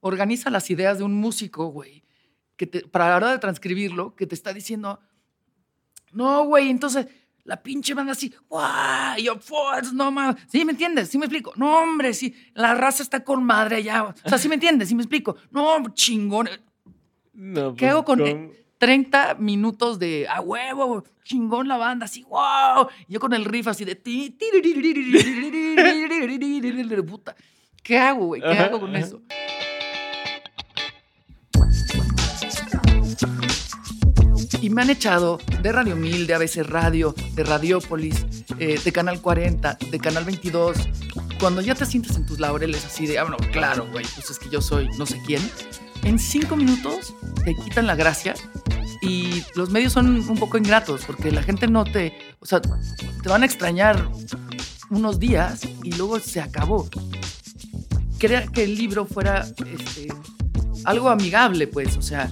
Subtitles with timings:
[0.00, 2.02] organiza las ideas de un músico, güey,
[2.56, 5.00] que te, para la hora de transcribirlo, que te está diciendo,
[6.12, 7.06] no, güey, entonces
[7.44, 9.18] la pinche banda así, ¡guau!
[9.18, 10.36] Y yo, "Fuas, no más.
[10.48, 11.08] ¿Sí me entiendes?
[11.08, 11.52] ¿Sí me explico?
[11.56, 14.04] No, hombre, sí, la raza está con madre allá.
[14.04, 14.88] O sea, ¿sí me entiendes?
[14.88, 15.36] ¿Sí me explico?
[15.50, 16.48] No, chingón.
[17.32, 18.50] No, ¿Qué pues, hago con ¿cómo?
[18.78, 22.88] 30 minutos de a huevo, chingón la banda, así, wow.
[23.08, 23.96] Y yo con el riff así de
[27.02, 27.34] puta.
[27.82, 28.42] ¿Qué hago, güey?
[28.42, 29.22] ¿Qué hago con eso?
[34.60, 38.26] Y me han echado de Radio 1000, de ABC Radio, de Radiópolis,
[38.58, 40.76] eh, de Canal 40, de Canal 22.
[41.38, 44.38] Cuando ya te sientes en tus laureles así de, ah, bueno, claro, güey, pues es
[44.38, 45.40] que yo soy no sé quién.
[46.02, 47.14] En cinco minutos
[47.44, 48.34] te quitan la gracia
[49.00, 53.28] y los medios son un poco ingratos porque la gente no te, o sea, te
[53.28, 54.10] van a extrañar
[54.90, 56.88] unos días y luego se acabó.
[58.18, 60.08] Quería que el libro fuera este,
[60.84, 62.30] algo amigable, pues, o sea,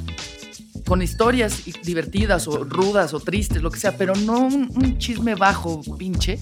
[0.89, 5.34] con historias divertidas o rudas o tristes, lo que sea, pero no un, un chisme
[5.34, 6.39] bajo, pinche,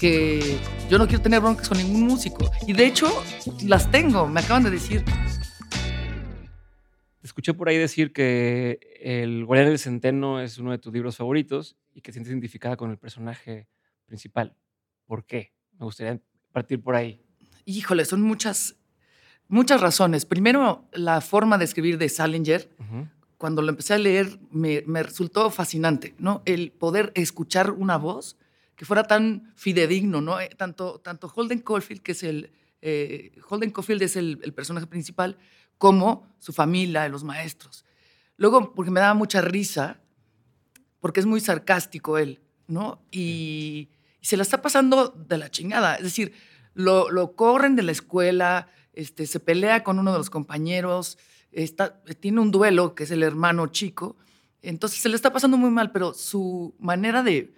[0.00, 2.50] que yo no quiero tener broncas con ningún músico.
[2.66, 3.06] Y de hecho,
[3.66, 5.04] las tengo, me acaban de decir,
[7.20, 11.18] Te escuché por ahí decir que El Guardián del Centeno es uno de tus libros
[11.18, 13.68] favoritos y que te sientes identificada con el personaje
[14.06, 14.56] principal.
[15.04, 15.52] ¿Por qué?
[15.78, 16.18] Me gustaría
[16.52, 17.20] partir por ahí.
[17.66, 18.76] híjole, son muchas,
[19.50, 20.24] muchas razones.
[20.24, 22.70] Primero, la forma de escribir de Salinger,
[23.36, 26.42] cuando lo empecé a leer, me, me resultó fascinante, ¿no?
[26.44, 28.36] El poder escuchar una voz
[28.76, 30.40] que fuera tan fidedigno, ¿no?
[30.40, 32.52] Eh, Tanto, tanto Holden Caulfield, que es el...
[32.80, 35.36] eh, Holden Caulfield es el, el personaje principal,
[35.78, 37.84] como su familia, los maestros.
[38.36, 40.00] Luego, porque me daba mucha risa,
[41.00, 43.02] porque es muy sarcástico él, ¿no?
[43.10, 43.88] Y,
[44.20, 45.94] y se la está pasando de la chingada.
[45.96, 46.32] Es decir,
[46.74, 51.18] lo, lo corren de la escuela, este, se pelea con uno de los compañeros,
[52.20, 54.16] tiene un duelo, que es el hermano chico.
[54.62, 57.52] Entonces se le está pasando muy mal, pero su manera de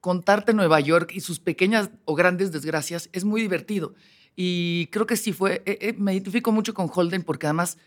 [0.00, 3.94] contarte Nueva York y sus pequeñas o grandes desgracias es muy divertido.
[4.34, 7.78] Y creo que sí fue, eh, eh, me identifico mucho con Holden porque además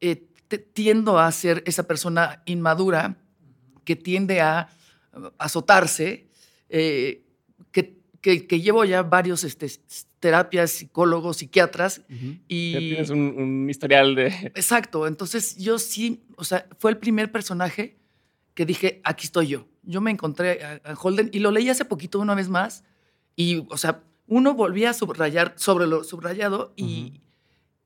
[0.00, 0.26] eh,
[0.72, 3.16] tiendo a ser esa persona inmadura
[3.84, 4.68] que tiende a
[5.38, 6.28] azotarse,
[8.20, 9.70] que, que- llevo ya varios este,
[10.18, 12.02] terapias, psicólogos, psiquiatras,
[12.48, 12.72] y...
[12.72, 14.26] Ya tienes un, un historial de...
[14.54, 17.96] Exacto, entonces yo sí, o sea, fue el primer personaje
[18.54, 19.66] que dije, aquí estoy yo.
[19.82, 22.84] Yo me encontré a, a Holden y lo leí hace poquito una vez más
[23.36, 27.20] y, o sea, uno volvía a subrayar sobre lo subrayado y, Ujú.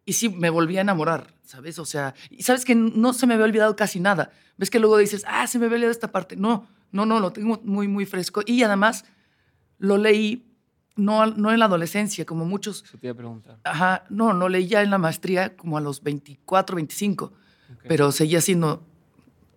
[0.07, 1.79] y sí, me volví a enamorar, ¿sabes?
[1.79, 4.33] O sea, y sabes que no se me había olvidado casi nada.
[4.57, 6.35] Ves que luego dices, ah, se me había olvidado esta parte.
[6.37, 8.43] No, no, no, lo tengo muy, muy fresco.
[8.45, 9.05] Y además
[9.85, 10.51] lo leí
[10.97, 13.59] no, no en la adolescencia, como muchos Eso te iba a preguntar.
[13.65, 17.25] Ajá, no, no leí ya en la maestría como a los 24, 25,
[17.73, 17.85] Ok.
[17.89, 18.87] pero seguía siendo,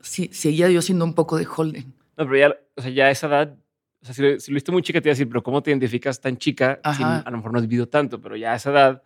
[0.02, 1.94] sí, seguía yo siendo un poco de Holden.
[2.18, 3.56] No, pero ya, o sea, ya a esa edad,
[4.02, 5.62] o sea, si, lo- si lo viste muy chica, te iba a decir, pero ¿cómo
[5.62, 6.80] te identificas tan chica?
[6.96, 7.20] Si Ajá.
[7.20, 9.04] a lo mejor no has vivido tanto, pero ya a esa edad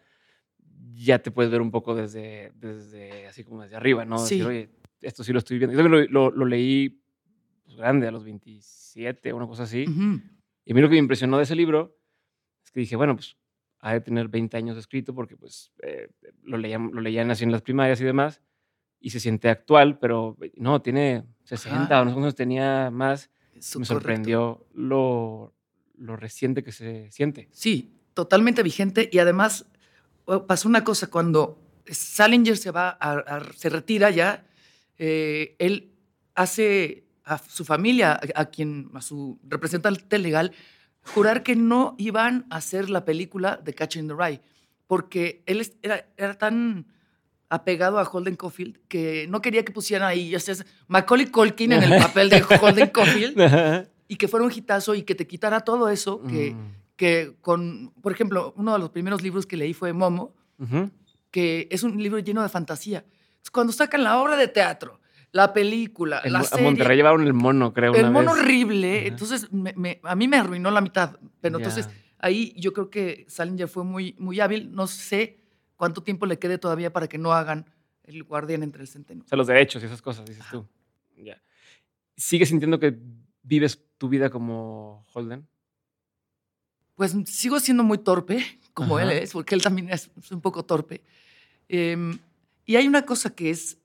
[0.94, 4.18] ya te puedes ver un poco desde, desde así como desde arriba, ¿no?
[4.20, 4.36] Sí.
[4.36, 4.70] Decir, oye,
[5.02, 5.76] esto sí lo estoy viendo.
[5.76, 7.02] Yo también lo, lo- lo leí
[7.66, 9.86] pues, grande, a los 27, una cosa así.
[9.88, 10.22] Ujú.
[10.66, 11.98] Y a mí lo que me impresionó de ese libro
[12.64, 13.36] es que dije, bueno, pues
[13.80, 16.10] ha de tener 20 años escrito porque pues eh,
[16.44, 18.42] lo, leían, lo leían así en las primarias y demás
[19.00, 22.02] y se siente actual, pero no, tiene 60 Ajá.
[22.02, 23.32] o no sé cuántos tenía más.
[23.56, 25.54] Eso, me sorprendió lo,
[25.98, 27.50] lo reciente que se siente.
[27.52, 29.66] Sí, totalmente vigente y además
[30.26, 34.46] oh, pasó una cosa, cuando Salinger se va, a, a- se retira ya,
[35.00, 35.92] eh, él
[36.36, 40.52] hace a su familia, a, a quien, a su representante legal,
[41.14, 44.42] jurar que no iban a hacer la película de Catching the Rye,
[44.88, 46.86] porque él era, era tan
[47.50, 51.84] apegado a Holden Caulfield que no quería que pusieran ahí, ya sabes, Macaulay Culkin en
[51.84, 55.90] el papel de Holden Caulfield y que fuera un hitazo y que te quitara todo
[55.90, 56.76] eso que, Mm.
[56.96, 60.92] que con, por ejemplo, uno de los primeros libros que leí fue Momo, Ujú.
[61.30, 63.04] que es un libro lleno de fantasía.
[63.52, 65.01] Cuando sacan la obra de teatro,
[65.34, 67.94] la película, El la mo- a serie, Monterrey llevaron el mono, creo.
[67.94, 68.42] el una mono vez.
[68.42, 69.08] horrible, Ajá.
[69.08, 71.90] entonces me- me- a mí me arruinó la mitad, pero entonces
[72.20, 75.40] ahí yo creo que Salinger fue muy, muy hábil, no sé
[75.78, 77.66] cuánto tiempo le quede todavía para que no hagan
[78.04, 79.24] el guardián entre el centeno.
[79.24, 80.68] O sea, los derechos y esas cosas, dices tú.
[81.18, 81.42] Ya.
[82.18, 82.98] ¿Sigues sintiendo que
[83.44, 85.48] vives tu vida como Holden?
[86.96, 88.44] Pues sigo siendo muy torpe,
[88.74, 91.02] como él es, porque él también es, es un poco torpe.
[91.70, 92.20] Em,
[92.66, 93.78] y hay una cosa que es,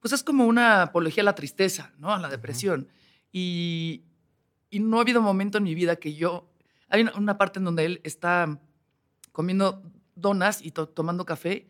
[0.00, 2.12] pues es como una apología a la tristeza, ¿no?
[2.12, 2.88] A la depresión.
[3.32, 4.04] Y,
[4.70, 6.50] y no ha habido momento en mi vida que yo,
[6.88, 8.60] hay una, una parte en donde él está
[9.32, 9.82] comiendo
[10.14, 11.68] donas y to- tomando café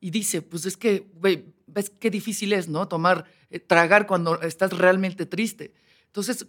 [0.00, 2.88] y dice, pues es que, güey, ves qué difícil es, ¿no?
[2.88, 5.74] Tomar, eh, tragar cuando estás realmente triste.
[6.06, 6.46] Entonces,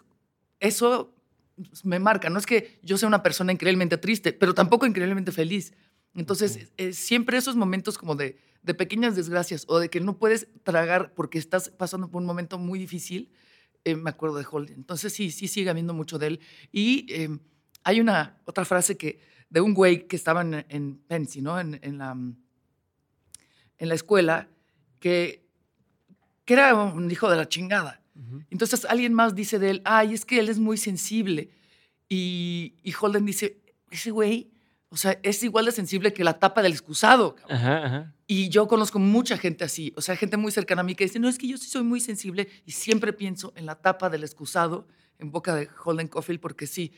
[0.59, 1.13] eso
[1.55, 2.29] pues, me marca.
[2.29, 5.73] No es que yo sea una persona increíblemente triste, pero tampoco increíblemente feliz.
[6.15, 10.47] Entonces, eh, siempre esos momentos como de, de, pequeñas desgracias o de que no puedes
[10.63, 13.31] tragar porque estás pasando por un momento muy difícil,
[13.83, 14.75] eh, me acuerdo de Holden.
[14.75, 16.39] Entonces, sí, sí sigue habiendo mucho de él.
[16.71, 17.39] Y em,
[17.83, 19.19] hay una otra frase que
[19.49, 21.59] de un güey que estaba en, en Pensy, ¿no?
[21.59, 24.49] En, en, la, en la escuela,
[24.99, 25.47] que,
[26.43, 28.01] que era un hijo de la chingada.
[28.49, 31.51] Entonces alguien más dice de él, ay, es que él es muy sensible.
[32.09, 33.61] Y, y Holden dice,
[33.91, 34.51] ese güey
[34.89, 37.35] o sea, es igual de sensible que la tapa del excusado.
[38.25, 41.19] Y yo conozco mucha gente así, o sea, gente muy cercana a mí que dice,
[41.19, 44.23] no, es que yo sí soy muy sensible y siempre pienso en la tapa del
[44.23, 44.87] excusado
[45.19, 46.91] en boca de Holden Caulfield porque sí.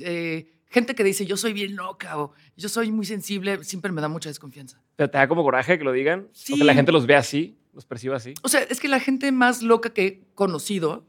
[0.00, 4.00] Eh, gente que dice, yo soy bien loca o yo soy muy sensible, siempre me
[4.00, 4.82] da mucha desconfianza.
[4.96, 6.28] ¿Pero te da como coraje que lo digan?
[6.32, 6.54] Sí.
[6.54, 8.34] O que la gente los ve así, los perciba así.
[8.42, 11.06] O sea, es que la gente más loca que he conocido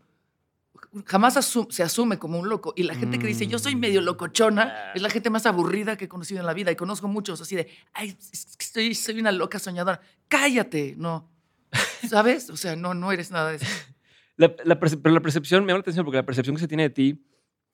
[1.05, 1.33] jamás
[1.69, 2.73] se asume como un loco.
[2.75, 4.05] Y la gente que dice, yo soy medio mm.
[4.05, 6.71] locochona, es la gente más aburrida que he conocido en la vida.
[6.71, 10.01] Y conozco muchos así de, ay, soy, soy una loca soñadora.
[10.27, 11.29] Cállate, no.
[12.07, 12.49] ¿Sabes?
[12.49, 13.65] O sea, no, no eres nada de eso.
[14.35, 16.89] La, pero la percepción, me llama la atención porque la percepción que se tiene de
[16.89, 17.23] ti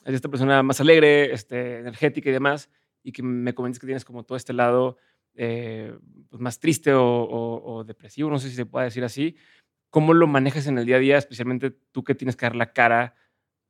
[0.01, 2.69] es de esta persona más alegre, este, energética y demás,
[3.01, 4.97] y que me comentas que tienes como todo este lado
[5.35, 5.97] eh,
[6.29, 9.37] pues más triste o, o, depresivo, no sé si se puede decir así,
[9.89, 12.73] ¿Cómo lo manejas en el día a día, especialmente tú que tienes que dar la
[12.73, 13.15] cara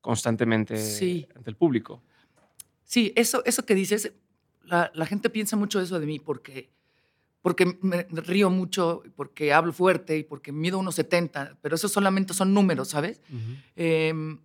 [0.02, 0.76] constantemente
[1.36, 2.04] ante el público?
[2.84, 4.12] Sí, eso, eso que dices,
[4.64, 6.72] la, gente piensa mucho eso de mí porque,
[7.42, 12.34] porque me río mucho, porque hablo fuerte y porque mido unos 70, pero eso solamente
[12.34, 13.22] son números, ¿sabes?
[13.76, 14.40] Em,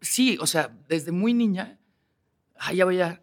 [0.00, 1.78] sí, o sea, desde muy niña,
[2.56, 3.22] ay, ya voy a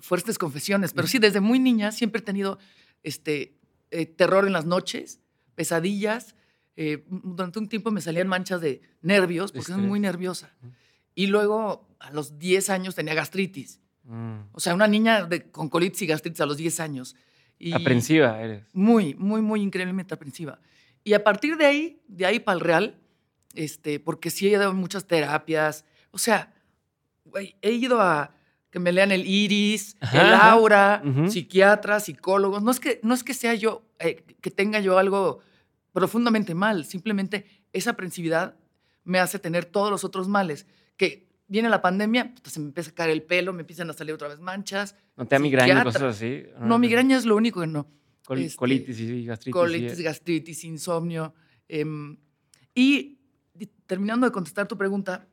[0.00, 2.58] fuertes confesiones, pero sí, desde muy niña siempre he tenido
[3.04, 3.56] este,
[3.92, 5.20] eh, terror en las noches
[5.54, 6.34] pesadillas.
[6.76, 10.54] Eh, durante un tiempo me salían manchas de nervios, porque soy muy nerviosa.
[11.14, 13.80] Y luego, a los 10 años, tenía gastritis.
[14.04, 14.48] Mm.
[14.52, 17.16] O sea, una niña de, con colitis y gastritis a los 10 años.
[17.58, 18.64] Y aprensiva eres.
[18.72, 20.60] Muy, muy, muy increíblemente aprensiva.
[21.04, 23.00] Y a partir de ahí, de ahí para el real,
[23.54, 25.84] este, porque sí he dado muchas terapias.
[26.10, 26.52] O sea,
[27.62, 28.34] he ido a
[28.74, 32.60] que me lean el iris, el aura, psiquiatras, psicólogos.
[32.60, 35.38] No es que, no es que sea yo, eh, que tenga yo algo
[35.92, 38.56] profundamente mal, simplemente esa aprensividad
[39.04, 40.66] me hace tener todos los otros males.
[40.96, 43.92] Que viene la pandemia, pues se me empieza a caer el pelo, me empiezan a
[43.92, 44.96] salir otra vez manchas.
[45.16, 46.42] ¿No te da migraña cosas así?
[46.58, 47.86] No, migraña es lo único que no.
[48.28, 49.52] Este, colitis y gastritis.
[49.52, 51.32] Colitis, gastritis, insomnio.
[51.68, 52.16] Em,
[52.74, 53.20] y
[53.86, 55.28] terminando de contestar tu pregunta,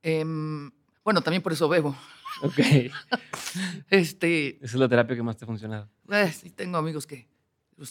[0.00, 0.70] em,
[1.04, 1.94] bueno, también por eso bebo.
[2.42, 2.58] Ok.
[3.90, 5.88] este, Esa es la terapia que más te ha funcionado.
[6.10, 7.28] Eh, sí, tengo amigos que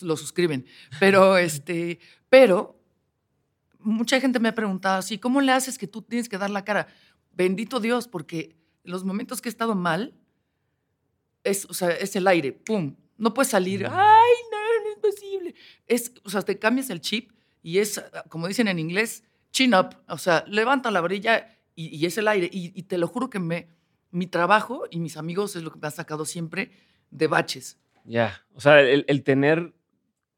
[0.01, 0.65] lo suscriben.
[0.99, 1.99] Pero, este,
[2.29, 2.79] pero
[3.79, 6.65] mucha gente me ha preguntado así, ¿cómo le haces que tú tienes que dar la
[6.65, 6.87] cara?
[7.31, 10.13] Bendito Dios, porque los momentos que he estado mal,
[11.43, 12.95] es, o sea, es el aire, ¡pum!
[13.17, 15.55] No puedes salir, ¡ay, no, no es posible!
[15.85, 17.31] Es, o sea, te cambias el chip
[17.61, 22.17] y es, como dicen en inglés, chin up, o sea, levanta la brilla y, es
[22.17, 22.49] el aire.
[22.51, 23.67] y, te lo juro que me,
[24.11, 26.71] mi trabajo y mis amigos es lo que me ha sacado siempre
[27.11, 27.79] de baches.
[28.03, 29.73] Ya, o sea, el, tener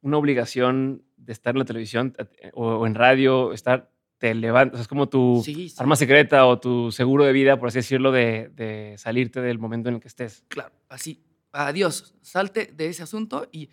[0.02, 4.78] una obligación de estar en la televisión eh, o, en radio, estar, te levanta, o
[4.78, 5.44] sea, es como tu
[5.78, 9.96] arma secreta o tu seguro de vida, por así decirlo, de, salirte del momento en
[9.96, 10.44] el que estés.
[10.48, 13.70] Claro, así, adiós, salte de ese asunto y,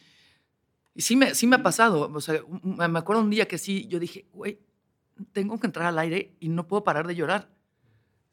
[0.94, 3.86] y sí, me, sí me ha pasado, o sea, me acuerdo un día que sí,
[3.88, 4.60] yo dije, güey,
[5.32, 7.55] tengo que entrar al aire y no puedo parar de llorar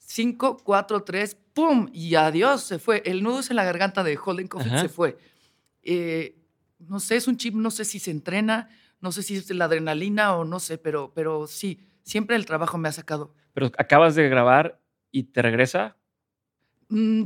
[0.06, 1.90] 5, 4, 3, ¡pum!
[1.94, 3.02] Y adiós, se fue.
[3.06, 5.18] El nudo en la garganta de Holden Coffin se fue.
[5.82, 6.38] Eh,
[6.80, 8.70] no sé, es un chip, no sé si se entrena,
[9.02, 12.78] no sé si es la adrenalina o no sé, pero, pero sí, siempre el trabajo
[12.78, 13.34] me ha sacado.
[13.54, 14.80] ¿Pero acabas de grabar
[15.12, 15.98] y te regresa?
[16.90, 17.24] Mm,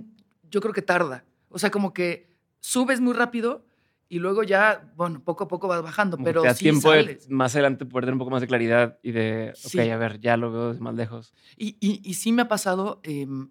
[0.50, 1.25] yo creo que tarda.
[1.50, 3.66] O sea, como que subes muy rápido
[4.09, 6.91] y luego ya, bueno, poco a poco vas bajando, pero te da tiempo
[7.29, 10.37] más adelante poder tener un poco más de claridad y de, ok, a ver, ya
[10.37, 11.33] lo veo desde más lejos.
[11.57, 13.49] Y, y, sí me ha pasado em,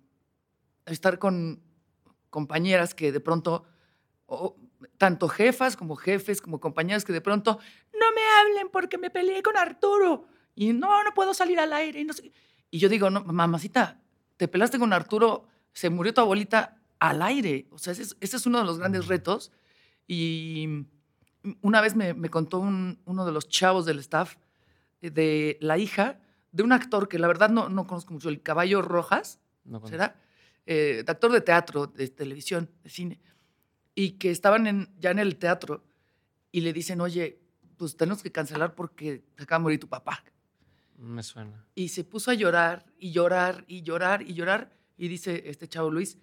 [0.87, 1.63] estar con
[2.31, 3.65] compañeras que de pronto,
[4.97, 7.59] tanto jefas como jefes, como compañeras que de pronto,
[7.93, 12.01] no me hablen porque me peleé con Arturo y no, no puedo salir al aire.
[12.01, 12.33] Y, no sé.
[12.71, 14.01] y yo digo, no, mamacita,
[14.39, 17.69] te pelaste con Arturo, se murió tu abuelita al aire.
[17.71, 19.53] O sea, ese ese es uno de los grandes retos
[20.07, 20.87] y
[21.63, 24.37] una vez me, contó uno de los chavos del staff
[25.01, 26.21] eh, de la hija
[26.53, 29.41] de un actor que la verdad no, no conozco mucho, el Caballo Rojas,
[29.85, 30.17] ¿será?
[30.65, 33.21] Eh, actor de teatro, de televisión, de cine,
[33.95, 35.85] y que estaban en, ya en el teatro
[36.51, 37.41] y le dicen, oye,
[37.77, 40.25] pues tenemos que cancelar porque te acaba de morir tu papá.
[40.97, 41.67] Me suena.
[41.75, 44.73] Y se puso a llorar y llorar y llorar y llorar.
[44.97, 46.19] Y dice este chavo Luis,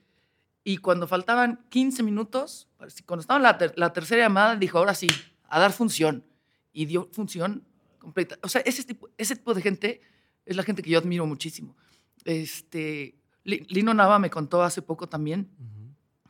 [0.64, 2.70] y cuando faltaban 15 minutos,
[3.06, 5.08] cuando estaba en la, la tercera llamada, dijo, ahora sí,
[5.50, 6.26] a dar función.
[6.72, 7.64] Y dio función
[8.00, 8.40] completa.
[8.42, 10.02] O sea, ese tipo, ese tipo de gente
[10.46, 11.76] es la gente que yo admiro muchísimo.
[12.24, 15.50] Este, Lino Nava me contó hace poco también,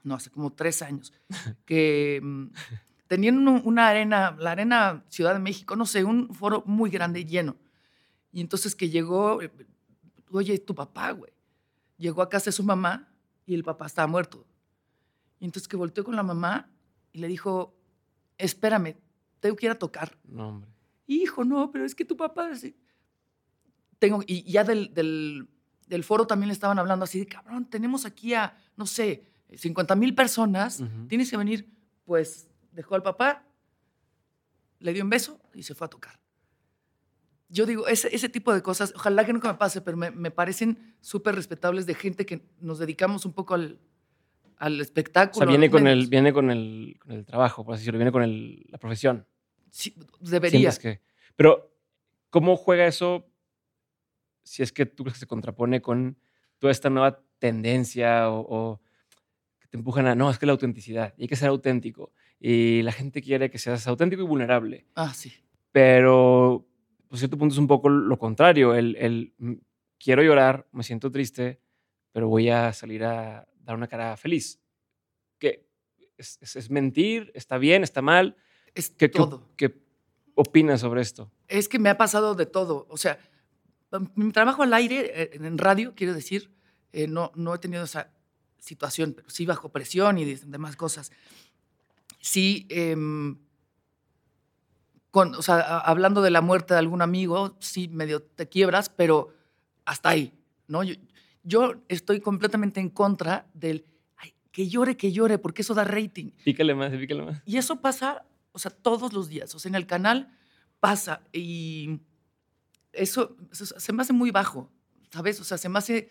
[0.04, 1.14] no, hace como tres años,
[1.66, 2.48] que mm,
[3.08, 7.56] tenían una arena, la arena Ciudad de México, no sé, un foro muy grande, lleno.
[8.32, 9.52] Y entonces que llegó, eh,
[10.32, 11.32] oye, tu papá, güey.
[11.98, 13.13] Llegó a casa de su mamá
[13.46, 14.46] y el papá estaba muerto.
[15.40, 16.70] Y entonces que volteó con la mamá
[17.12, 17.76] y le dijo,
[18.38, 18.96] espérame,
[19.40, 20.18] tengo que ir a tocar.
[20.24, 20.70] No, hombre.
[21.08, 22.52] Hijo, no, pero es que tu papá...
[24.00, 28.34] Tengo, y ya del, del, foro también le estaban hablando así de, cabrón, tenemos aquí
[28.34, 29.24] a, no sé,
[29.56, 31.70] 50 mil personas, tienes que venir.
[32.04, 33.46] Pues dejó al papá,
[34.80, 36.20] le dio un beso y se fue a tocar.
[37.54, 40.32] Yo digo, ese, ese tipo de cosas, ojalá que nunca me pase, pero me, me
[40.32, 43.80] parecen súper respetables de gente que nos dedicamos un poco al,
[44.58, 45.46] al espectáculo.
[45.46, 48.12] O sea, viene, con el, viene con, el, con el trabajo, por así decirlo, viene
[48.12, 49.28] con el, la profesión.
[49.70, 50.72] Sí, debería.
[50.72, 51.02] Que,
[51.36, 51.76] pero,
[52.32, 53.30] ¿cómo juega eso
[54.42, 56.18] si es que tú crees que se contrapone con
[56.58, 58.82] toda esta nueva tendencia o,
[59.60, 62.82] que te empujan a, no, es que la autenticidad, y hay que ser auténtico, y
[62.82, 64.88] la gente quiere que seas auténtico y vulnerable.
[64.96, 65.32] Ah, sí.
[65.72, 66.68] Pero,
[67.14, 69.36] por cierto punto, es un poco lo contrario, el, el
[70.00, 71.62] quiero llorar, me siento triste,
[72.12, 74.60] pero voy a salir a dar una cara feliz.
[75.38, 75.70] ¿Qué?
[76.18, 77.32] ¿Es, es mentir?
[77.36, 77.84] ¿Está bien?
[77.84, 78.36] ¿Está mal?
[78.74, 79.48] Es que, todo.
[79.58, 79.80] ¿Qué
[80.34, 81.32] opinas sobre esto?
[81.48, 82.88] Es que me ha pasado de todo.
[82.90, 83.20] O sea,
[84.16, 86.50] mi trabajo al aire, eh, en radio, quiero decir,
[86.94, 88.12] eh, no, no he tenido esa
[88.58, 91.12] situación, pero sí bajo presión y demás cosas.
[92.20, 93.38] Sí, em,
[95.14, 99.32] con, o sea, hablando de la muerte de algún amigo, sí, medio te quiebras, pero
[99.86, 100.34] hasta ahí,
[100.68, 100.82] ¿no?
[100.82, 100.96] Yo,
[101.44, 103.86] yo estoy completamente en contra del,
[104.18, 106.32] ay, que llore, que llore, porque eso da rating.
[106.44, 107.44] Pícale más, pícale más.
[107.46, 109.54] Y eso pasa o sea, todos los días.
[109.54, 110.36] O sea, en el canal
[110.80, 112.00] pasa y
[112.92, 114.72] eso, se me hace muy bajo,
[115.12, 115.40] ¿sabes?
[115.40, 116.10] O sea, se me hace...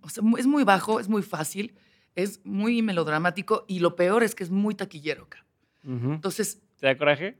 [0.00, 1.76] O sea, es muy bajo, es muy fácil,
[2.16, 5.28] es muy melodramático y lo peor es que es muy taquillero.
[5.84, 6.62] Entonces...
[6.78, 7.38] ¿Te da coraje?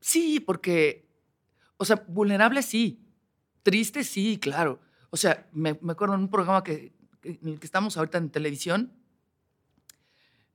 [0.00, 1.08] Sí, porque,
[1.76, 3.04] o sea, vulnerable sí,
[3.62, 4.80] triste sí, claro.
[5.10, 6.92] O sea, me, me acuerdo en un programa que,
[7.22, 8.92] en el que estamos ahorita en televisión,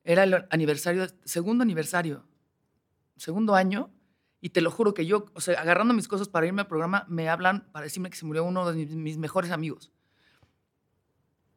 [0.04, 2.26] era el aniversario, segundo aniversario,
[3.16, 3.90] segundo año,
[4.42, 7.06] y te lo juro que yo, o sea, agarrando mis cosas para irme al programa,
[7.08, 9.92] me hablan para decirme que se murió uno de mis, mejores amigos.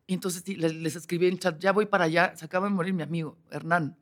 [0.06, 3.02] Y entonces les, escribí en chat, ya voy para allá, se acaba de morir mi
[3.02, 3.99] amigo, Hernán,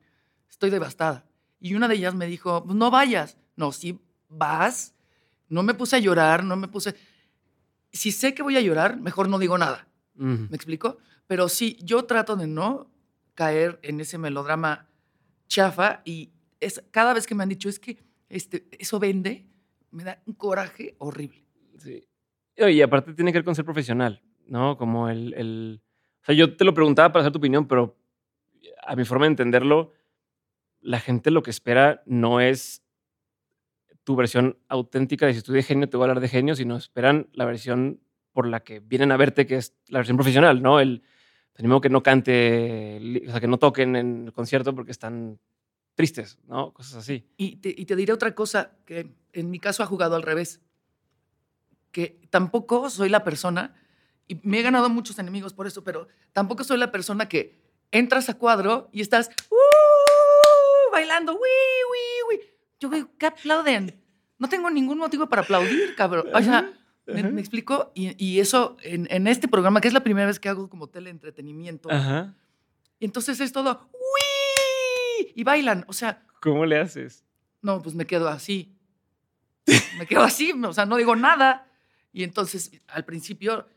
[0.51, 1.25] estoy devastada.
[1.65, 3.39] Y una de ellas me dijo, pues no vayas.
[3.57, 4.95] No, si vas.
[5.49, 6.95] No me puse a llorar, no me puse...
[7.91, 9.89] Si sé que voy a llorar, mejor no digo nada.
[10.13, 10.99] ¿Me explico?
[11.27, 12.91] Pero sí, yo trato de no
[13.33, 14.91] caer en ese melodrama
[15.47, 17.97] chafa y es, cada vez que me han dicho es que
[18.29, 19.47] este, eso vende,
[19.91, 21.47] me da un coraje horrible.
[21.79, 22.07] Sí.
[22.59, 24.77] Y aparte tiene que ver con ser profesional, ¿no?
[24.77, 25.83] Como el, el...
[26.21, 27.97] O sea, yo te lo preguntaba para hacer tu opinión, pero
[28.87, 29.95] a mi forma de entenderlo,
[30.85, 32.83] la gente lo que espera no es
[34.05, 36.77] tu versión auténtica de si estoy de genio, te voy a hablar de genio, sino
[36.77, 38.01] esperan la versión
[38.33, 40.79] por la que vienen a verte, que es la versión profesional, ¿no?
[40.81, 41.03] El,
[41.55, 45.39] Tenemos que no cante, o sea, que no toquen en el concierto porque están
[45.95, 46.75] tristes, ¿no?
[46.75, 47.29] Cosas así.
[47.37, 50.61] Y te, y te diré otra cosa que en mi caso ha jugado al revés,
[51.93, 53.75] que tampoco soy la persona,
[54.27, 57.63] y me he ganado muchos enemigos por eso, pero tampoco soy la persona que
[57.93, 59.94] entras a cuadro y estás uh,
[60.95, 62.41] bailando, uy, uy, uy.
[62.81, 64.01] Yo veo, ¿qué aplauden?
[64.39, 66.29] No tengo ningún motivo para aplaudir, cabrón.
[66.33, 66.73] O sea,
[67.07, 67.93] ¿Me, explico?
[67.95, 71.91] Y, eso en, este programa, que es la primera vez que hago como teleentretenimiento.
[71.91, 72.35] Ajá.
[72.99, 75.33] Y entonces es todo, ¡Uy!
[75.35, 76.25] Y bailan, o sea.
[76.41, 77.25] ¿Cómo le haces?
[77.61, 78.75] No, pues me quedo así.
[79.99, 81.71] me quedo así, o sea, no digo nada.
[82.13, 83.69] Y entonces, al principio,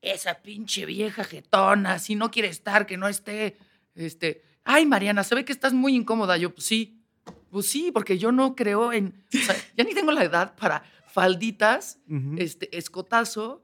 [0.00, 3.56] esa pinche vieja jetona, si no quiere estar, que no esté.
[3.94, 6.36] Este, ay, Mariana, se ve que estás muy incómoda.
[6.36, 7.02] Yo, pues sí.
[7.50, 9.24] Pues sí, porque yo no creo en.
[9.32, 11.98] O sea, ya ni tengo la edad para falditas,
[12.36, 13.62] este, escotazo,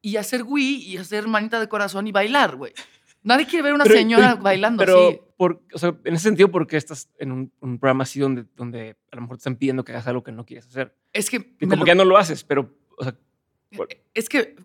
[0.00, 2.72] y hacer Wii y hacer manita de corazón y bailar, güey.
[3.24, 5.20] Nadie quiere ver una señora bailando pero así.
[5.36, 8.96] Por, o sea, en ese sentido, ¿por qué estás en un, programa así donde, donde
[9.10, 10.94] a lo mejor te están pidiendo que hagas algo que no quieres hacer?
[11.12, 11.56] Es que...
[11.66, 12.76] como que ya no lo haces, pero...
[12.96, 13.16] O sea,
[13.72, 14.56] eh, Es que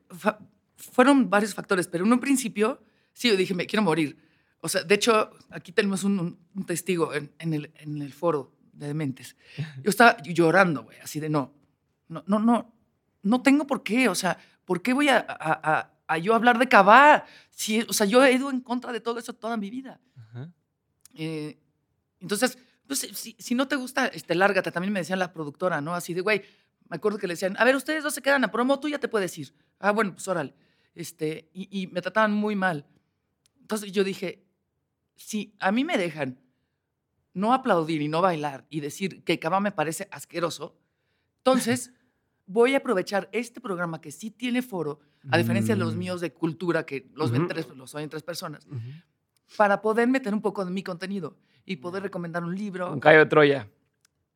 [0.76, 2.82] fueron varios factores, pero en un principio,
[3.14, 4.18] sí, yo dije, me quiero morir.
[4.62, 9.36] O sea, de hecho, aquí tenemos un, testigo en, el, en el foro de dementes.
[9.84, 11.54] Yo estaba llorando, güey, así de no,
[12.08, 12.74] no, no, no,
[13.22, 16.68] no tengo por qué, o sea, ¿por qué voy a, a, a, yo hablar de
[16.68, 17.26] Cabá?
[17.52, 20.00] Si, o sea, yo he ido en contra de todo eso toda mi vida.
[21.16, 21.60] Eh,
[22.20, 24.72] entonces, pues, si, si, no te gusta, este, lárgate.
[24.72, 25.96] También me decía la productora, ¿no?
[25.96, 26.44] Así de, güey,
[26.90, 29.00] me acuerdo que le decían, a ver, ustedes dos se quedan a promo, tú ya
[29.00, 29.54] te puedes ir.
[29.80, 30.54] Ah, bueno, pues órale.
[30.96, 32.86] Este, y, y me trataban muy mal.
[33.60, 34.49] Entonces yo dije,
[35.20, 36.40] si a mí me dejan
[37.34, 40.76] no aplaudir y no bailar y decir que Cabá me parece asqueroso,
[41.38, 41.94] entonces
[42.46, 45.00] voy a aprovechar este programa que sí tiene foro,
[45.30, 46.00] a diferencia de los mm.
[46.00, 48.66] míos de cultura, que los ven tres, los oyen tres personas,
[49.58, 52.92] para poder meter un poco de mi contenido y poder recomendar un libro.
[52.92, 53.70] Un callo de Troya.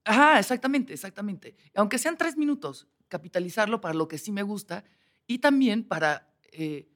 [0.03, 1.55] Ajá, exactamente, exactamente.
[1.75, 4.83] Aunque sean tres minutos, capitalizarlo para lo que sí me gusta
[5.25, 6.89] y también para, eh,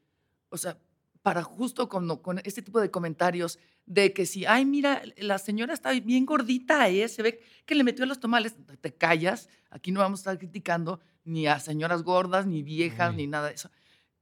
[0.49, 0.77] o sea,
[1.21, 5.73] para justo con, con este tipo de comentarios de que si, ay, mira, la señora
[5.73, 7.07] está bien gordita, ¿eh?
[7.07, 10.99] se ve que le metió los tomales, te callas, aquí no vamos a estar criticando
[11.23, 13.71] ni a señoras gordas, ni viejas, ni nada de eso.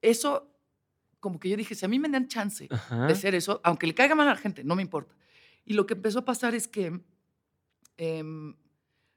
[0.01, 0.51] Eso,
[1.19, 2.69] como que yo dije, si a mí me dan chance
[3.07, 5.15] de ser eso, aunque le caiga mal a la gente, no me importa.
[5.65, 7.01] Y lo que empezó a pasar es que
[7.97, 8.55] em,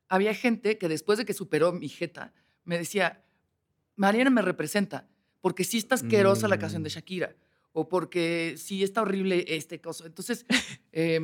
[0.08, 2.32] había gente que después de que superó mi jeta,
[2.64, 3.22] me decía,
[3.96, 5.08] Mariana me representa,
[5.42, 6.92] porque sí está asquerosa la canción de mm.
[6.92, 7.36] Shakira
[7.72, 10.06] o porque sí está horrible este coso.
[10.06, 10.46] Entonces,
[10.92, 11.20] eh,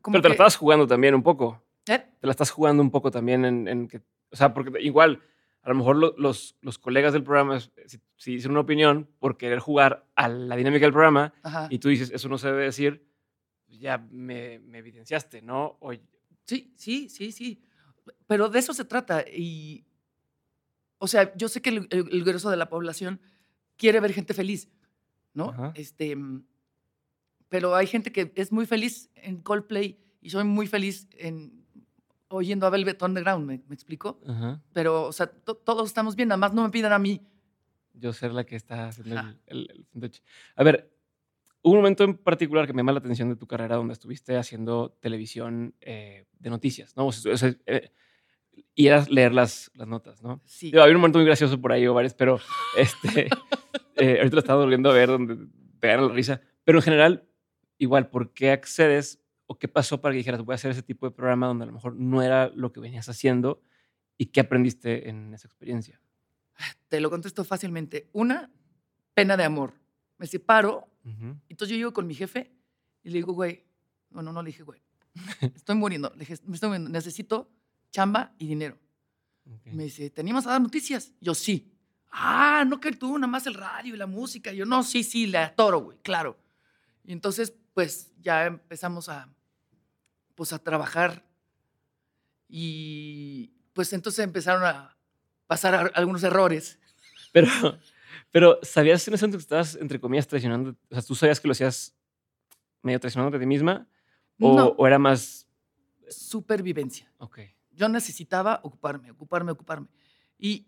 [0.00, 1.62] como Pero te la estabas jugando también un poco.
[1.86, 1.98] ¿Eh?
[2.20, 5.22] Te la estás jugando un poco también en, que, o sea, porque igual,
[5.62, 10.06] a lo mejor los, los colegas del programa, si, dicen una opinión por querer jugar
[10.14, 11.34] a la dinámica del programa
[11.68, 13.06] y tú dices, eso no se debe decir,
[13.68, 15.78] ya me, evidenciaste, ¿no?
[16.44, 17.62] Sí, sí, sí, sí.
[18.26, 19.24] Pero de eso se trata.
[19.28, 19.84] Y,
[20.98, 23.20] o sea, yo sé que el, el grueso de la población
[23.80, 24.68] quiere ver gente feliz,
[25.32, 25.72] ¿no?
[25.74, 26.14] Este,
[27.48, 31.64] pero hay gente que es muy feliz en Coldplay y soy muy feliz en
[32.28, 34.20] oyendo a Velvet Underground, ¿me, me explico?
[34.72, 37.26] Pero, o sea, todos estamos bien, nada más no me pidan a mí.
[37.94, 40.12] Yo ser la que está haciendo el, el,
[40.54, 40.92] A ver,
[41.62, 44.36] hubo un momento en particular que me llamó la atención de tu carrera donde estuviste
[44.36, 47.06] haciendo televisión eh, de noticias, ¿no?
[47.06, 47.90] O sea, eh,
[48.74, 50.40] y era leer las, las notas, ¿no?
[50.44, 50.68] Sí.
[50.76, 52.40] había un momento muy gracioso por ahí o varios, pero
[52.76, 53.28] este,
[53.96, 55.36] eh, ahorita lo estaba volviendo a ver donde
[55.78, 56.40] te la risa.
[56.64, 57.28] Pero en general,
[57.78, 61.06] igual, ¿por qué accedes o qué pasó para que dijeras, voy a hacer ese tipo
[61.06, 63.62] de programa donde a lo mejor no era lo que venías haciendo
[64.16, 66.00] y qué aprendiste en esa experiencia?
[66.88, 68.08] Te lo contesto fácilmente.
[68.12, 68.50] Una,
[69.14, 69.74] pena de amor.
[70.18, 72.50] Me separo, y entonces yo llego con mi jefe
[73.02, 73.64] y le digo, güey,
[74.10, 74.82] no, no, no le dije, güey,
[75.54, 77.50] estoy muriendo, le dije, me estoy muriendo, necesito
[77.90, 78.78] chamba y dinero.
[79.64, 81.12] Me dice, ¿teníamos a dar noticias?
[81.20, 81.72] Yo, sí.
[82.12, 84.52] Ah, no que tú, nada más el radio y la música.
[84.52, 86.38] Yo, no, sí, sí, le atoro, güey, claro.
[87.04, 89.28] Y entonces, pues, ya empezamos a,
[90.34, 91.24] pues, a trabajar.
[92.48, 94.96] Y, pues, entonces empezaron a
[95.46, 96.78] pasar algunos errores.
[97.32, 97.48] Pero,
[98.32, 100.70] pero, ¿sabías en ese momento que estabas, entre comillas, traicionando?
[100.70, 101.94] O sea, ¿tú sabías que lo hacías
[102.82, 103.86] medio traicionando de ti misma?
[104.40, 105.46] ¿O, ¿O era más...?
[106.08, 107.12] Supervivencia.
[107.18, 107.38] Ok
[107.80, 109.88] yo necesitaba ocuparme, ocuparme, ocuparme.
[110.38, 110.66] Y,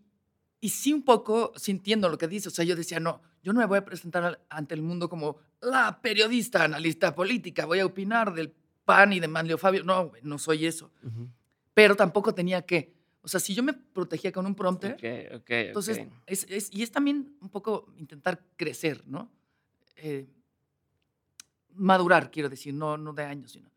[0.61, 3.61] y sí un poco sintiendo lo que dice, o sea, yo decía, no, yo no
[3.61, 8.33] me voy a presentar ante el mundo como la periodista, analista política, voy a opinar
[8.33, 8.55] del
[8.87, 9.85] PAN y de Manlio Fabio.
[9.85, 10.90] No, no soy eso.
[11.75, 12.94] Pero tampoco tenía que.
[13.20, 14.96] O sea, si yo me protegía con un prompter,
[15.68, 19.31] entonces, Es, es, y es también un poco intentar crecer, ¿no?
[19.96, 20.27] Eh,
[21.75, 23.71] madurar, quiero decir, no, no de años, sino.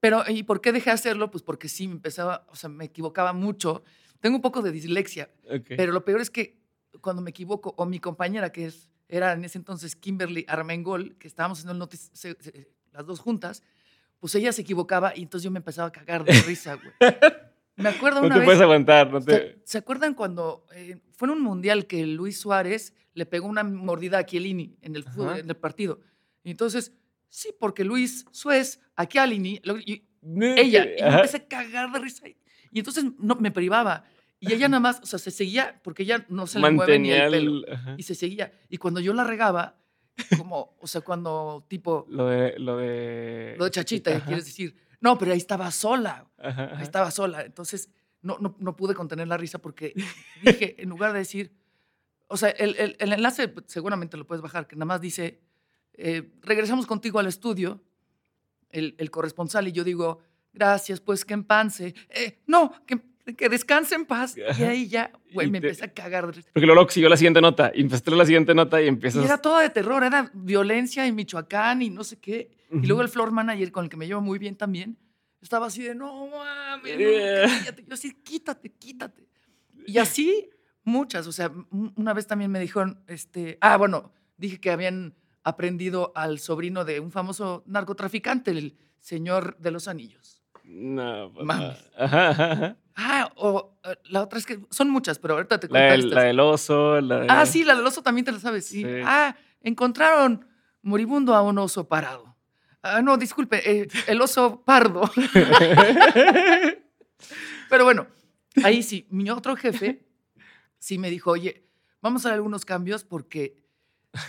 [0.00, 1.30] Pero, ¿y por qué dejé de hacerlo?
[1.30, 3.82] Pues porque sí, me empezaba, o sea, me equivocaba mucho.
[4.20, 5.30] Tengo un poco de dislexia,
[5.68, 6.58] pero lo peor es que
[7.00, 11.28] cuando me equivoco, o mi compañera, que es, era en ese entonces Kimberly Armengol, que
[11.28, 12.10] estábamos el notis,
[12.92, 13.62] las dos juntas,
[14.18, 16.92] pues ella se equivocaba y entonces yo me empezaba a cagar de risa, güey.
[17.76, 19.60] Me acuerdo una no te puedes aguantar, no te...
[19.64, 24.18] ¿Se, acuerdan cuando eh, fue en un mundial que Luis Suárez le pegó una mordida
[24.18, 25.04] a Chiellini en el,
[25.36, 26.00] en el partido?
[26.42, 26.92] Y entonces
[27.28, 32.26] Sí, porque Luis Suez, aquí Alini, ella, y me empecé a cagar de risa.
[32.70, 34.04] Y entonces no, me privaba.
[34.40, 37.10] Y ella nada más, o sea, se seguía, porque ella no se le mueve ni
[37.10, 37.62] el pelo.
[37.96, 38.52] y se seguía.
[38.68, 39.78] Y cuando yo la regaba,
[40.36, 42.06] como, o sea, cuando tipo.
[42.08, 42.58] Lo de.
[42.58, 44.76] Lo de, lo de chachita, quieres decir.
[45.00, 46.26] No, pero ahí estaba sola.
[46.38, 47.42] Ahí estaba sola.
[47.42, 47.90] Entonces,
[48.22, 49.94] no, no, no, pude contener la risa porque
[50.42, 51.52] dije, en lugar de decir.
[52.30, 55.40] O sea, el, el, el enlace seguramente lo puedes bajar, que nada más dice
[55.98, 57.82] eh, regresamos contigo al estudio,
[58.70, 60.20] el, corresponsal, y yo digo,
[60.52, 61.94] gracias, pues que empanse.
[62.10, 63.00] Eh, no, que,
[63.34, 64.36] que descanse en paz.
[64.36, 66.24] Y ahí ya, güey, me empecé a cagar.
[66.24, 69.22] Porque luego siguió la siguiente nota, y empezó la siguiente nota y empiezas...
[69.22, 72.50] Y era todo de terror, era violencia en Michoacán y no sé qué.
[72.70, 74.96] Y luego el floor manager, con el que me llevo muy bien también,
[75.40, 77.84] estaba así de, no mames, no, cállate.
[77.86, 79.26] Yo así, quítate, quítate.
[79.86, 80.50] Y así
[80.84, 85.14] muchas, o sea, una vez también me dijeron, este, ah, bueno, dije que habían
[85.48, 90.42] aprendido al sobrino de un famoso narcotraficante, el señor de los anillos.
[90.64, 91.44] No, papá.
[91.44, 91.90] Mames.
[91.96, 92.76] Ajá, ajá.
[93.00, 96.00] Ah, o eh, la otra es que son muchas, pero ahorita te La, cuento del,
[96.00, 96.14] estas.
[96.16, 98.66] la del oso, la de- Ah, sí, la del oso también te la sabes.
[98.66, 98.82] Sí.
[98.82, 98.90] Sí.
[99.04, 100.44] Ah, encontraron
[100.82, 102.34] moribundo a un oso parado.
[102.82, 105.08] Ah, no, disculpe, eh, el oso pardo.
[107.70, 108.06] Pero bueno,
[108.64, 110.06] ahí sí, mi otro jefe
[110.78, 111.66] sí me dijo, oye,
[112.00, 113.56] vamos a hacer algunos cambios porque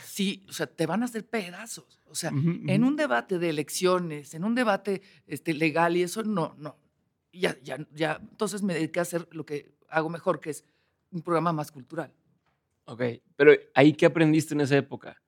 [0.04, 2.00] sí, o sea, te van a hacer pedazos.
[2.06, 2.92] O sea, Ujú, en ujú.
[2.92, 6.78] un debate de elecciones, en un debate este, legal y eso, no, no.
[7.32, 8.20] Ya, ya, ya.
[8.22, 10.65] Entonces me dediqué a hacer lo que hago mejor, que es
[11.12, 12.13] un programa más cultural.
[12.86, 13.04] Ok,
[13.36, 15.22] pero ahí qué aprendiste en esa época.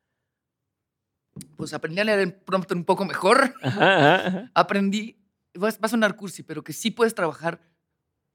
[1.56, 3.54] Pues aprendí a leer el prompter un poco mejor.
[3.62, 4.52] Ajá, ajá, ajá.
[4.54, 5.24] Aprendí,
[5.62, 7.62] va a sonar cursi, pero que sí puedes trabajar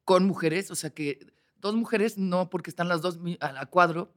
[0.05, 4.14] con mujeres, o sea que dos mujeres, no porque están las dos a la cuadro,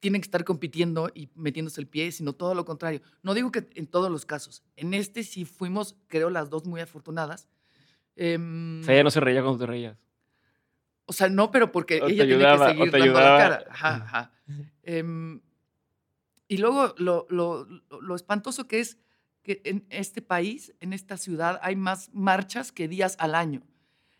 [0.00, 3.00] tienen que estar compitiendo y metiéndose el pie, sino todo lo contrario.
[3.22, 4.62] No digo que en todos los casos.
[4.76, 7.48] En este sí fuimos, creo, las dos muy afortunadas.
[8.14, 9.98] Em, O sea, ella no se reía cuando te reías.
[11.06, 13.38] O sea, no, pero porque O ella tiene ayudaba, que o seguir te dando la
[13.38, 13.64] cara.
[13.70, 14.32] Ajá, ajá.
[14.82, 15.40] Em,
[16.48, 18.98] y luego lo, lo- lo- lo espantoso que es
[19.42, 23.62] que en este país, en esta ciudad, hay más marchas que días al año.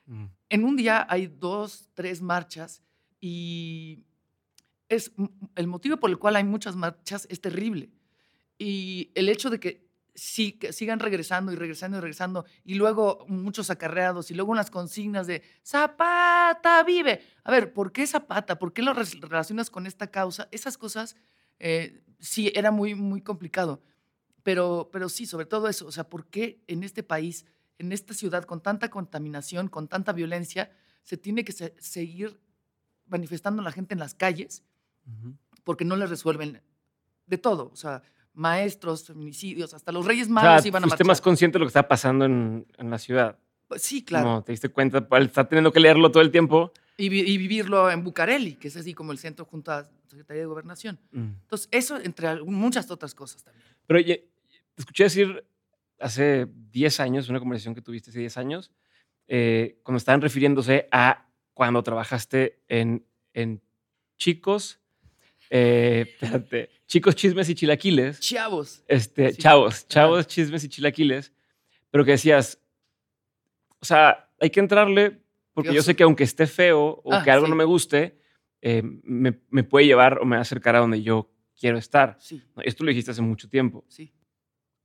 [0.06, 0.26] Mm.
[0.48, 2.82] En un día hay dos, tres marchas
[3.20, 4.04] y
[4.88, 5.12] es
[5.56, 7.90] el motivo por el cual hay muchas marchas es terrible.
[8.58, 13.24] Y el hecho de que, sí, que sigan regresando y regresando y regresando y luego
[13.28, 17.20] muchos acarreados y luego unas consignas de Zapata vive.
[17.44, 18.58] A ver, ¿por qué Zapata?
[18.58, 20.48] ¿Por qué lo relacionas con esta causa?
[20.52, 21.16] Esas cosas
[21.58, 23.82] eh, sí era muy, muy complicado.
[24.42, 27.44] Pero, pero sí, sobre todo eso, o sea, ¿por qué en este país,
[27.78, 30.70] en esta ciudad con tanta contaminación, con tanta violencia,
[31.02, 32.40] se tiene que se- seguir
[33.06, 34.62] manifestando la gente en las calles
[35.64, 36.60] Porque no les resuelven
[37.26, 37.70] de todo?
[37.72, 38.02] O sea,
[38.34, 41.06] maestros, feminicidios, hasta los reyes O magos sea, iban a fuiste marchar.
[41.06, 43.38] más consciente de lo que está pasando en, en la ciudad.
[43.68, 44.26] Pues Sí, claro.
[44.26, 46.72] No, te diste cuenta, estar teniendo que leerlo todo el tiempo.
[46.98, 49.88] Y, vi- y vivirlo en Bucareli, que es así como el centro junto a la
[50.08, 50.98] Secretaría de Gobernación.
[51.12, 51.20] Mm.
[51.42, 53.64] Entonces, eso entre muchas otras cosas también.
[53.86, 54.28] Pero te
[54.76, 55.44] escuché decir
[55.98, 58.70] hace 10 años, una conversación que tuviste hace 10 años,
[59.28, 63.62] eh, cuando estaban refiriéndose a cuando trabajaste en, en
[64.16, 64.78] chicos,
[65.50, 68.82] eh, espérate, chicos chismes y chilaquiles, Chavos.
[68.88, 69.38] este, Sí.
[69.38, 71.32] chavos, chavos chismes y chilaquiles,
[71.90, 72.60] pero que decías,
[73.80, 75.20] o sea, hay que entrarle
[75.52, 77.50] porque yo sé que aunque esté feo o Ah, que algo sí.
[77.50, 78.18] no me guste,
[78.60, 82.16] eh, me, me puede llevar o me va a acercar a donde yo quiero estar.
[82.20, 82.42] Sí.
[82.62, 84.12] Esto lo dijiste hace mucho tiempo sí.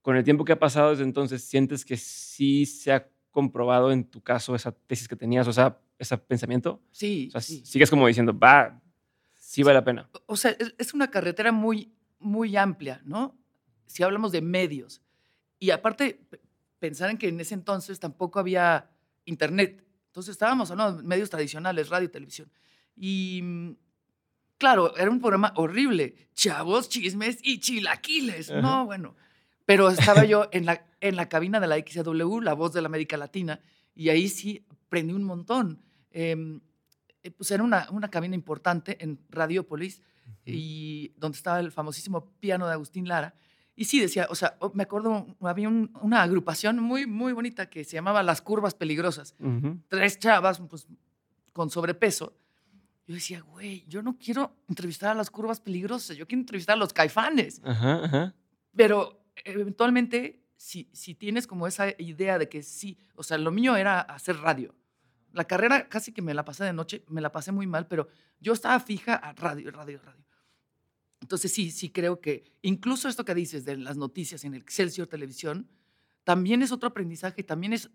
[0.01, 4.05] con el tiempo que ha pasado desde entonces, ¿sientes que sí se ha comprobado en
[4.05, 6.81] tu caso esa tesis que tenías, o sea, ese pensamiento?
[6.91, 7.65] Sí, O sea, sí.
[7.65, 8.81] sigues como diciendo, va,
[9.51, 10.09] sí vale la pena.
[10.27, 13.37] O sea, es, una carretera muy, muy amplia, ¿no?
[13.85, 15.01] Si hablamos de medios.
[15.59, 16.25] Y aparte,
[16.79, 18.89] pensar en que en ese entonces tampoco había
[19.25, 19.85] internet.
[20.07, 22.49] Entonces estábamos hablando de medios tradicionales, radio y televisión.
[22.95, 23.71] Y mm,
[24.57, 26.15] claro, era un programa horrible.
[26.33, 28.51] Chavos, chismes y chilaquiles.
[28.51, 28.61] Ajá.
[28.61, 29.17] No, bueno.
[29.65, 32.87] Pero estaba yo en la, en la cabina de la XW, la voz de la
[32.87, 33.59] América Latina,
[33.93, 35.83] y ahí sí aprendí un montón.
[36.09, 36.61] Em,
[37.23, 40.01] eh, pues era una, una cabina importante en Radiopolis
[40.45, 43.35] y donde estaba el famosísimo piano de Agustín Lara.
[43.75, 47.83] Y sí decía, o sea, me acuerdo, había un- una agrupación muy, muy bonita que
[47.83, 49.33] se llamaba Las Curvas Peligrosas.
[49.39, 49.79] Ujú.
[49.87, 50.87] Tres chavas, pues,
[51.53, 52.37] con sobrepeso.
[53.07, 56.79] Yo decía, güey, yo no quiero entrevistar a las curvas peligrosas, yo quiero entrevistar a
[56.79, 57.61] los caifanes.
[57.63, 58.35] Ajá, ajá.
[58.75, 63.75] Pero eventualmente, si, si tienes como esa idea de que sí, o sea, lo mío
[63.75, 64.75] era hacer radio.
[65.33, 68.07] La carrera casi que me la pasé de noche, me la pasé muy mal, pero
[68.39, 70.25] yo estaba fija a radio, radio, radio.
[71.21, 75.69] Entonces sí, sí creo que incluso esto que dices de las noticias en Excelsior Televisión,
[76.23, 77.91] también es otro aprendizaje, también es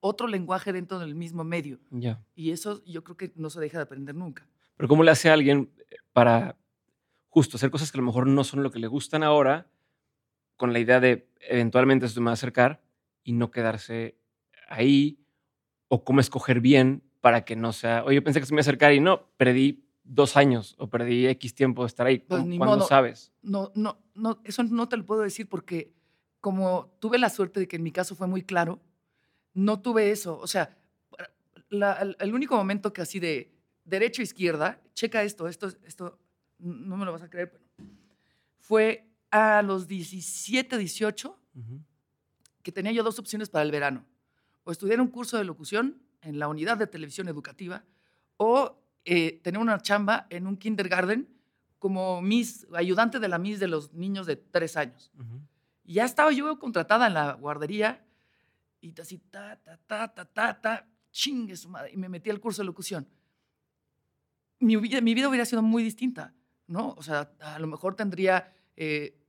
[0.00, 1.78] otro lenguaje dentro del mismo medio.
[1.90, 2.24] Ya.
[2.34, 4.48] Y eso yo creo que no se deja de aprender nunca.
[4.76, 5.70] Pero ¿cómo le hace a alguien
[6.12, 6.58] para
[7.28, 9.70] justo hacer cosas que a lo mejor no son lo que le gustan ahora,
[10.56, 12.82] con la idea de eventualmente esto me va a acercar
[13.22, 14.18] y no quedarse
[14.68, 15.21] ahí?
[15.94, 18.60] ¿O cómo escoger bien para que no sea, oye, yo pensé que se me iba
[18.60, 22.20] a acercar y no, perdí dos años o perdí X tiempo de estar ahí?
[22.20, 22.88] Pues ¿Cómo- ni ¿Cuándo modo.
[22.88, 23.30] sabes?
[23.42, 25.92] No, no, no, eso no te lo puedo decir porque
[26.40, 28.80] como tuve la suerte de que en mi caso fue muy claro,
[29.52, 30.38] no tuve eso.
[30.38, 30.78] O sea,
[31.68, 33.52] la- el, único momento que así de
[33.84, 36.18] derecha izquierda, checa esto, esto, esto,
[36.58, 37.64] no me lo vas a creer, pero
[38.60, 41.80] fue a los 17, 18 Ujú.
[42.62, 44.06] que tenía yo dos opciones para el verano.
[44.64, 47.84] O estudiar un curso de locución en la unidad de televisión educativa
[48.36, 51.28] o eh, tener una chamba en un kindergarten
[51.78, 55.10] como Miss, ayudante de la Miss de los niños de tres años.
[55.84, 58.04] Y ya estaba yo contratada en la guardería
[58.80, 61.92] y así, ta, ta, ta, ta, ta, ta, chingue su madre.
[61.92, 63.08] Y me metí al curso de locución.
[64.58, 66.34] Mi vida, mi vida hubiera sido muy distinta,
[66.66, 66.94] ¿no?
[66.96, 69.21] O sea, a lo mejor tendría eh,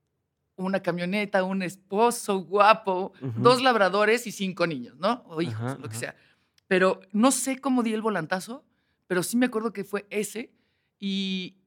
[0.55, 5.23] una camioneta, un esposo guapo, dos labradores y cinco niños, ¿no?
[5.27, 6.15] O hijos, lo que sea.
[6.67, 8.63] Pero no sé cómo di el volantazo,
[9.07, 10.53] pero sí me acuerdo que fue ese.
[10.99, 11.57] Y,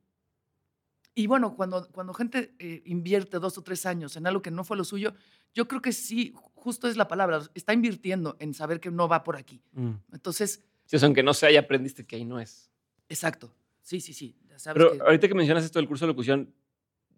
[1.15, 4.65] y bueno, cuando, cuando gente eh, invierte dos o tres años en algo que no
[4.65, 5.15] fue lo suyo,
[5.55, 9.25] yo creo que sí, justo es la palabra, está invirtiendo en saber que no va
[9.25, 9.63] por aquí.
[9.73, 9.93] Mm.
[10.13, 10.65] Entonces...
[10.85, 12.71] Sí, aunque no sea, ya aprendiste que ahí no es.
[13.09, 13.53] Exacto.
[13.83, 14.37] Sí, sí, sí.
[14.65, 16.53] Pero ahorita que mencionas esto del curso de locución,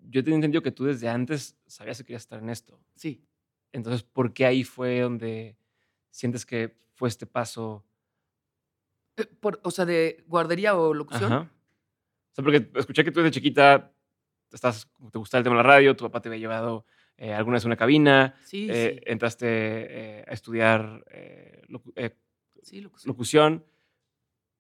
[0.02, 2.80] yo tenía entendido que tú desde antes sabías que querías estar en esto.
[2.94, 3.24] Sí.
[3.72, 5.56] Entonces, ¿por qué ahí fue donde
[6.10, 7.84] sientes que fue este paso?
[9.16, 11.32] Eh, por, o sea, de guardería o locución.
[11.32, 11.50] Ajá
[12.42, 13.92] porque escuché que tú desde chiquita
[14.52, 17.56] estás, te gustaba el tema de la radio, tu papá te había llevado eh, alguna
[17.56, 21.04] vez a una cabina, sí, eh, entraste eh, a estudiar
[23.04, 23.64] locución.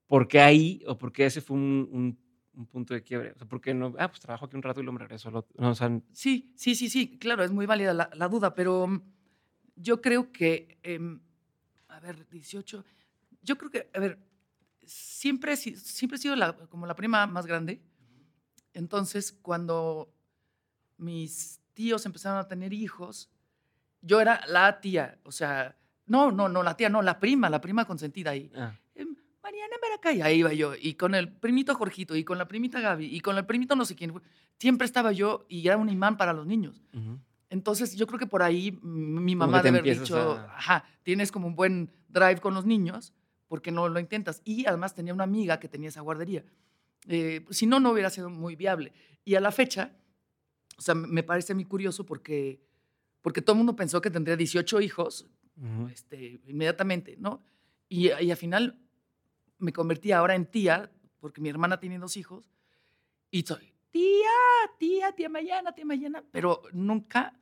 [0.06, 2.18] ¿Por qué ahí o por qué ese fue un,
[2.66, 3.32] punto de quiebre?
[3.32, 3.94] O sea, ¿por qué no?
[3.98, 5.30] Ah, pues trabajo aquí un rato y luego me regreso.
[5.30, 5.74] No,
[6.12, 9.02] sí, sí, sí, sí, claro, es muy válida la, duda, pero mm,
[9.76, 11.20] yo creo que, em,
[11.88, 12.84] a ver, 18,
[13.42, 14.18] yo creo que, a ver,
[14.84, 16.34] siempre, siempre he sido
[16.68, 17.80] como la prima más grande.
[18.72, 20.12] Entonces, cuando
[20.96, 23.30] mis tíos empezaron a tener hijos,
[24.00, 27.60] yo era la tía, o sea, no, no, no, la tía, no, la prima, la
[27.60, 28.50] prima consentida ahí.
[28.54, 28.74] Ah.
[29.48, 32.80] Mariana Mariana y ahí iba yo, y con el primito Jorgito, y con la primita
[32.80, 34.12] Gaby, y con el primito no sé quién,
[34.58, 36.82] siempre estaba yo y era un imán para los niños.
[37.50, 41.54] Entonces, yo creo que por ahí mi mamá debe haber dicho, ajá, tienes como un
[41.56, 43.14] buen drive con los niños,
[43.46, 44.42] porque no lo intentas?
[44.44, 46.44] Y además tenía una amiga que tenía esa guardería.
[47.06, 48.92] Eh, si no, no hubiera sido muy viable.
[49.24, 49.96] Y a la fecha,
[50.76, 52.60] o sea, me parece muy curioso porque,
[53.22, 55.26] porque todo el mundo pensó que tendría 18 hijos
[55.90, 57.42] este, inmediatamente, ¿no?
[57.88, 58.78] Y, y al final
[59.58, 60.90] me convertí ahora en tía,
[61.20, 62.50] porque mi hermana tiene dos hijos,
[63.30, 64.28] y soy tía,
[64.78, 67.38] tía, tía Mayana, tía Mayana, pero nunca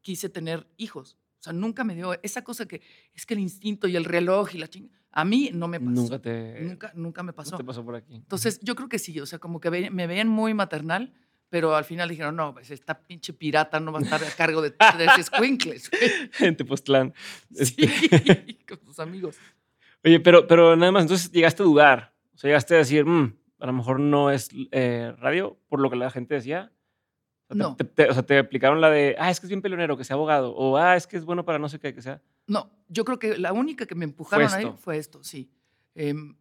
[0.00, 1.18] quise tener hijos.
[1.38, 2.82] O sea, nunca me dio esa cosa que
[3.14, 5.92] es que el instinto y el reloj y la chingada a mí no me pasó.
[5.92, 6.60] Nunca te.
[6.60, 7.56] Nunca, nunca me pasó.
[7.56, 8.16] te pasó por aquí.
[8.16, 9.18] Entonces, yo creo que sí.
[9.18, 11.14] O sea, como que me veían muy maternal,
[11.48, 14.60] pero al final dijeron, no, pues esta pinche pirata no va a estar a cargo
[14.60, 15.90] de, esos squinkles.
[16.38, 17.14] En Tepoztlán.
[17.50, 18.58] Sí, este.
[18.68, 19.36] con tus amigos.
[20.04, 22.14] Oye, pero, pero nada más, entonces llegaste a dudar.
[22.34, 25.90] O sea, llegaste a decir, mm, a lo mejor no es eh, radio, por lo
[25.90, 26.72] que la gente decía.
[27.48, 27.76] no.
[27.78, 30.54] o sea, te aplicaron la de, ah, es que es bien peleonero, que sea abogado.
[30.54, 32.22] O, ah, es que es bueno para no sé qué, que sea.
[32.46, 35.50] No, yo creo que la única que me empujaron ahí fue esto, sí.
[35.94, 36.36] Em,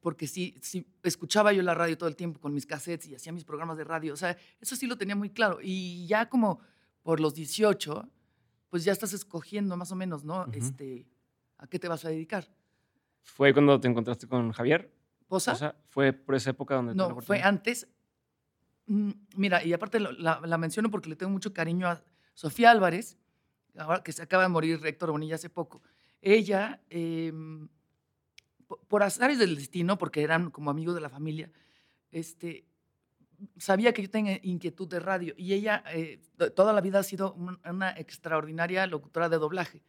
[0.00, 3.32] porque sí, sí, escuchaba yo la radio todo el tiempo con mis cassettes y hacía
[3.32, 4.12] mis programas de radio.
[4.12, 5.58] O sea, eso sí lo tenía muy claro.
[5.60, 6.60] Y ya como
[7.02, 8.08] por los 18,
[8.68, 10.46] pues ya estás escogiendo más o menos, ¿no?
[10.52, 11.06] este,
[11.58, 12.48] ¿A qué te vas a dedicar?
[13.22, 14.92] ¿Fue cuando te encontraste con Javier?
[15.26, 15.76] ¿Posa?
[15.88, 16.94] ¿Fue por esa época donde...
[16.94, 17.88] No, fue antes.
[18.86, 22.02] Mm, mira, y aparte la, la menciono porque le tengo mucho cariño a
[22.34, 23.18] Sofía Álvarez,
[23.76, 25.82] ahora que se acaba de morir Héctor Bonilla hace poco,
[26.20, 27.68] ella, em,
[28.88, 31.50] por azares del destino, porque eran como amigos de la familia,
[32.10, 32.66] este,
[33.56, 36.20] sabía que yo tenía inquietud de radio y ella eh,
[36.54, 39.82] toda la vida ha sido una extraordinaria locutora de doblaje.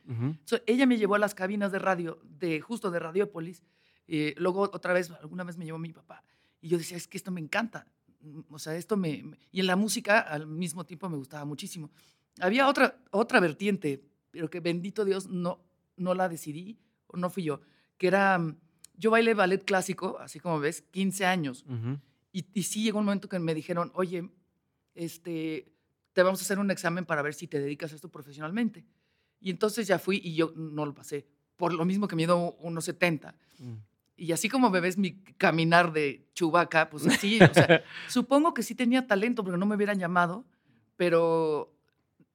[0.66, 3.64] ella me llevó a las cabinas de radio, de, justo de Radiopolis.
[4.08, 6.24] Eh, luego otra vez, alguna vez me llevó mi papá
[6.62, 7.88] y yo decía, es que esto me encanta.
[8.22, 9.38] Mm, o sea, esto me, me...
[9.52, 11.92] Y en la música al mismo tiempo me gustaba muchísimo.
[12.40, 15.60] Había otra, otra vertiente, pero que bendito Dios no,
[15.98, 17.62] no la decidí, o no fui yo,
[17.98, 18.58] que era, mm,
[18.96, 21.66] yo bailé ballet clásico, así como ves, 15 años.
[22.38, 24.30] Y, y, sí llegó un momento que me dijeron, oye,
[24.94, 25.74] este,
[26.14, 28.86] te vamos a hacer un examen para ver si te dedicas a esto profesionalmente.
[29.40, 32.86] Y entonces ya fui y yo no lo pasé, por lo mismo que mido unos
[32.86, 33.36] 70.
[33.58, 33.74] Mm.
[34.18, 38.62] Y así como me ves mi caminar de chubaca, pues así, o sea, supongo que
[38.62, 40.46] sí tenía talento porque no me hubieran llamado,
[40.96, 41.74] pero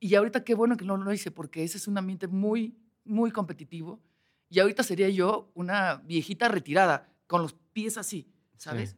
[0.00, 3.30] y ahorita qué bueno que no lo hice, porque ese es un ambiente muy, muy
[3.30, 4.00] competitivo.
[4.48, 8.96] Y ahorita sería yo una viejita retirada, con los pies así, ¿sabes?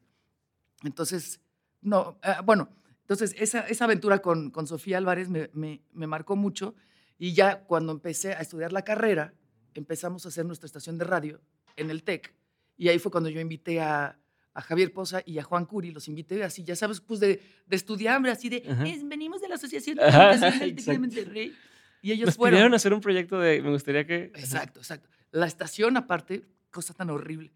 [0.83, 1.41] Entonces,
[1.81, 2.69] no, ah, bueno,
[3.01, 6.75] entonces esa, esa aventura con, con Sofía Álvarez me, me, me, marcó mucho.
[7.19, 9.35] Y ya cuando empecé a estudiar la carrera,
[9.75, 11.41] empezamos a hacer nuestra estación de radio
[11.77, 12.35] en el TEC.
[12.77, 14.19] Y ahí fue cuando yo invité a,
[14.55, 17.77] a Javier Poza y a Juan Curi, los invité así, ya sabes, pues de, de
[17.77, 18.63] estudiambre, así de,
[19.05, 21.57] venimos de la Asociación de Comunicación de Monterrey.
[22.03, 22.57] Y ellos Nos fueron.
[22.57, 23.63] pidieron hacer un proyecto de.
[23.63, 24.25] Me gustaría que.
[24.35, 25.09] Exacto, exacto.
[25.31, 27.51] La estación, aparte, cosa tan horrible,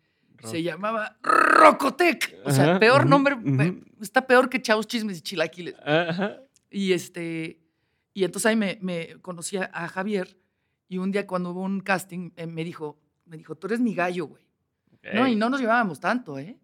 [0.44, 2.37] Se llamaba Rocotec.
[2.44, 3.37] O sea, Ajá, peor nombre,
[4.01, 5.74] está peor que Chavos Chismes y Chilaquiles.
[6.70, 7.61] Y este,
[8.14, 10.38] y entonces ahí me, me conocí a- Javier
[10.88, 13.94] y un día cuando hubo un casting eh, me dijo, me dijo, tú eres mi
[13.94, 14.42] gallo, güey.
[15.14, 16.59] No, y no nos llevábamos tanto, ¿eh?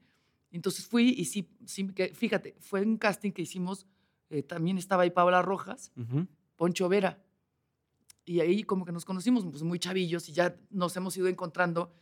[0.50, 3.86] Entonces fui y sí, sí, fíjate, fue un casting que hicimos,
[4.30, 5.92] eh, también estaba ahí Paola Rojas.
[6.56, 7.18] Poncho Vera.
[8.24, 11.92] Y ahí como que nos conocimos pues, muy chavillos y ya nos hemos ido encontrando.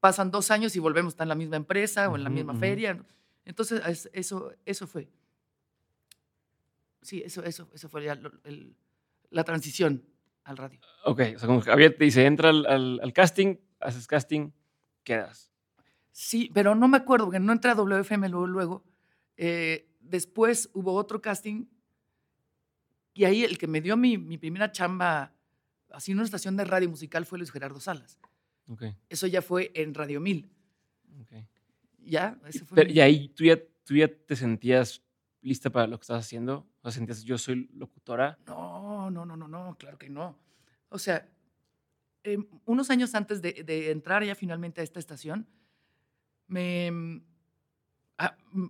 [0.00, 2.54] Pasan dos años y volvemos a estar en la misma empresa o en la misma
[2.54, 3.04] feria.
[3.44, 5.08] Entonces, es- eso, eso fue.
[7.02, 8.76] Sí, eso, eso, eso fue ya lo- el-
[9.30, 10.04] la transición
[10.44, 10.80] al radio.
[11.04, 14.50] Ok, o sea, como Javier te dice, entra al, al- al casting, haces casting,
[15.04, 15.50] quedas.
[16.12, 18.46] Sí, pero no me acuerdo, porque no entré a WFM luego.
[18.46, 18.84] luego.
[19.36, 21.66] Eh, después hubo otro casting
[23.14, 25.32] y ahí el que me dio mi, mi primera chamba
[25.90, 28.18] así en una estación de radio musical fue Luis Gerardo Salas.
[28.68, 30.50] Ok, Eso ya fue en Radio 1000.
[31.22, 31.44] ok.
[32.00, 35.02] Ya, ese fue Pero, mi- y ahí tú ya, tú ya te sentías
[35.40, 36.66] lista para lo que estabas haciendo.
[36.80, 38.38] O sea, sentías, yo soy locutora.
[38.46, 40.38] No, no, no, no, no, claro que no.
[40.90, 41.28] O sea,
[42.24, 45.46] em, unos años antes de, de entrar ya finalmente a esta estación,
[46.46, 47.22] me, mm,
[48.52, 48.66] mm,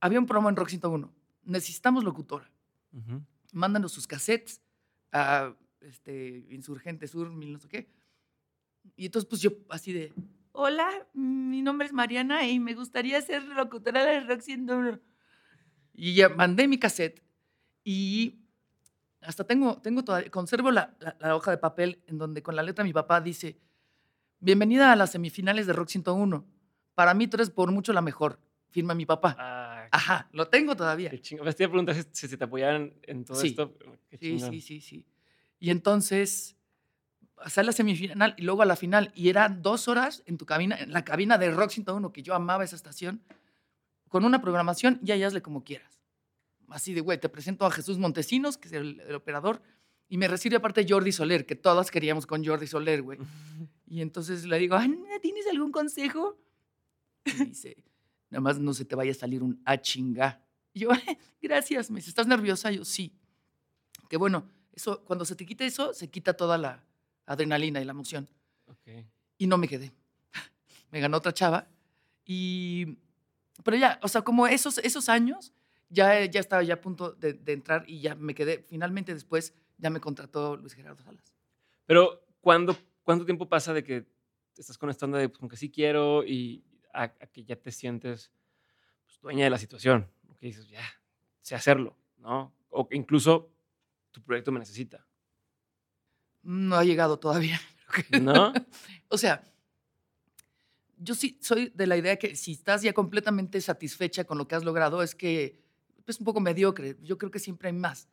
[0.00, 1.12] había un promo en Rock 101.
[1.44, 2.50] Necesitamos locutora.
[2.92, 3.22] Ujú.
[3.52, 4.60] Mándanos sus cassettes
[5.12, 7.88] a este, Insurgente Sur, mil no sé qué.
[8.96, 10.12] Y entonces, pues yo así de,
[10.52, 15.00] hola, mi nombre es Mariana y me gustaría ser locutora de Rock 101.
[15.94, 17.22] Y ya mandé mi cassette
[17.84, 18.38] y
[19.20, 22.62] hasta tengo, tengo todavía, conservo la, la- la hoja de papel en donde con la
[22.62, 23.58] letra mi papá dice,
[24.40, 26.46] bienvenida a las semifinales de Rock 101.
[26.94, 28.38] Para mí tú eres por mucho la mejor.
[28.70, 29.34] Firma mi papá.
[29.38, 31.08] Ah, Ajá, lo tengo todavía.
[31.08, 31.46] qué chingón.
[31.54, 33.48] Te iba a preguntar si, si te apoyaban en todo Sí.
[33.48, 33.74] esto.
[34.10, 35.06] Qué Sí, sí, sí, sí.
[35.58, 36.54] Y entonces
[37.46, 39.12] sale la semifinal y luego a la final.
[39.14, 42.34] Y eran dos horas en tu cabina, en la cabina de Rock 101, que yo
[42.34, 43.22] amaba esa estación,
[44.08, 46.00] con una programación y ahí hazle como quieras.
[46.68, 49.62] Así de, güey, te presento a Jesús Montesinos, que es el, el operador,
[50.08, 53.18] y me recibe aparte Jordi Soler, que todas queríamos con Jordi Soler, güey.
[53.90, 56.36] Y entonces le digo, "Ay, ¿tienes algún consejo?
[57.24, 57.82] Y dice,
[58.28, 60.42] nada más no se te vaya a salir un a chinga.
[60.74, 60.90] Y yo,
[61.40, 61.90] gracias.
[61.90, 62.70] Me dice, ¿estás nerviosa?
[62.70, 63.14] Yo, sí.
[64.10, 66.84] Que bueno, eso, cuando se te quita eso, se quita toda la
[67.28, 68.28] adrenalina y la emoción.
[69.36, 69.92] Y no me quedé.
[70.90, 71.68] Me ganó otra chava.
[72.24, 72.98] Y,
[73.62, 75.52] pero ya, o sea, como esos, esos años,
[75.88, 78.64] ya, ya estaba ya a punto de, de entrar y ya me quedé.
[78.68, 81.34] Finalmente después ya me contrató Luis Gerardo Salas.
[81.86, 84.06] Pero, ¿cuándo, ¿cuánto tiempo pasa de que
[84.56, 87.56] estás con esta onda de pues, como que sí quiero y a, a que ya
[87.56, 88.32] te sientes
[89.04, 90.10] pues, dueña de la situación?
[90.38, 90.82] Que dices, ya,
[91.40, 92.54] sé hacerlo, ¿no?
[92.68, 93.50] O que incluso
[94.10, 95.07] tu proyecto me necesita,
[96.50, 97.60] No ha llegado todavía.
[98.22, 98.54] ¿no?
[99.08, 99.42] O sea,
[100.96, 104.54] yo sí soy de la idea que si estás ya completamente satisfecha con lo que
[104.54, 105.60] has logrado, es que
[106.06, 106.96] es un poco mediocre.
[107.02, 108.08] Yo creo que siempre hay más.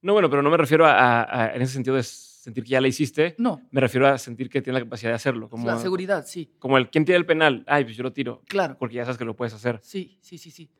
[0.00, 2.70] No, bueno, pero no me refiero a, a- a- en ese sentido de sentir que
[2.70, 5.48] ya la hiciste, No, me refiero a sentir que tienes la capacidad de hacerlo.
[5.50, 7.64] Como, la seguridad, sí, Como el, ¿quién tira el penal?
[7.66, 8.76] Ay, pues yo lo tiro, claro.
[8.78, 9.80] porque ya sabes que lo puedes hacer.
[9.82, 10.70] Sí, sí, sí, sí.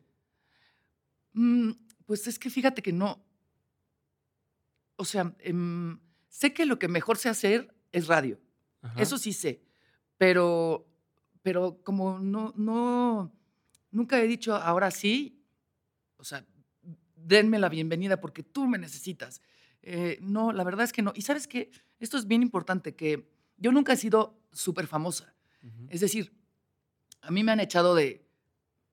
[1.33, 1.71] Mm,
[2.05, 3.21] pues es que fíjate que no.
[4.95, 5.99] O sea, em,
[6.37, 8.39] sé que lo que mejor sé hacer es radio.
[8.83, 9.01] Ajá.
[9.01, 9.63] Eso sí sé.
[10.19, 10.87] Pero,
[11.41, 13.33] pero como no, no,
[13.89, 15.41] nunca he dicho ahora sí,
[16.17, 16.45] o sea,
[17.15, 19.41] denme la bienvenida porque tú me necesitas.
[19.81, 21.11] Eh, no, la verdad es que no.
[21.15, 25.33] Y sabes que esto es bien importante, que yo nunca he sido súper famosa.
[25.89, 26.31] Es decir,
[27.21, 28.25] a mí me han echado de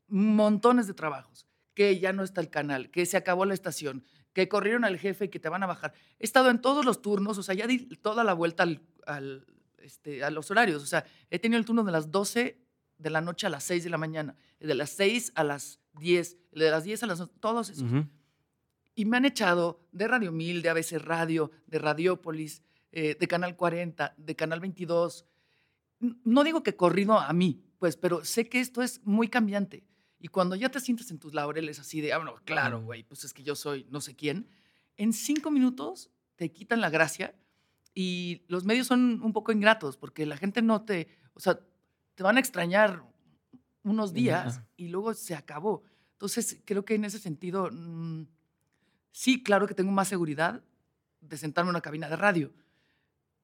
[0.09, 4.03] montones de trabajos, que ya no está el canal, que se acabó la estación,
[4.35, 5.95] que corrieron al jefe y que te van a bajar.
[6.19, 9.47] He estado en todos los turnos, o sea, ya di toda la vuelta al, al,
[9.79, 10.83] este, a los horarios.
[10.83, 12.61] O sea, he tenido el turno de las 12
[12.99, 15.81] de la noche a las 6 de la mañana, el de las 6 a las
[15.99, 17.85] 10, el de las 10 a las 11, todos esos.
[17.85, 18.07] Ujú.
[18.97, 22.63] Y me han echado de Radio 1000, de ABC Radio, de Radiópolis,
[22.93, 25.27] eh, de Canal 40, de Canal 22.
[26.01, 29.85] N- No digo que corrido a mí, pues, pero sé que esto es muy cambiante.
[30.25, 33.25] Y cuando ya te sientes en tus laureles así de, ah, bueno, claro, güey, pues
[33.25, 34.49] es que yo soy no sé quién,
[34.97, 37.35] en cinco minutos te quitan la gracia
[37.93, 41.61] y los medios son un poco ingratos porque la gente no te, o sea,
[42.15, 43.05] te van a extrañar
[43.83, 44.67] unos días ajá.
[44.79, 45.83] y luego se acabó.
[46.13, 48.23] Entonces, creo que en ese sentido, mm,
[49.13, 50.65] sí, claro que tengo más seguridad
[51.21, 52.55] de sentarme en una cabina de radio,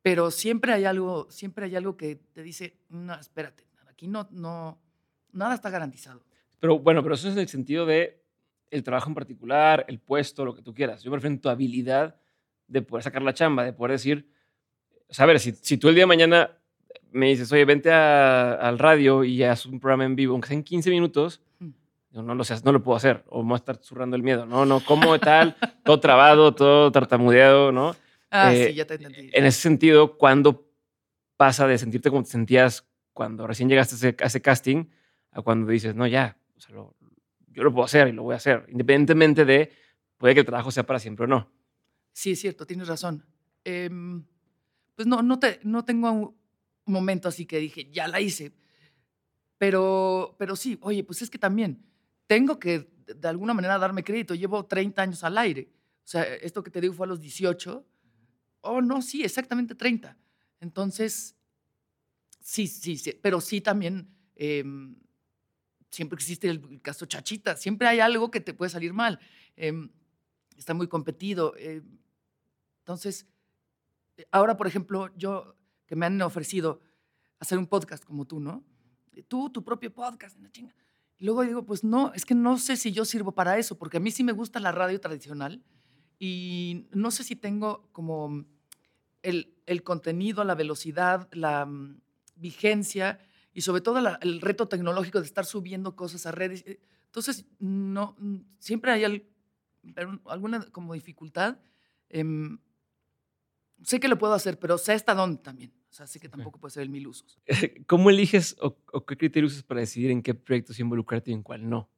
[0.01, 4.81] pero siempre hay algo, siempre hay algo que te dice, no, espérate, aquí no, no,
[5.33, 6.25] nada está garantizado.
[6.61, 8.23] Pero bueno, pero eso es en el sentido de
[8.71, 11.03] el trabajo en particular, el puesto, lo que tú quieras.
[11.03, 12.17] Yo me refiero en tu habilidad
[12.69, 14.31] de poder sacar la chamba, de poder decir,
[15.19, 16.57] a ver, si, si tú el día de mañana
[17.11, 20.63] me dices, oye, vente al radio y haz un programa en vivo, aunque sea en
[20.63, 21.41] 15 minutos,
[22.13, 24.23] yo no lo sé, no lo puedo hacer, o me voy a estar zurrando el
[24.23, 25.57] miedo, no, no, ¿cómo tal?
[25.85, 27.97] todo trabado, todo tartamudeado, ¿no?
[28.31, 29.31] Ah, sí, eh, ya te entendí.
[29.33, 30.69] En ese sentido, ¿cuándo
[31.37, 34.87] pasa de sentirte como te sentías cuando recién llegaste a ese, casting
[35.33, 36.77] a cuando dices, no, ya, o sea,
[37.53, 39.73] yo lo puedo hacer y lo voy a hacer, independientemente de,
[40.19, 41.51] puede que el trabajo sea para siempre o no.
[42.13, 43.25] Sí, es cierto, tienes razón.
[43.65, 44.25] Em,
[44.95, 46.35] pues no, no, te, no tengo un
[46.85, 48.53] momento así que dije, ya la hice.
[49.59, 51.85] Pero, pero sí, oye, pues es que también
[52.27, 54.35] tengo que de alguna manera darme crédito.
[54.35, 55.73] Llevo 30 años al aire.
[56.05, 57.87] O sea, esto que te digo fue a los 18.
[58.63, 60.17] Oh, no, sí, exactamente 30.
[60.61, 61.37] Entonces,
[62.41, 63.19] sí, sí, sí.
[63.23, 64.97] Pero sí también, em,
[65.91, 67.57] siempre existe el caso chachita.
[67.57, 69.19] Siempre hay algo que te puede salir mal.
[69.57, 69.91] Em,
[70.57, 71.55] está muy competido.
[71.57, 71.99] Em,
[72.81, 73.27] entonces,
[74.31, 76.81] ahora, por ejemplo, yo que me han ofrecido
[77.41, 78.65] hacer un podcast como tú, ¿no?
[79.29, 80.75] Tú, tu propio podcast, en la chinga.
[81.19, 84.01] Luego digo, pues no, es que no sé si yo sirvo para eso, porque a
[84.01, 85.63] mí sí me gusta la radio tradicional
[86.19, 88.47] y no sé si tengo como
[89.23, 92.01] el, el contenido, la velocidad, la mm,
[92.37, 93.19] vigencia
[93.53, 96.65] y sobre todo el reto tecnológico de estar subiendo cosas a redes.
[97.07, 98.17] Entonces, no,
[98.59, 99.25] siempre hay
[100.27, 101.59] alguna como dificultad.
[102.09, 102.59] Em,
[103.83, 105.73] sé que lo puedo hacer, pero sé hasta dónde también.
[105.91, 107.41] O sea, sé que tampoco puede ser el mil usos.
[107.87, 111.69] ¿Cómo eliges o, qué criterios usas para decidir en qué proyectos involucrarte y en cuál
[111.69, 111.91] no?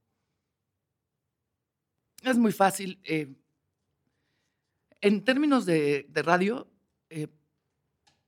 [2.22, 3.00] Es muy fácil.
[3.04, 3.34] Eh,
[5.02, 6.70] en términos de, radio,
[7.10, 7.28] eh,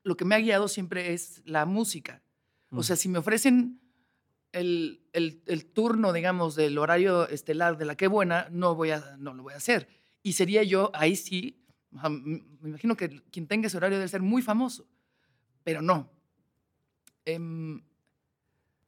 [0.03, 2.24] lo que me ha guiado siempre es la música.
[2.77, 3.81] O sea, si me ofrecen
[4.53, 9.35] el, el, turno, digamos, del horario estelar de la que buena, no, voy a, no
[9.35, 9.89] lo voy a hacer.
[10.23, 14.43] Y sería yo, ahí sí, me imagino que quien tenga ese horario debe ser muy
[14.43, 14.87] famoso,
[15.63, 16.11] pero no.
[17.25, 17.83] Em,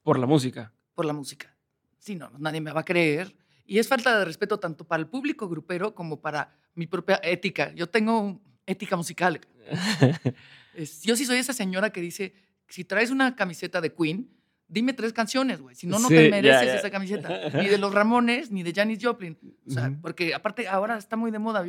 [0.02, 0.72] por la música.
[0.94, 1.54] Por la música.
[1.98, 3.36] Sí, no, nadie me va a creer.
[3.64, 7.72] Y es falta de respeto tanto para el público grupero como para mi propia ética.
[7.74, 9.40] Yo tengo ética musical.
[11.02, 12.34] yo sí soy esa señora que dice,
[12.68, 14.30] si traes una camiseta de Queen,
[14.68, 15.74] dime tres canciones, güey.
[15.74, 17.48] Si no, no te mereces esa camiseta.
[17.60, 19.38] Ni de los Ramones, ni de Janis Joplin.
[19.66, 21.64] O sea, porque aparte ahora está muy de moda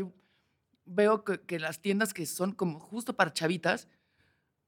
[0.88, 3.88] veo que, las tiendas que son como justo para chavitas,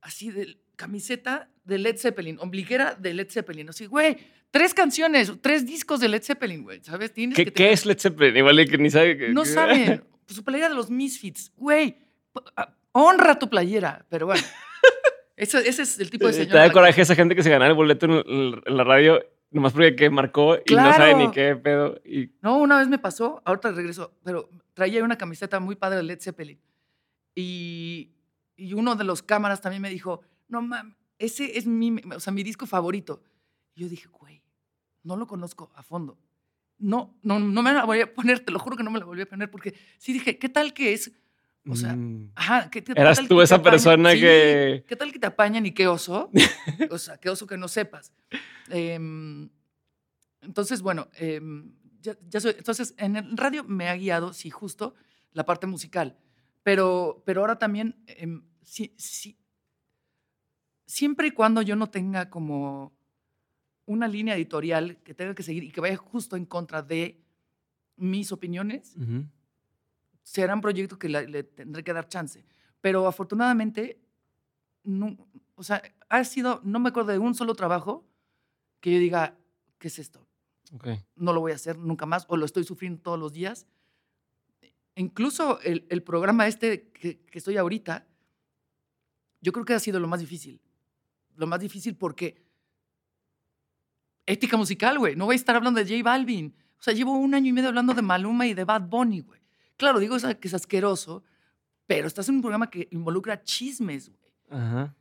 [0.01, 3.69] así de camiseta de Led Zeppelin, ombliguera de Led Zeppelin.
[3.69, 4.17] Así, güey,
[4.51, 7.13] tres canciones, tres discos de Led Zeppelin, güey, ¿sabes?
[7.13, 8.37] Tienes ¿Qué, ¿Qué es Led Zeppelin?
[8.37, 9.33] Igual que ni sabe.
[9.33, 10.03] no saben.
[10.27, 11.97] Su playera de los Misfits, güey,
[12.55, 14.43] ah, honra tu playera, pero bueno.
[15.39, 16.51] ese, es el tipo de señor.
[16.51, 19.95] Te da coraje esa gente que se gana el boleto en, la radio nomás porque
[19.95, 21.99] que marcó y no sabe ni qué pedo.
[22.05, 22.31] Y...
[22.41, 26.19] No, una vez me pasó, ahorita regreso, pero traía una camiseta muy padre de Led
[26.21, 26.59] Zeppelin.
[27.35, 28.11] Y,
[28.55, 32.33] y uno de los cámaras también me dijo, no mames, ese es mi, o sea,
[32.33, 33.21] mi disco favorito.
[33.75, 34.41] Y yo dije, güey,
[35.03, 36.17] no lo conozco a fondo.
[36.77, 39.05] No, no, no me la voy a poner, te lo juro que no me la
[39.05, 41.11] volví a poner, porque sí dije, ¿qué tal que es?
[41.67, 42.31] O sea, mm.
[42.35, 44.83] ajá, ¿qué, Eras tú esa persona que...
[44.87, 46.31] ¿Qué tal que te apañan y qué oso?
[46.89, 48.13] o sea, qué oso que no sepas.
[48.69, 49.49] Em,
[50.41, 51.41] entonces, bueno, eh,
[52.03, 54.95] entonces, en el radio me ha guiado, sí, justo
[55.33, 56.17] la parte musical.
[56.63, 58.43] Pero, pero ahora también, em,
[60.85, 62.93] siempre y cuando yo no tenga como
[63.85, 67.21] una línea editorial que tenga que seguir y que vaya justo en contra de
[67.95, 69.38] mis opiniones, será
[70.53, 72.45] un proyecto que le, tendré que dar chance.
[72.81, 73.99] Pero afortunadamente,
[74.83, 75.17] no,
[75.55, 78.05] o sea, ha sido, no me acuerdo de un solo trabajo
[78.79, 79.37] que yo diga,
[79.77, 80.25] ¿qué es esto?
[81.15, 83.65] No lo voy a hacer nunca más o lo estoy sufriendo todos los días.
[84.95, 88.07] Incluso el, el programa este que, que, estoy ahorita,
[89.41, 90.61] yo creo que ha sido lo más difícil.
[91.35, 92.43] Lo más difícil porque
[94.25, 95.15] ética musical, güey.
[95.15, 96.55] No voy a estar hablando de J Balvin.
[96.79, 99.38] O sea, llevo un año y medio hablando de Maluma y de Bad Bunny, güey.
[99.79, 101.23] Claro, digo que es asqueroso,
[101.87, 104.31] pero estás en un programa que involucra chismes, güey.
[104.49, 104.93] Ajá.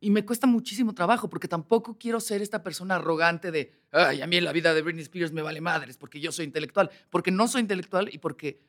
[0.00, 4.26] Y me cuesta muchísimo trabajo porque tampoco quiero ser esta persona arrogante de, ay, a
[4.26, 6.90] mí la vida de Britney Spears me vale madres porque yo soy intelectual.
[7.10, 8.60] Porque no soy intelectual y porque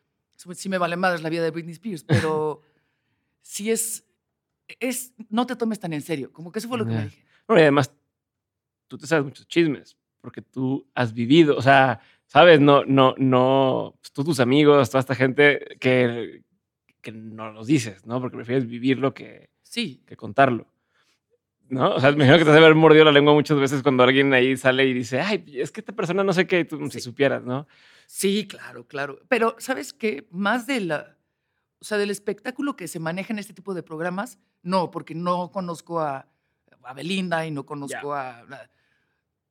[0.53, 2.03] sí me vale madres la vida de Britney Spears.
[2.07, 2.61] Pero
[3.41, 4.05] sí es,
[4.79, 6.31] es, no te tomes tan en serio.
[6.31, 7.25] Como que eso fue lo que me dije.
[7.47, 7.91] Bueno, y además,
[8.87, 13.95] tú te sabes muchos chismes porque tú has vivido, o sea, sabes, no, no, no,
[14.01, 16.43] pues, tú, tus amigos, toda esta gente que,
[17.01, 18.19] que no los dices, ¿no?
[18.19, 20.03] Porque prefieres vivirlo que, sí.
[20.05, 20.67] que contarlo.
[21.69, 21.95] ¿no?
[21.95, 24.33] O sea, me imagino que te has haber mordido la lengua muchas veces cuando alguien
[24.33, 27.43] ahí sale y dice, ay, es que esta persona no sé qué, tú si supieras,
[27.43, 27.67] ¿no?
[28.07, 29.19] Sí, claro, claro.
[29.27, 30.27] Pero, ¿sabes qué?
[30.31, 31.17] Más de la...
[31.81, 35.99] sea, del espectáculo que se maneja en este tipo de programas, no, porque no conozco
[36.01, 36.27] a,
[36.83, 38.45] a Belinda y no conozco a...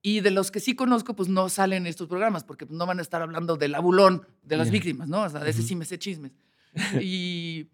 [0.07, 3.03] Y de los que sí conozco, pues no salen estos programas, porque no van a
[3.03, 5.23] estar hablando del abulón de las víctimas, ¿no?
[5.23, 6.33] O sea, de ese sí me sé chismes.
[7.01, 7.71] y,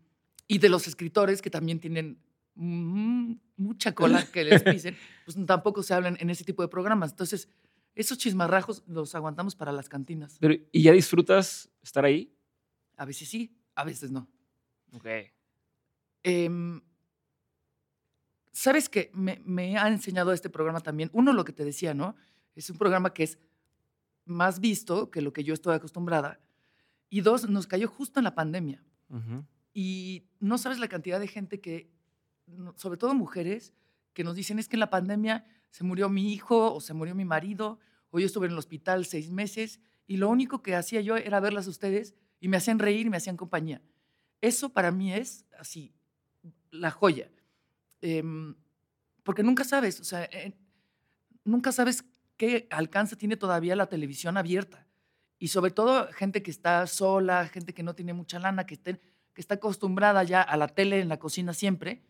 [0.46, 2.20] y de los escritores que también tienen
[2.54, 7.10] mucha cola que les pisen, pues tampoco se hablan en ese tipo de programas.
[7.10, 7.48] Entonces,
[7.96, 10.36] esos chismarrajos los aguantamos para las cantinas.
[10.38, 12.32] Pero, ¿Y ya disfrutas estar ahí?
[12.96, 14.30] A veces sí, a veces no.
[14.92, 15.06] Ok.
[16.22, 16.80] Em,
[18.52, 19.10] ¿Sabes qué?
[19.14, 21.10] Me, me, ha enseñado este programa también.
[21.12, 22.16] Uno, lo que te decía, ¿no?
[22.54, 23.38] Es un programa que es
[24.24, 26.40] más visto que lo que yo estoy acostumbrada.
[27.08, 28.82] Y dos, nos cayó justo en la pandemia.
[29.72, 31.90] Y no sabes la cantidad de gente que,
[32.76, 33.72] sobre todo mujeres,
[34.12, 37.14] que nos dicen es que en la pandemia se murió mi hijo o se murió
[37.14, 37.78] mi marido
[38.10, 41.40] o yo estuve en el hospital seis meses y lo único que hacía yo era
[41.40, 43.82] verlas a ustedes y me hacían reír y me hacían compañía.
[44.40, 45.94] Eso para mí es así,
[46.70, 47.30] la joya.
[48.00, 48.54] Em,
[49.22, 50.54] porque nunca sabes, o sea, eh,
[51.44, 52.04] nunca sabes
[52.36, 54.86] qué alcance tiene todavía la televisión abierta.
[55.38, 59.00] Y sobre todo gente que está sola, gente que no tiene mucha lana, que, que
[59.36, 62.02] está acostumbrada ya a la tele en la cocina siempre,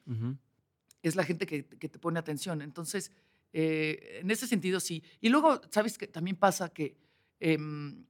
[1.02, 2.60] es la gente que, que, te pone atención.
[2.60, 3.12] Entonces,
[3.52, 5.02] eh, en ese sentido sí.
[5.20, 6.96] Y luego, ¿sabes que También pasa que
[7.38, 8.04] em,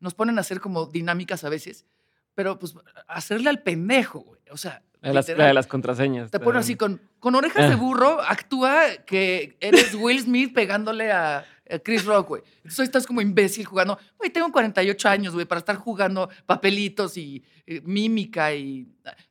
[0.00, 1.86] nos ponen a hacer como dinámicas a veces,
[2.34, 2.74] pero pues
[3.08, 4.40] hacerle al pendejo, güey.
[4.50, 6.30] O sea, la de las, contraseñas.
[6.30, 11.44] Te ponen así con, con orejas de burro, actúa que eres Will Smith pegándole a,
[11.82, 12.42] Chris Rock, güey.
[12.56, 13.98] Entonces estás como imbécil jugando.
[14.18, 18.86] Güey, tengo 48 años, güey, para estar jugando papelitos y eh, mímica y.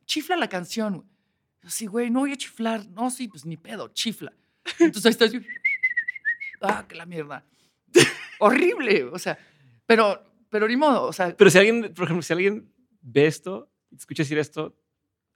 [0.06, 1.08] Chifla la canción, güey.
[1.62, 2.84] Así, güey, no voy a chiflar.
[2.88, 4.32] No, sí, pues ni pedo, chifla.
[4.80, 5.32] Entonces ahí estás.
[6.62, 7.44] ah, que la mierda.
[8.40, 9.38] Horrible, o sea,
[9.86, 11.36] pero, pero ni modo, o sea.
[11.36, 12.71] Pero si alguien, por ejemplo, si alguien
[13.02, 14.76] ve esto, escucha decir esto,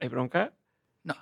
[0.00, 0.56] ¿hay bronca?
[1.02, 1.14] No,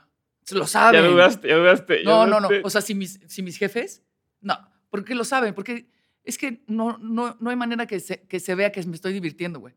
[0.52, 1.02] lo saben.
[1.02, 2.04] Ya dudaste, ya dudaste.
[2.04, 2.48] no, no, no.
[2.62, 4.02] O sea, si mis, si mis jefes,
[4.40, 4.56] no,
[4.90, 5.90] porque lo saben, porque
[6.22, 9.12] es que no, no, no hay manera que se, que se vea que me estoy
[9.12, 9.74] divirtiendo, güey.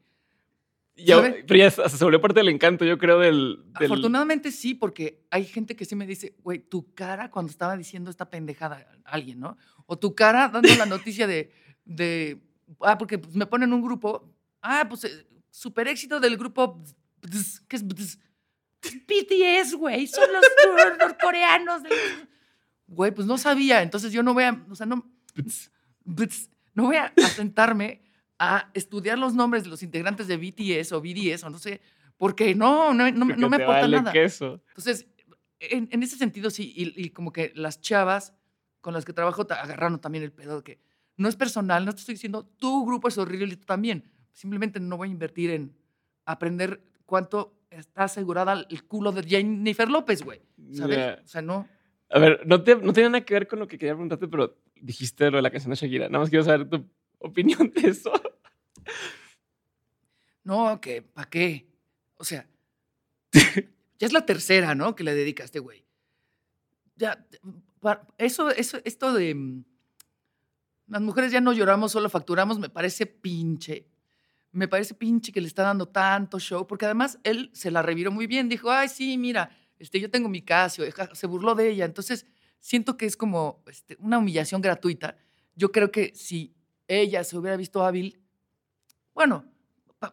[0.97, 5.45] Ya, pero ya se volvió parte del encanto, yo creo, del, Afortunadamente sí, porque hay
[5.45, 9.39] gente que sí me dice, güey, tu cara cuando estaba diciendo esta pendejada a alguien,
[9.39, 9.57] ¿no?
[9.85, 11.51] O tu cara dando la noticia de,
[11.85, 12.41] de
[12.81, 15.27] ah, porque me ponen un grupo, ah, pues eh,
[15.57, 16.83] super éxito del grupo,
[17.67, 17.87] ¿qué es?
[19.07, 21.81] BTS, güey, son los norcoreanos.
[22.85, 25.09] Güey, pues no sabía, entonces yo no voy a, o sea, no,
[26.75, 28.03] no voy a sentarme
[28.37, 31.81] a estudiar los nombres de los integrantes de BTS o BDS o no sé,
[32.17, 34.13] porque no, no, no, me aporta nada.
[34.13, 35.07] Entonces,
[35.59, 38.35] en, ese sentido sí, y, como que las chavas
[38.79, 40.79] con las que trabajo agarraron también el pedo de que
[41.17, 44.16] no es personal, no te estoy diciendo tu grupo es horrible y tú también.
[44.37, 45.75] Simplemente no voy a invertir en
[46.23, 50.43] aprender cuánto está asegurada el culo de Jennifer López, güey.
[50.73, 51.17] ¿Sabes?
[51.23, 51.67] O sea, no.
[52.11, 54.55] A ver, no, te, no tiene nada que ver con lo que quería preguntarte, pero
[54.75, 56.07] dijiste lo de la canción de Shakira.
[56.07, 58.11] Nada más quiero saber tu opinión de eso.
[60.43, 61.67] No, que, ¿para qué?
[62.17, 62.47] O sea,
[63.33, 64.95] ya es la tercera, ¿no?
[64.95, 65.83] Que le dedica a este güey.
[66.95, 67.25] Ya,
[68.19, 69.63] eso, eso, esto de mm,
[70.89, 73.87] las mujeres ya no lloramos, solo facturamos, me parece pinche.
[74.51, 78.11] Me parece pinche que le está dando tanto show, porque además él se la reviró
[78.11, 78.49] muy bien.
[78.49, 81.85] Dijo, ay, sí, mira, este, yo tengo mi Casio, se burló de ella.
[81.85, 82.25] Entonces,
[82.59, 85.17] siento que es como este, una humillación gratuita.
[85.55, 86.55] Yo creo que si
[86.87, 88.21] ella se hubiera visto hábil,
[89.13, 89.45] bueno,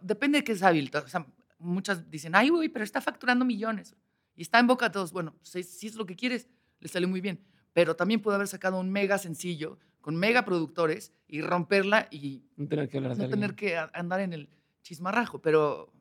[0.00, 0.90] depende de qué es hábil.
[0.94, 1.26] O
[1.58, 3.94] muchas dicen, ay, güey, pero está facturando millones
[4.34, 5.12] y está en boca de todos.
[5.12, 6.48] Bueno, si, si es lo que quieres,
[6.80, 7.44] le sale muy bien.
[7.72, 12.68] Pero también puede haber sacado un mega sencillo con mega productores y romperla y no
[12.68, 14.50] tener que, no tener que andar en el
[14.82, 15.40] chismarrajo.
[15.40, 15.94] Pero,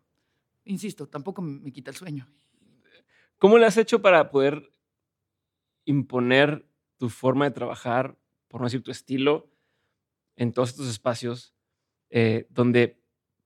[0.65, 2.27] insisto, tampoco me quita el sueño.
[3.37, 4.69] ¿Cómo le has hecho para poder
[5.85, 8.17] imponer tu forma de trabajar,
[8.49, 9.49] por no decir tu estilo,
[10.35, 11.55] en todos estos espacios
[12.09, 13.01] eh, donde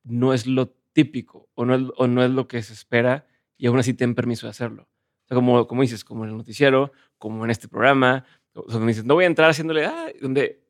[0.05, 3.27] no es lo típico o no es, o no es lo que se espera
[3.57, 4.89] y aún así ten permiso de hacerlo.
[5.25, 8.25] O sea, como, como dices, como en el noticiero, como en este programa,
[8.67, 10.63] donde dices, no voy a entrar haciéndole, ah, donde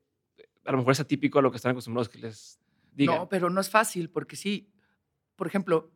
[0.65, 2.59] a lo mejor es atípico a lo que están acostumbrados que les
[2.93, 3.17] digan.
[3.17, 4.69] No, pero no es fácil, porque sí,
[5.35, 5.91] por ejemplo,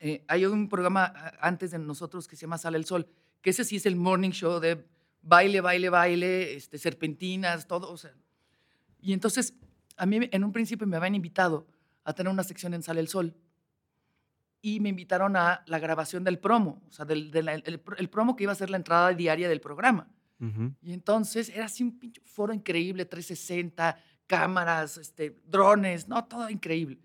[0.00, 3.08] eh, hay un programa antes de nosotros que se llama Sale el Sol,
[3.40, 4.84] que ese sí es el morning show de
[5.22, 7.90] baile, baile, baile, este, serpentinas, todo.
[7.90, 8.12] O sea,
[9.00, 9.54] y entonces,
[9.96, 11.66] a mí en un principio me habían invitado
[12.04, 13.34] a tener una sección en Sale el Sol.
[14.60, 18.52] Y me invitaron a la grabación del promo, o sea, del, el, promo que iba
[18.52, 20.08] a ser la entrada diaria del programa.
[20.82, 26.98] Y entonces era así un pinche foro increíble, 360, cámaras, este, drones, no, todo increíble.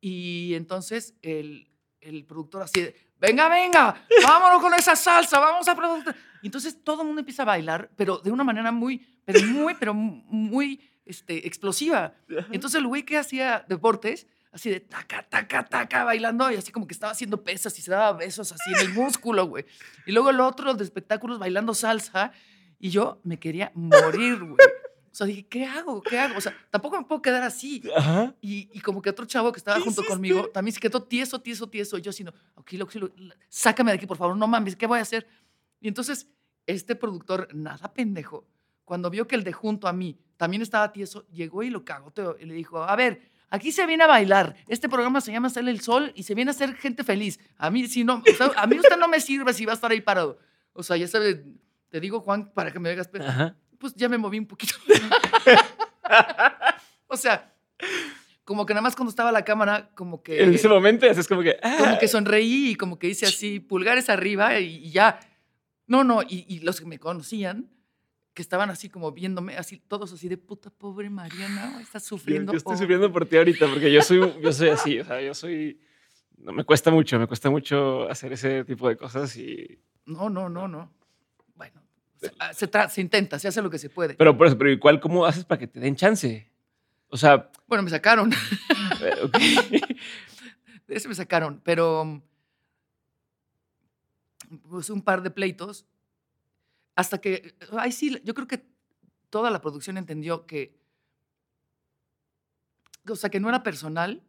[0.00, 1.68] Y entonces el,
[2.00, 6.14] el productor así de, venga, venga, vámonos con esa salsa, vamos a producir.
[6.42, 9.74] Y entonces todo el mundo empieza a bailar, pero de una manera muy, pero muy,
[9.74, 12.14] pero muy este, explosiva.
[12.50, 16.86] Entonces el güey que hacía deportes, así de taca, taca, taca, bailando, y así como
[16.86, 19.64] que estaba haciendo pesas y se daba besos así en el músculo, güey.
[20.06, 22.32] Y luego el otro de espectáculos bailando salsa,
[22.78, 24.56] y yo me quería morir, güey.
[25.12, 26.02] O sea, dije, ¿qué hago?
[26.02, 26.38] ¿Qué hago?
[26.38, 27.82] O sea, tampoco me puedo quedar así.
[27.94, 28.34] Ajá.
[28.40, 30.14] Y, y como que otro chavo que estaba ¿Qué junto hiciste?
[30.14, 31.98] conmigo también se quedó tieso, tieso, tieso.
[31.98, 33.12] Y yo así, no, auxilio, auxilio,
[33.48, 35.26] sácame de aquí, por favor, no mames, ¿qué voy a hacer?
[35.80, 36.28] Y entonces,
[36.66, 38.46] este productor, nada pendejo,
[38.84, 42.36] cuando vio que el de junto a mí también estaba tieso, llegó y lo cagoteó
[42.40, 43.20] y le dijo, a ver,
[43.52, 44.56] aquí se viene a bailar.
[44.66, 47.38] Este programa se llama Sale el Sol y se viene a hacer gente feliz.
[47.56, 49.74] A mí, si no, o sea, a mí usted no me sirve si va a
[49.74, 50.38] estar ahí parado.
[50.72, 51.40] O sea, ya sabes,
[51.90, 53.54] te digo, Juan, para que me hagas Ajá.
[53.78, 54.74] pues ya me moví un poquito.
[57.06, 57.52] o sea,
[58.44, 61.42] como que nada más cuando estaba la cámara, como que, En ese momento es como
[61.42, 61.58] que.
[61.60, 65.20] como ah, que sonreí y como que hice así, pulgares arriba y, y ya.
[65.86, 67.68] No, no, y, y los que me conocían,
[68.34, 72.52] que estaban así como viéndome, así, todos así de puta pobre Mariana, está yo, sufriendo.
[72.52, 72.78] yo estoy oh".
[72.78, 75.00] sufriendo por ti ahorita porque yo soy, yo soy así.
[75.00, 75.80] O sea, yo soy.
[76.38, 79.78] No, me cuesta mucho, me cuesta mucho hacer ese tipo de cosas y.
[80.06, 80.92] No, no, no, no.
[81.54, 81.82] Bueno,
[82.16, 84.14] se, ah, se se intenta, se hace lo que se puede.
[84.14, 86.50] Pero por eso, pero igual, ¿cómo haces para que te den chance?
[87.08, 88.32] O sea, bueno, me sacaron.
[89.02, 89.38] eh, ok.
[90.86, 92.22] De ese me sacaron, pero
[94.68, 95.86] pues un par de pleitos
[96.94, 98.64] hasta que, ay sí, yo creo que
[99.30, 100.78] toda la producción entendió que,
[103.08, 104.22] o sea, que no era personal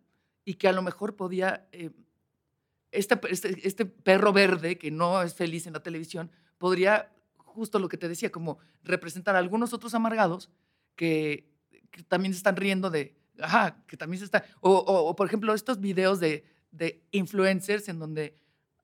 [0.46, 1.92] y que a lo mejor podía, eh,
[2.92, 7.90] este, este, este perro verde que no es feliz en la televisión, podría, justo lo
[7.90, 10.50] que te decía, como representar a algunos otros amargados
[10.96, 11.50] que,
[11.92, 15.28] que también se están riendo de, ajá, que también se está, o, o- o, por
[15.28, 18.38] ejemplo estos videos de, de influencers en donde,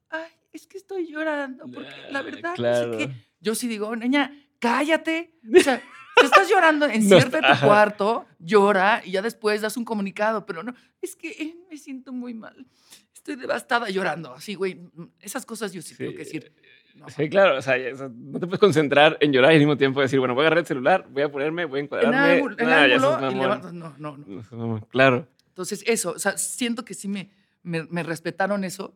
[0.09, 2.91] ay, es que estoy llorando, porque la Ah, verdad, no sé claro.
[2.91, 3.28] qué".
[3.39, 5.81] Yo sí digo, niña, cállate, o sea,
[6.19, 9.85] te estás llorando, No enciérrate en está- tu cuarto, llora y ya después das un
[9.85, 12.65] comunicado, pero no, es que eh, me siento muy mal,
[13.13, 14.79] estoy devastada llorando, así, güey,
[15.19, 16.53] esas cosas yo sí, tengo que decir.
[16.95, 17.75] no, Sí, claro, o sea,
[18.13, 20.59] no te puedes concentrar en llorar y al mismo tiempo decir, bueno, voy a agarrar
[20.59, 22.37] el celular, voy a ponerme, voy a en encuadrarme.
[22.39, 24.41] en Nah, ya ángulo y levantas, no, no, no.
[24.51, 25.27] No Claro.
[25.47, 27.29] Entonces, eso, o sea, siento que sí me,
[27.63, 28.95] me, me respetaron eso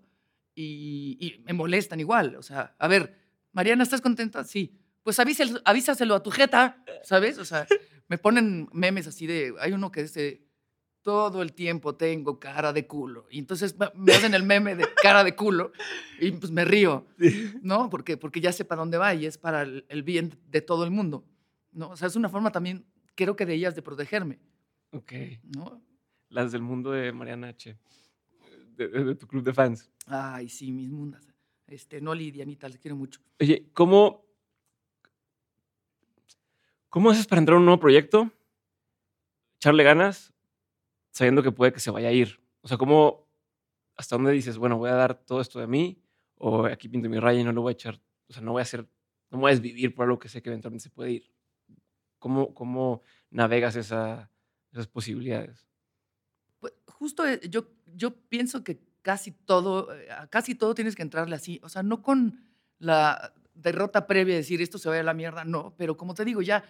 [0.55, 2.35] y, y me molestan igual.
[2.37, 3.15] O sea, a ver,
[3.53, 4.43] Mariana, ¿estás contenta?
[4.43, 4.77] Sí.
[5.03, 7.37] Pues avísel- avísaselo a tu jeta, ¿sabes?
[7.37, 7.67] O sea,
[8.07, 10.45] me ponen memes así de, hay uno que dice,
[11.01, 13.27] todo el tiempo tengo cara de culo.
[13.29, 15.71] Y entonces me- hacen el meme de cara de culo
[16.19, 17.05] y pues me río,
[17.61, 17.89] ¿no?
[17.89, 20.83] Porque, porque ya sé para dónde va y es para el, el bien de todo
[20.85, 21.25] el mundo,
[21.71, 21.89] ¿no?
[21.89, 22.85] O sea, es una forma también,
[23.15, 24.39] creo que de ellas de protegerme,
[24.91, 25.11] Ok.
[25.43, 25.81] ¿no?
[26.29, 27.77] Las del mundo de Mariana H.
[28.77, 29.91] De, de- de tu club de fans.
[30.07, 31.32] Ay, sí, mis mundas.
[31.73, 33.19] Este, Noli y Dianita, les quiero mucho.
[33.39, 34.27] Oye, ¿cómo,
[36.87, 38.31] ¿cómo haces para entrar a un nuevo proyecto?
[39.55, 40.35] Echarle ganas,
[41.09, 42.39] sabiendo que puede que se vaya a ir.
[42.61, 43.27] O sea, ¿cómo,
[43.95, 45.99] hasta dónde dices, bueno, voy a dar todo esto de mí,
[46.37, 48.59] o aquí pinto mi raya y no lo voy a echar, o sea, no voy
[48.59, 48.81] a hacer,
[49.31, 51.31] no me voy a desvivir por algo que sé que eventualmente se puede ir?
[52.19, 53.01] ¿Cómo, cómo
[53.31, 54.29] navegas esa-
[54.71, 55.65] esas posibilidades?
[56.59, 61.35] Pues, justo eh, yo, yo pienso que casi todo, eh, casi todo tienes que entrarle
[61.35, 61.59] así.
[61.63, 62.39] O sea, no con
[62.79, 65.75] la derrota previa de decir esto se vaya a la mierda, no.
[65.77, 66.63] Pero como te digo, ya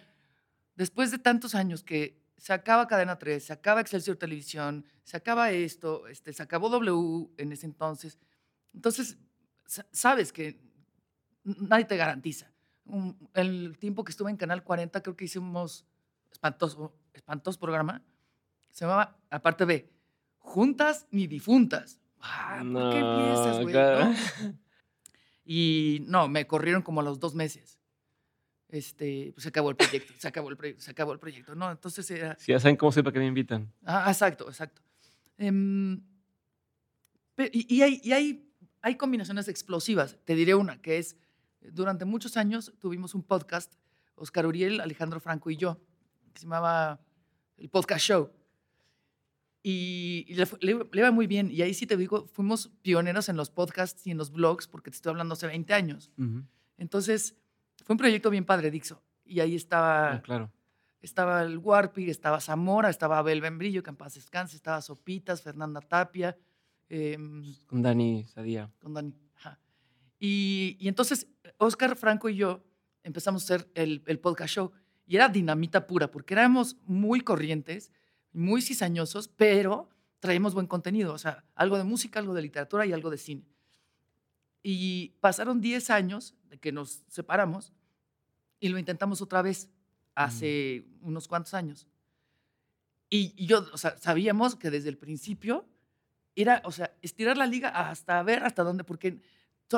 [0.74, 5.50] después de tantos años que se acaba Cadena 3, se acaba Excelsior Televisión, se acaba
[5.52, 8.18] esto, este, se acabó W en ese entonces.
[8.74, 9.16] Entonces,
[9.64, 10.60] sa- sabes que
[11.44, 12.50] nadie te garantiza.
[13.34, 15.86] El tiempo que estuve en Canal 40, creo que hicimos
[16.30, 18.02] espantoso, espantoso programa.
[18.72, 19.90] Se llamaba, aparte de
[20.38, 22.00] Juntas ni Difuntas.
[22.26, 23.72] Ah, ¿Por qué empiezas, No, güey?
[23.72, 24.04] claro.
[24.06, 24.14] ¿No?
[25.46, 27.78] Y no, me corrieron como a los dos meses.
[28.70, 31.70] Este, pues se acabó el proyecto, se acabó el proyecto, se acabó el proyecto, ¿no?
[31.70, 33.70] Entonces era, Si ya saben cómo sepa que me invitan.
[33.84, 34.80] Ah, exacto, exacto.
[37.34, 38.50] Pe- y y hay, y hay,
[38.80, 40.16] hay combinaciones explosivas.
[40.24, 41.16] Te diré una, que es,
[41.60, 43.74] durante muchos años tuvimos un podcast,
[44.14, 45.78] Oscar Uriel, Alejandro Franco y yo,
[46.32, 47.00] que se llamaba
[47.56, 48.30] el Podcast Show.
[49.66, 51.50] Y, y le, le- le iba muy bien.
[51.50, 54.90] Y ahí sí te digo, fuimos pioneros en los podcasts y en los blogs, porque
[54.90, 56.12] te estoy hablando hace 20 años.
[56.76, 57.34] Entonces,
[57.84, 59.02] fue un proyecto bien padre, Dixo.
[59.24, 60.52] Y ahí estaba Ah, claro.
[61.00, 65.80] estaba el Warpig, estaba Zamora, estaba Abel Bembrillo, que en paz descanse, estaba Sopitas, Fernanda
[65.80, 66.36] Tapia,
[66.90, 68.70] em, Con Dani Sadía.
[68.80, 69.14] con Dani.
[69.36, 69.58] ajá.
[70.20, 71.26] Y, y entonces
[71.58, 72.62] Oscar Franco y yo
[73.02, 74.72] empezamos a hacer el, el podcast show
[75.06, 77.90] y era dinamita pura, porque éramos muy corrientes,
[78.34, 82.92] muy cizañosos, pero traemos buen contenido, o sea, algo de música, algo de literatura y
[82.92, 83.46] algo de cine.
[84.62, 87.72] Y pasaron 10 años de que nos separamos
[88.60, 89.68] y lo intentamos otra vez
[90.14, 91.06] hace mm.
[91.06, 91.86] unos cuantos años.
[93.10, 95.68] Y, yo, o sea, sabíamos que desde el principio
[96.34, 99.20] era, o sea, estirar la liga hasta ver hasta dónde, porque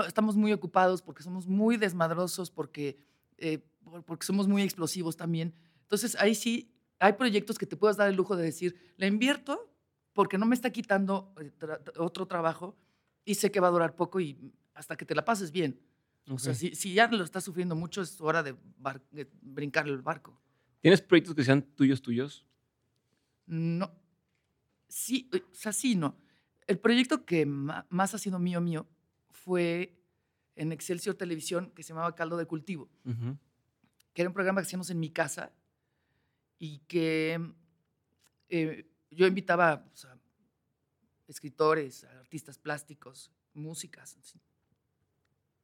[0.07, 2.99] estamos muy ocupados, porque somos muy desmadrosos, porque,
[3.37, 3.59] eh,
[4.07, 5.55] porque somos muy explosivos también.
[5.83, 9.73] Entonces ahí sí hay proyectos que te puedas dar el lujo de decir, la invierto
[10.13, 11.53] porque no me está quitando eh,
[11.99, 12.77] otro trabajo
[13.25, 15.81] y sé que va a durar poco y hasta que te la pases bien.
[16.29, 18.57] O sea, si, ya lo estás sufriendo mucho, es hora de,
[19.13, 20.41] de, eh, brincar el barco.
[20.81, 22.47] ¿Tienes proyectos que sean tuyos, tuyos?
[23.47, 23.93] No.
[24.89, 26.17] Sí, eh, o sea, sí, no.
[26.67, 28.89] El proyecto que más ha sido mío, mío,
[29.31, 30.03] fue
[30.57, 32.89] en Excelsior Televisión, que se llamaba Caldo de Cultivo,
[34.13, 35.53] que era un programa que hacíamos en mi casa,
[36.59, 37.41] y que
[38.49, 40.17] eh, yo invitaba o sea,
[41.27, 44.17] escritores, artistas plásticos, músicas.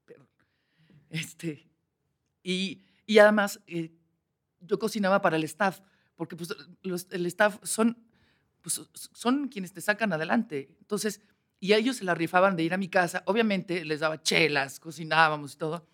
[0.04, 0.26] Pero,
[1.10, 1.68] este,
[2.42, 3.92] y, y además eh,
[4.60, 5.80] yo cocinaba para el staff,
[6.16, 7.96] porque pues, los, el staff son,
[8.60, 10.76] pues, son quienes te sacan adelante.
[10.80, 11.20] Entonces,
[11.60, 13.22] y a ellos se la rifaban de ir a mi casa.
[13.26, 15.86] Obviamente les daba chelas, cocinábamos y todo.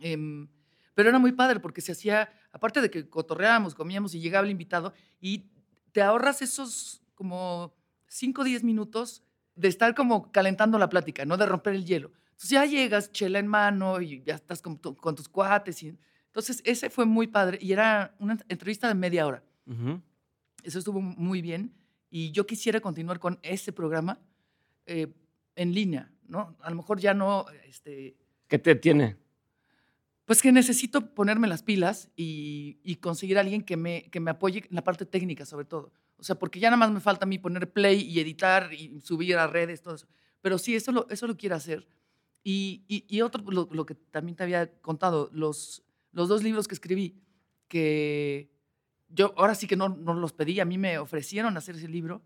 [0.00, 0.46] Eh,
[0.94, 4.50] pero era muy padre porque se hacía aparte de que cotorreábamos, comíamos y llegaba el
[4.50, 5.44] invitado y
[5.92, 7.74] te ahorras esos como
[8.08, 9.22] 5 o 10 minutos
[9.54, 12.12] de estar como calentando la plática, no de romper el hielo.
[12.30, 15.82] Entonces ya llegas, chela en mano y ya estás con, tus cuates.
[15.82, 19.42] Y, entonces ese fue muy padre y era una entrevista de media hora.
[20.62, 21.74] Eso estuvo muy bien
[22.10, 24.18] y yo quisiera continuar con ese programa
[24.86, 25.12] eh,
[25.54, 26.56] en línea, ¿no?
[26.60, 27.46] A lo mejor ya no...
[27.66, 28.16] Este,
[28.48, 29.16] ¿Qué te tiene?
[30.24, 34.30] pues que necesito ponerme las pilas y, y conseguir a alguien que me, que me
[34.30, 35.92] apoye en la parte técnica, sobre todo.
[36.16, 39.00] O sea, porque ya nada más me falta a mí poner play y editar y
[39.00, 40.06] subir a redes, todo eso.
[40.40, 41.86] Pero sí, eso lo, eso lo quiero hacer.
[42.44, 46.68] Y, y, y otro, lo, lo, que también te había contado, los, los dos libros
[46.68, 47.20] que escribí,
[47.68, 48.50] que
[49.08, 52.22] yo ahora sí que no, no los pedí, a mí me ofrecieron hacer ese libro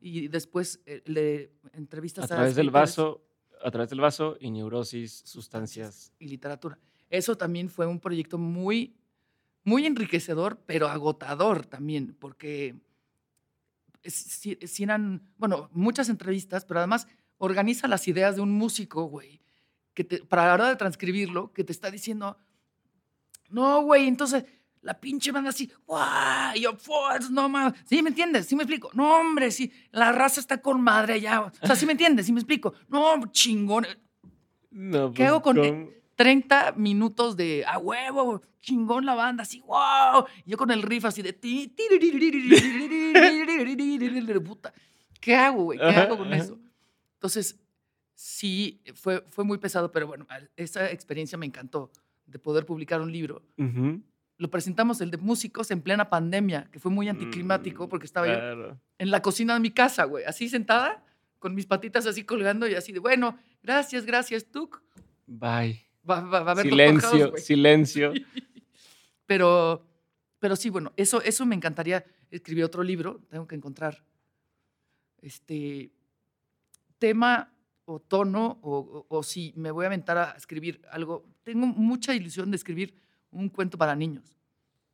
[0.00, 2.36] y después eh, le entrevistas a...
[2.36, 3.24] Través a del vaso,
[3.64, 6.12] a través del vaso y neurosis, sustancias.
[6.18, 6.78] Y literatura.
[7.12, 8.96] Eso también fue un proyecto muy,
[9.64, 12.74] muy enriquecedor, pero agotador también, porque
[14.02, 17.06] si, eran, bueno, muchas entrevistas, pero además
[17.36, 19.42] organiza las ideas de un músico, güey,
[19.92, 22.38] que para la hora de transcribirlo, que te está diciendo,
[23.50, 24.46] no, güey, entonces
[24.80, 26.78] la pinche banda así, guau, yo,
[27.30, 28.46] no mames, ¿sí me entiendes?
[28.46, 28.88] ¿Sí me explico?
[28.94, 32.24] No, hombre, sí, la raza está con madre allá, o sea, ¿sí me entiendes?
[32.24, 32.72] ¿Sí me explico?
[32.88, 33.86] No, chingón.
[34.70, 35.58] No, pues, ¿Qué hago con...?
[35.58, 36.01] E-?
[36.22, 40.24] 30 minutos de a huevo, chingón la banda, así, wow.
[40.44, 41.32] Y yo con el riff así de.
[44.40, 44.72] Puta.
[45.20, 45.80] ¿Qué hago, güey?
[45.80, 46.60] ¿Qué hago con eso?
[47.14, 47.58] Entonces,
[48.14, 51.90] sí, fue, fue muy pesado, pero bueno, esa experiencia me encantó
[52.24, 53.42] de poder publicar un libro.
[53.58, 54.02] Uh -huh.
[54.38, 58.70] Lo presentamos, el de músicos, en plena pandemia, que fue muy anticlimático porque estaba claro.
[58.70, 61.04] yo en la cocina de mi casa, güey, así sentada,
[61.40, 64.82] con mis patitas así colgando y así de, bueno, gracias, gracias, Tuk.
[65.26, 65.91] Bye.
[66.08, 68.12] Va, va, a haber silencio, silencio.
[69.26, 69.86] pero,
[70.38, 74.04] pero sí, bueno, eso, eso me encantaría escribir otro libro, tengo que encontrar
[75.18, 75.92] este
[76.98, 77.52] tema
[77.84, 81.24] o tono, o, si me voy a aventar a escribir algo.
[81.42, 82.94] Tengo mucha ilusión de escribir
[83.30, 84.38] un cuento para niños.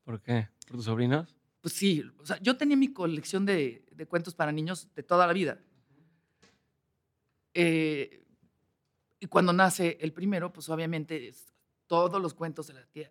[0.05, 0.49] ¿Por qué?
[0.67, 1.35] ¿Por tus sobrinos?
[1.61, 5.27] Pues sí, o sea, yo tenía mi colección de, de cuentos para niños de toda
[5.27, 5.59] la vida.
[7.55, 8.25] Eh,
[9.21, 11.53] y cuando nace el primero, pues obviamente es
[11.87, 13.11] todos los cuentos de la tía.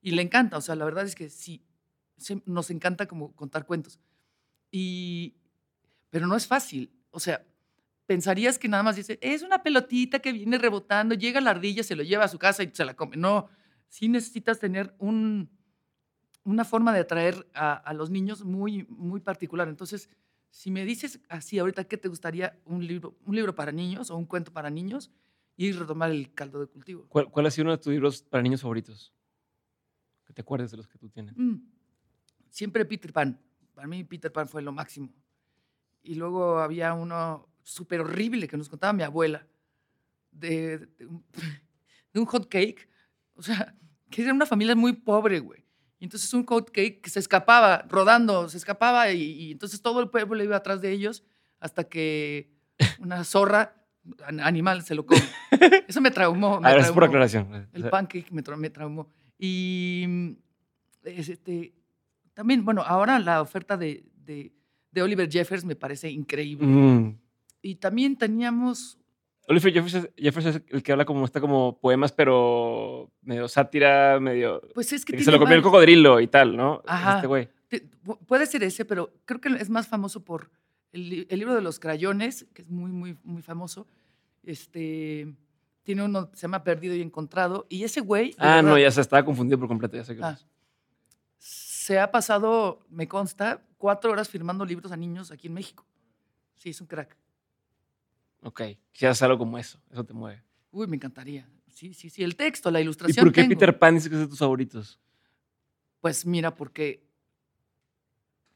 [0.00, 1.64] Y le encanta, o sea, la verdad es que sí,
[2.44, 3.98] nos encanta como contar cuentos.
[4.70, 5.36] Y,
[6.10, 7.44] pero no es fácil, o sea,
[8.06, 11.96] pensarías que nada más dice, es una pelotita que viene rebotando, llega la ardilla, se
[11.96, 13.16] lo lleva a su casa y se la come.
[13.16, 13.48] No,
[13.88, 15.50] sí necesitas tener un,
[16.44, 19.68] una forma de atraer a, los niños muy, muy particular.
[19.68, 20.08] Entonces,
[20.50, 22.58] si me dices así ahorita, ¿qué te gustaría?
[22.64, 25.10] ¿Un libro, un libro para niños o un cuento para niños?
[25.56, 27.06] Y retomar el caldo de cultivo.
[27.08, 29.12] ¿Cuál, ha sido uno de tus libros para niños favoritos?
[30.26, 31.34] Que te acuerdes de los que tú tienes.
[31.36, 31.56] Mm,
[32.50, 33.40] siempre Peter Pan.
[33.74, 35.12] Para mí Peter Pan fue lo máximo.
[36.02, 39.46] Y luego había uno súper horrible que nos contaba mi abuela
[40.30, 41.24] de, de, un,
[42.26, 42.88] hot cake.
[43.34, 43.74] O sea,
[44.10, 45.64] que era una familia muy pobre, güey.
[45.98, 50.10] Y entonces un hot cake que se escapaba, rodando, se escapaba y, entonces todo el
[50.10, 51.24] pueblo iba atrás de ellos
[51.58, 52.52] hasta que
[52.98, 53.75] una zorra
[54.40, 55.22] animal se lo come.
[55.88, 56.60] Eso me traumó.
[56.60, 57.68] Me es por aclaración.
[57.72, 59.08] El pancake me, me traumó.
[59.38, 60.36] Y
[61.04, 61.74] este,
[62.34, 64.04] también, bueno, ahora la oferta de,
[64.96, 66.66] de Oliver Jeffers me parece increíble.
[66.66, 67.18] Mm.
[67.62, 68.98] Y también teníamos,
[69.48, 74.18] Oliver Jeffers, es- Jeffers es el que habla como está como poemas, pero medio sátira,
[74.20, 74.60] medio.
[74.74, 76.82] pues es que, que tiene se lo comió el cocodrilo y tal, ¿no?
[76.86, 77.16] Ajá.
[77.16, 77.48] Este güey.
[78.26, 80.50] Puede ser ese, pero creo que es más famoso por
[80.96, 83.86] el, li- el libro de los crayones, que es muy, muy, muy famoso.
[84.42, 85.32] Este,
[85.82, 87.66] tiene uno que se llama Perdido y Encontrado.
[87.68, 88.34] Y ese güey...
[88.38, 90.38] Ah, no, ya se estaba confundido por completo, ya sé que Ah.
[91.38, 95.86] Se ha pasado, me consta, cuatro horas firmando libros a niños aquí en México.
[96.56, 97.16] Sí, es un crack.
[98.42, 100.42] Ok, quizás algo como eso, eso te mueve.
[100.72, 101.48] Uy, me encantaría.
[101.68, 102.24] Sí, sí, sí.
[102.24, 103.24] El texto, la ¿Y ilustración.
[103.26, 103.50] por qué tengo.
[103.54, 104.98] Peter Pan dice que es de tus favoritos?
[106.00, 107.06] Pues mira, porque.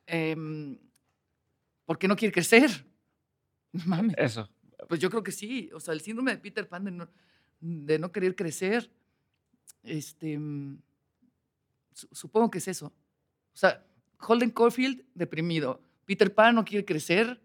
[0.06, 0.78] em,
[1.90, 2.70] porque no quiere crecer.
[3.72, 4.14] No mames.
[4.16, 4.48] Eso.
[4.88, 5.68] Pues yo creo que sí.
[5.74, 7.08] O sea, el síndrome de Peter Pan de no,
[7.60, 8.88] de no querer crecer.
[9.82, 10.38] Este.
[11.92, 12.86] su- supongo que es eso.
[12.86, 13.84] O sea,
[14.20, 15.82] Holden Caulfield, deprimido.
[16.04, 17.40] Peter Pan no quiere crecer.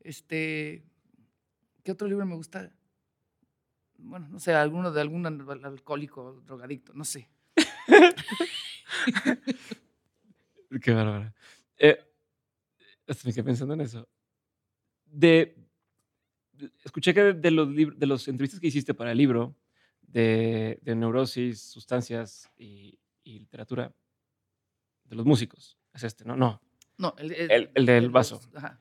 [0.00, 0.84] Este.
[1.82, 2.70] ¿Qué otro libro me gusta?
[3.96, 7.28] Bueno, no sé, alguno de algún al- alcohólico, drogadicto, no sé.
[10.82, 11.32] Qué bárbaro.
[11.78, 11.98] Eh,
[13.24, 14.08] me quedé pensando en eso.
[15.04, 15.56] De,
[16.84, 19.56] escuché que de, los, de los entrevistas que hiciste para el libro
[20.02, 23.94] de, de neurosis, sustancias y, y literatura,
[25.04, 26.36] de los músicos, es este, ¿no?
[26.36, 26.60] No.
[26.98, 28.40] No, el, El- el del los- vaso.
[28.54, 28.80] Ajá,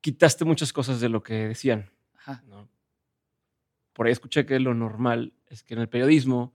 [0.00, 2.42] Quitaste muchas cosas de lo que decían, ajá.
[2.46, 2.68] ¿no?
[3.92, 6.54] Por ahí escuché que lo normal es que en el periodismo,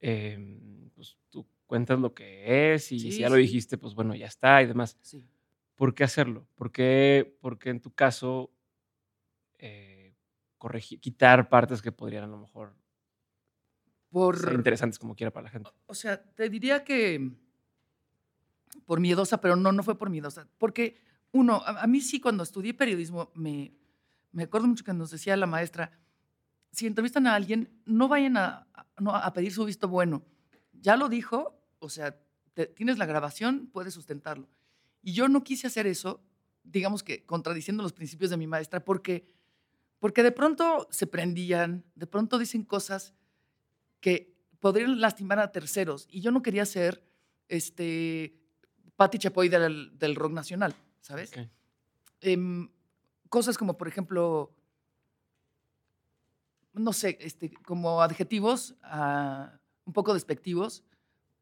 [0.00, 4.14] eh, pues tú cuentas lo que es y Sí, si ya lo dijiste, pues bueno,
[4.14, 4.96] ya está y demás.
[5.02, 5.24] Sí.
[5.76, 6.48] ¿Por qué hacerlo?
[6.54, 8.50] ¿Por qué, por qué en tu caso
[9.58, 10.14] eh,
[10.58, 12.74] corregir, quitar partes que podrían a lo mejor
[14.10, 15.70] Por, ser interesantes como quiera para la gente?
[15.86, 17.30] o sea, te diría que
[18.84, 20.48] por miedosa, pero no, no fue por miedosa.
[20.58, 21.00] Porque,
[21.32, 23.74] uno, a, a mí sí, cuando estudié periodismo, me,
[24.32, 25.92] me acuerdo mucho que nos decía la maestra,
[26.72, 30.24] si entrevistan a alguien, no vayan a, a- no, a pedir su visto bueno.
[30.72, 32.20] Ya lo dijo, o sea,
[32.54, 34.48] te- tienes la grabación, puedes sustentarlo.
[35.06, 36.20] Y yo no quise hacer eso,
[36.64, 39.24] digamos que contradiciendo los principios de mi maestra, porque,
[40.00, 43.14] porque de pronto se prendían, de pronto dicen cosas
[44.00, 46.08] que podrían lastimar a terceros.
[46.10, 47.06] Y yo no quería ser
[47.46, 48.36] este,
[48.96, 51.30] Patti Chapoy del, del rock nacional, ¿sabes?
[52.20, 52.68] Em,
[53.28, 54.56] cosas como, por ejemplo,
[56.72, 60.82] no sé, este, como adjetivos ah, un poco despectivos,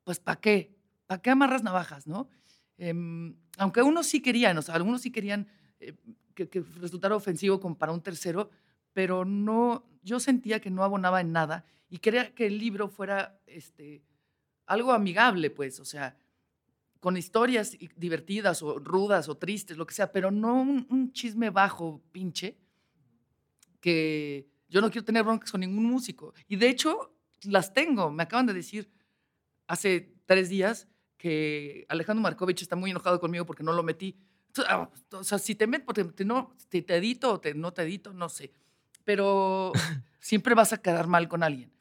[0.04, 0.76] pues ¿para qué?
[1.06, 2.28] ¿Para qué amarras navajas, no?
[2.76, 5.48] Em, aunque unos sí querían, o sea, algunos sí querían
[5.80, 5.94] eh,
[6.34, 8.50] que, resultara ofensivo como para un tercero,
[8.92, 13.40] pero no, yo sentía que no abonaba en nada y quería que el libro fuera
[13.46, 14.02] este,
[14.66, 16.16] algo amigable, pues, o sea,
[17.00, 21.50] con historias divertidas o rudas o tristes, lo que sea, pero no un, un chisme
[21.50, 22.56] bajo, pinche,
[23.80, 26.32] que yo no quiero tener broncas con ningún músico.
[26.48, 28.10] Y de hecho, las tengo.
[28.10, 28.90] Me acaban de decir
[29.66, 30.88] hace tres días
[31.24, 34.14] que Alejandro Markovich está muy enojado conmigo porque no lo metí.
[34.68, 37.72] Ah, O sea, si te meto, te, te no, te, te edito o te, no
[37.72, 38.52] te edito, no sé.
[39.04, 39.72] Pero
[40.20, 41.72] siempre vas a quedar mal con alguien.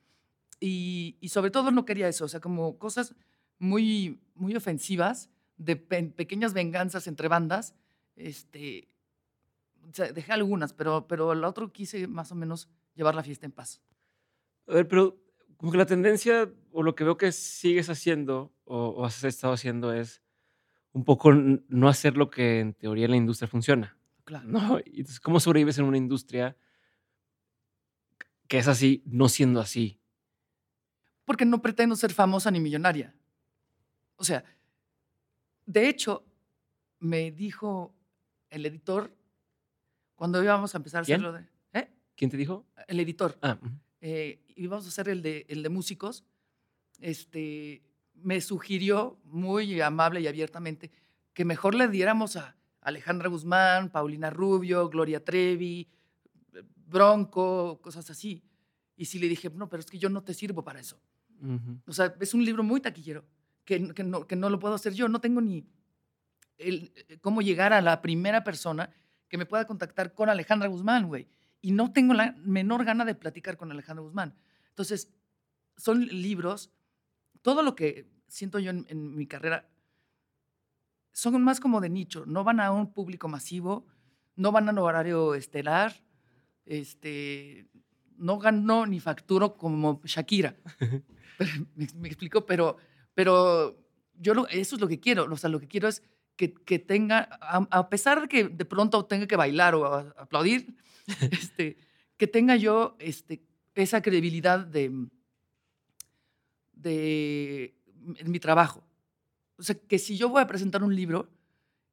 [0.62, 3.16] Y, y sobre todo no quería eso, o sea, como cosas
[3.60, 7.76] muy, muy ofensivas, de pe- pequeñas venganzas entre bandas.
[8.16, 8.88] Este,
[9.82, 13.46] o sea, dejé algunas, pero, pero al otro quise más o menos llevar la fiesta
[13.46, 13.82] en paz.
[14.68, 15.22] A ver, pero
[15.58, 19.54] como que la tendencia o lo que veo que sigues haciendo o, o has estado
[19.54, 20.22] haciendo es
[20.92, 23.98] un poco no hacer lo que en teoría en la industria funciona.
[24.24, 24.48] Claro.
[24.48, 24.80] ¿no?
[24.86, 26.56] Entonces, ¿cómo sobrevives en una industria
[28.48, 30.00] que es así, no siendo así?
[31.26, 33.16] Porque no pretendo ser famosa ni millonaria.
[34.18, 34.44] O sea,
[35.66, 36.26] de hecho,
[37.00, 37.96] me dijo
[38.50, 39.16] el editor
[40.16, 41.22] cuando íbamos a empezar a ¿Quién?
[41.22, 41.80] hacerlo de.
[41.80, 41.90] ¿eh?
[42.16, 42.66] ¿Quién te dijo?
[42.88, 43.38] El editor.
[43.42, 43.58] Ah,
[44.00, 46.24] eh, íbamos a hacer el de, el de músicos,
[47.00, 47.82] este,
[48.24, 50.92] me sugirió muy amable y abiertamente
[51.34, 55.88] que mejor le diéramos a Alejandra Guzmán, Paulina Rubio, Gloria Trevi,
[56.88, 58.44] Bronco, cosas así.
[58.96, 61.00] Y sí le dije, no, pero es que yo no te sirvo para eso.
[61.42, 61.80] Ujú.
[61.88, 63.26] O sea, es un libro muy taquillero,
[63.66, 65.08] que, que no, que no lo puedo hacer yo.
[65.08, 65.66] No tengo ni
[66.58, 68.90] el, eh, cómo llegar a la primera persona
[69.28, 71.28] que me pueda contactar con Alejandra Guzmán, güey.
[71.62, 74.36] Y no tengo la menor gana de platicar con Alejandra Guzmán.
[74.70, 75.12] Entonces,
[75.78, 76.72] son libros,
[77.44, 79.70] todo lo que siento yo en, en mi carrera,
[81.12, 83.86] son más como de nicho, no van a un público masivo,
[84.36, 85.94] no van a un horario estelar,
[86.66, 87.68] este,
[88.18, 90.56] no ganó ni facturo como Shakira.
[91.38, 92.78] Pero, me, me explico, pero,
[93.16, 93.76] pero
[94.14, 95.24] yo lo- eso es lo que quiero.
[95.26, 96.04] O sea, lo que quiero es
[96.36, 100.14] que, que tenga, a, a pesar de que de pronto tenga que bailar o a-
[100.16, 100.76] aplaudir,
[101.32, 101.78] este,
[102.18, 103.42] que tenga yo este,
[103.74, 104.92] esa credibilidad de,
[106.84, 107.74] de
[108.18, 108.84] en mi trabajo.
[109.58, 111.30] O sea, que si yo voy a presentar un libro,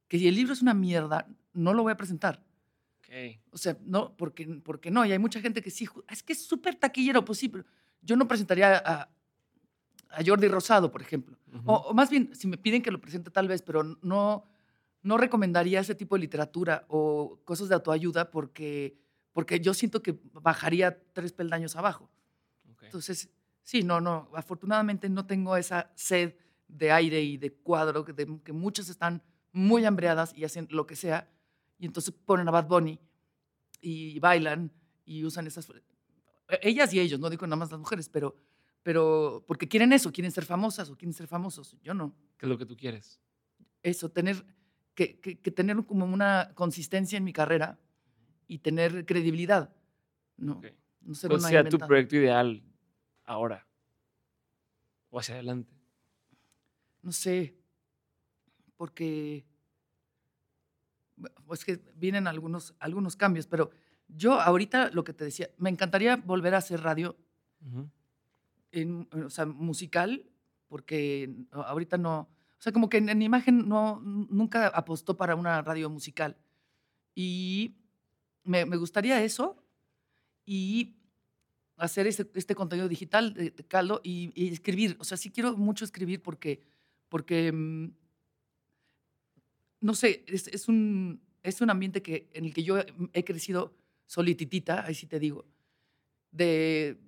[0.07, 2.43] que si el libro es una mierda, no lo voy a presentar.
[2.99, 3.39] Ok.
[3.51, 5.05] O sea, no, porque, porque no.
[5.05, 7.65] Y hay mucha gente que sí, ju- es que es súper taquillero, pues sí, pero
[8.01, 9.09] yo no presentaría a,
[10.09, 11.37] a Jordi Rosado, por ejemplo.
[11.53, 11.71] Ujú.
[11.71, 14.45] O, o más bien, si me piden que lo presente tal vez, pero no,
[15.01, 18.97] no recomendaría ese tipo de literatura o cosas de autoayuda porque,
[19.31, 22.09] porque yo siento que bajaría tres peldaños abajo.
[22.73, 22.83] Ok.
[22.83, 23.29] Entonces,
[23.63, 26.35] sí, no, no, afortunadamente no tengo esa sed
[26.67, 30.85] de aire y de cuadro que, de- que muchas están muy hambreadas y hacen lo
[30.87, 31.29] que sea
[31.77, 32.99] y entonces ponen a Bad Bunny
[33.81, 34.71] y bailan
[35.05, 38.35] y usan esas e- ellas y ellos, no digo nada más las mujeres, pero
[38.83, 41.77] pero porque quieren eso, quieren ser famosas o quieren ser famosos.
[41.83, 42.15] Yo no.
[42.37, 43.21] ¿Qué es lo que tú quieres?
[43.83, 44.43] Eso, tener
[44.95, 47.79] que, que- que tener como una consistencia en mi carrera
[48.47, 49.75] y tener credibilidad.
[50.37, 50.65] No, Ok.
[51.01, 52.63] no ser ¿Cuál una sea tu proyecto ideal
[53.25, 53.67] ahora?
[55.09, 55.73] O hacia adelante.
[57.01, 57.55] No sé,
[58.77, 59.45] porque
[61.51, 63.71] es que vienen algunos, algunos cambios, pero
[64.07, 67.17] yo ahorita lo que te decía, me encantaría volver a hacer radio,
[68.71, 70.29] en, o sea, musical,
[70.67, 75.61] porque ahorita no, o sea, como que en, en imagen no, nunca apostó para una
[75.61, 76.37] radio musical.
[77.13, 77.75] Y
[78.43, 79.63] me, me gustaría eso
[80.45, 81.00] y
[81.81, 84.97] hacer este, este contenido digital de, de caldo y, y escribir.
[84.99, 86.61] O sea, sí quiero mucho escribir porque,
[87.09, 87.89] porque mm,
[89.81, 93.73] no sé, es, es un, es un ambiente que, en el que yo he- crecido
[94.05, 95.45] solititita, ahí sí te digo,
[96.31, 96.99] de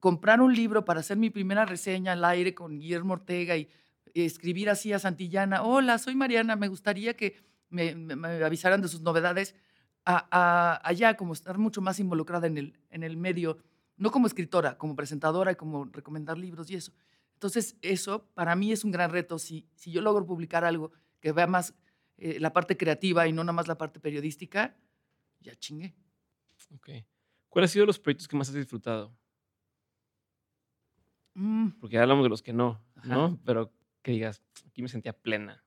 [0.00, 3.68] comprar un libro para hacer mi primera reseña al aire con Guillermo Ortega y,
[4.14, 7.36] y escribir así a Santillana, hola, soy Mariana, me gustaría que
[7.70, 9.54] me, me- me avisaran de sus novedades,
[10.04, 13.58] a, a- allá como estar mucho más involucrada en el, en el medio,
[13.98, 16.92] no como escritora, como presentadora y como recomendar libros y eso.
[17.34, 19.38] Entonces, eso para mí es un gran reto.
[19.38, 21.74] Si, si yo logro publicar algo que vea más
[22.16, 24.76] eh, la parte creativa y no nada más la parte periodística,
[25.40, 25.94] ya chingué.
[26.74, 26.88] Ok.
[27.48, 29.16] ¿Cuáles han sido los proyectos que más has disfrutado?
[31.34, 33.08] Mm, Porque ya hablamos de los que no, Ajá.
[33.14, 33.40] ¿no?
[33.44, 33.72] Pero
[34.02, 35.64] que digas, aquí me sentía plena.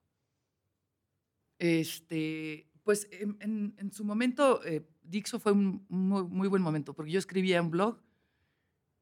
[1.59, 6.93] Este, pues en, en- en su momento, eh, Dixo fue un muy, muy buen momento,
[6.93, 8.01] porque yo escribía un blog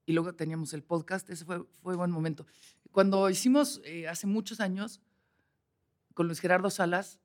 [0.05, 2.45] y luego teníamos el podcast, ese fue, fue buen momento.
[2.91, 5.01] Cuando hicimos eh, hace muchos años
[6.13, 7.19] con Luis Gerardo Salas,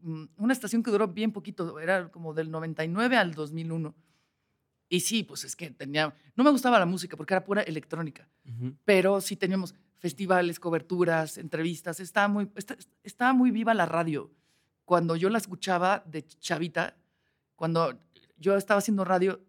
[0.00, 3.94] mm, una estación que duró bien poquito, era como del 99 al 2001.
[4.88, 8.28] Y sí, pues es que tenía, no me gustaba la música porque era pura electrónica
[8.84, 11.98] pero sí teníamos festivales, coberturas, entrevistas.
[11.98, 14.30] Estaba muy, está- estaba muy viva la radio.
[14.84, 16.96] Cuando yo la escuchaba de chavita,
[17.56, 17.98] cuando
[18.38, 19.40] yo estaba haciendo radio,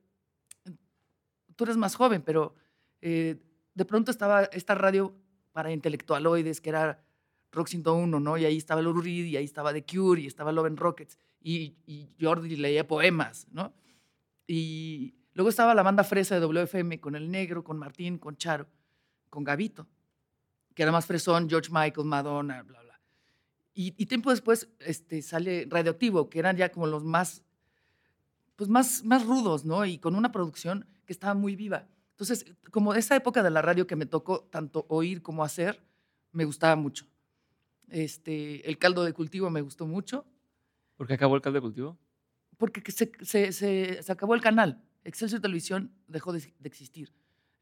[1.57, 2.55] tú eres más joven, pero
[3.01, 3.35] eh,
[3.73, 5.13] de pronto estaba esta radio
[5.51, 7.03] para intelectualoides, que era
[7.51, 8.37] Rock 101, ¿no?
[8.37, 11.17] Y ahí estaba Lou Reed, y ahí estaba The Cure, y estaba Love and Rockets,
[11.41, 13.73] y, y Jordi leía poemas, ¿no?
[14.45, 18.67] Y luego estaba la banda fresa de WFM con El Negro, con Martín, con Charo
[19.29, 19.87] con Gavito,
[20.73, 23.01] que era más fresón, George Michael, Madonna, bla, bla.
[23.73, 27.43] Y, y tiempo después este, sale Radioactivo, que eran ya como los más,
[28.55, 29.85] pues más, más rudos, ¿no?
[29.85, 31.87] Y con una producción que estaba muy viva.
[32.11, 35.81] Entonces, como esa época de la radio que me tocó tanto oír como hacer,
[36.31, 37.07] me gustaba mucho.
[37.89, 40.25] Este, el caldo de cultivo me gustó mucho,
[40.97, 41.97] ¿Por qué acabó el caldo de cultivo?
[42.57, 44.83] porque que se, se- se- se acabó el canal.
[45.03, 47.13] Excelsior Televisión dejó de, de existir.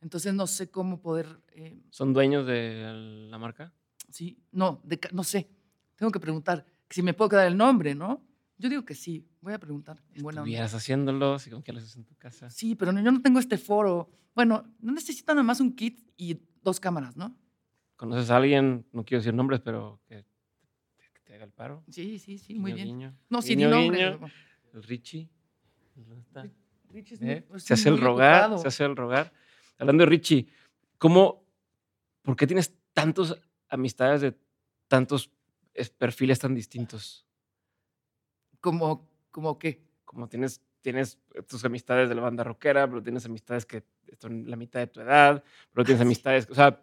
[0.02, 3.74] Entonces, no sé cómo poder eh, ¿Son dueños de la marca?
[4.10, 5.50] Sí, no, de no sé.
[5.96, 8.26] Tengo que preguntar si me puedo quedar el nombre, ¿no?
[8.58, 9.28] Yo digo que sí.
[9.42, 10.02] Voy a preguntar.
[10.14, 12.50] Estuvieras haciéndolos y con qué lo haces en tu casa.
[12.50, 14.10] Sí, pero no- yo no tengo este foro.
[14.34, 17.36] Bueno, no necesito nada más un kit y dos cámaras, ¿no?
[17.96, 20.26] ¿Conoces a alguien, no quiero decir nombres, pero que,
[21.14, 21.84] que te haga el paro?
[21.90, 22.88] Sí, sí, sí, muy bien.
[22.88, 23.18] guiño.
[23.30, 24.12] No, sí, Guiño, di nombre.
[24.12, 24.28] guiño.
[24.74, 25.30] El Richie.
[25.96, 26.46] ¿Dónde está?
[26.92, 27.46] Rich es ¿Eh?
[27.50, 28.62] muy- es Se hace el rogar, ocupado.
[28.62, 29.34] se hace el rogar.
[29.78, 30.48] Hablando de Richie,
[30.98, 31.46] ¿cómo,
[32.22, 33.36] ¿por qué tienes tantas
[33.70, 34.38] amistades de
[34.88, 35.30] tantos
[35.74, 37.25] es- perfiles tan distintos?
[38.66, 39.80] Como, como qué.
[40.06, 43.84] Como tienes, tienes tus amistades de la banda rockera, pero tienes amistades que
[44.20, 46.82] son la mitad de tu edad, pero tienes amistades, o sea,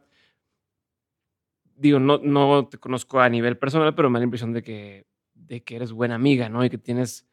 [1.74, 5.08] digo, no, no te conozco a nivel personal, pero me da la impresión de que,
[5.34, 6.64] de que eres buena amiga, ¿no?
[6.64, 7.26] Y que tienes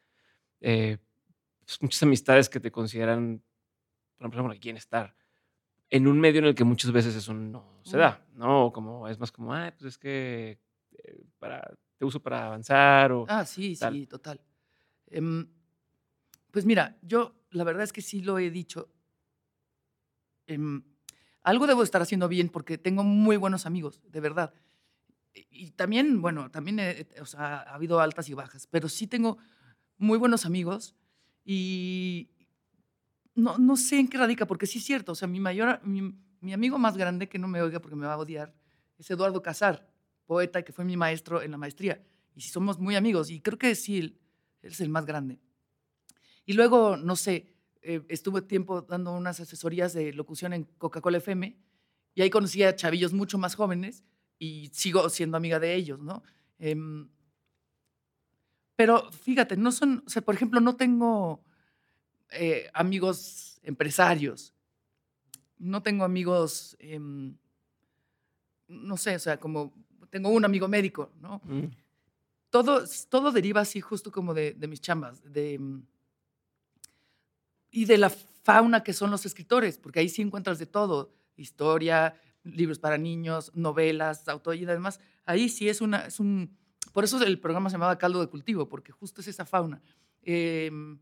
[0.62, 0.98] eh,
[1.64, 3.44] pues, muchas amistades que te consideran,
[4.18, 5.16] por ejemplo, con quieren estar.
[5.92, 8.72] En un medio en el que muchas veces eso no se da, ¿no?
[8.74, 10.60] Como es más como, ah, pues es que
[11.04, 13.26] eh, para te uso para avanzar o...
[13.28, 13.94] Ah, sí, tal.
[13.94, 14.42] sí, total.
[15.08, 15.48] Em,
[16.50, 18.90] pues mira, yo la verdad es que sí lo he dicho.
[20.48, 20.82] Em,
[21.44, 24.54] algo debo estar haciendo bien porque tengo muy buenos amigos, de verdad.
[25.34, 29.06] Y, y también, bueno, también he- o sea, ha habido altas y bajas, pero sí
[29.06, 29.38] tengo
[29.98, 30.96] muy buenos amigos
[31.44, 32.30] y
[33.36, 36.14] no, no sé en qué radica, porque sí es cierto, o sea, mi mayor, mi,
[36.40, 38.54] mi amigo más grande que no me oiga porque me va a odiar
[38.98, 39.89] es Eduardo Casar,
[40.30, 42.06] poeta que fue mi maestro en la maestría.
[42.36, 44.20] Y sí somos muy amigos y creo que sí, él,
[44.62, 45.40] es el más grande.
[46.46, 51.58] Y luego, no sé, eh, estuve tiempo dando unas asesorías de locución en Coca-Cola FM
[52.14, 54.04] y ahí conocí a chavillos mucho más jóvenes
[54.38, 56.22] y sigo siendo amiga de ellos, ¿no?
[56.60, 57.10] Em,
[58.76, 61.44] pero fíjate, no son, o sea, por ejemplo, no tengo
[62.30, 64.54] eh, amigos empresarios,
[65.58, 67.36] no tengo amigos, em,
[68.68, 69.74] no sé, o sea, como
[70.10, 71.42] tengo un amigo médico, ¿no?
[71.44, 71.66] Mm.
[72.50, 75.82] todo, todo deriva así justo como de, de mis chambas, de, mm,
[77.72, 82.16] y de la fauna que son los escritores, porque ahí sí encuentras de todo, historia,
[82.44, 86.58] libros para niños, novelas, autor y además ahí sí es una, es un,
[86.94, 89.82] por eso el programa se llamaba Caldo de Cultivo, porque justo es esa fauna.
[90.24, 90.98] Em,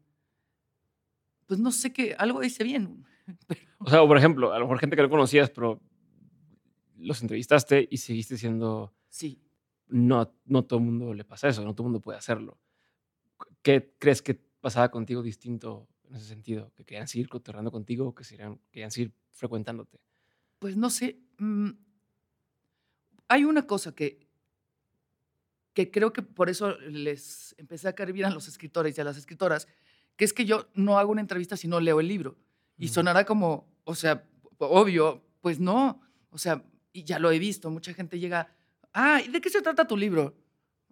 [1.45, 3.05] pues no sé qué, algo hice bien.
[3.47, 5.79] pero- O sea, o por ejemplo, a lo mejor gente que no conocías, pero
[6.97, 8.93] los entrevistaste y seguiste siendo...
[9.17, 9.41] sí.
[9.89, 12.57] No, no todo el mundo le pasa eso, no todo el mundo puede hacerlo.
[13.61, 16.73] ¿Qué crees que pasaba contigo distinto en ese sentido?
[16.75, 19.99] ¿Que querían seguir cotorreando contigo o que querían, querían seguir frecuentándote?
[20.59, 21.19] Pues no sé.
[21.37, 21.69] mm,
[23.29, 24.27] hay una cosa que,
[25.73, 29.03] que creo que por eso les empecé a caer bien a los escritores y a
[29.03, 29.67] las escritoras,
[30.15, 32.37] que es que yo no hago una entrevista si no leo el libro.
[32.77, 32.89] Y Mm.
[32.89, 34.27] sonará como, o sea,
[34.59, 36.01] obvio, pues no.
[36.29, 36.63] O sea,
[36.93, 38.55] y ya lo he visto, mucha gente llega,
[38.99, 40.33] ah, ¿y de qué se trata tu libro?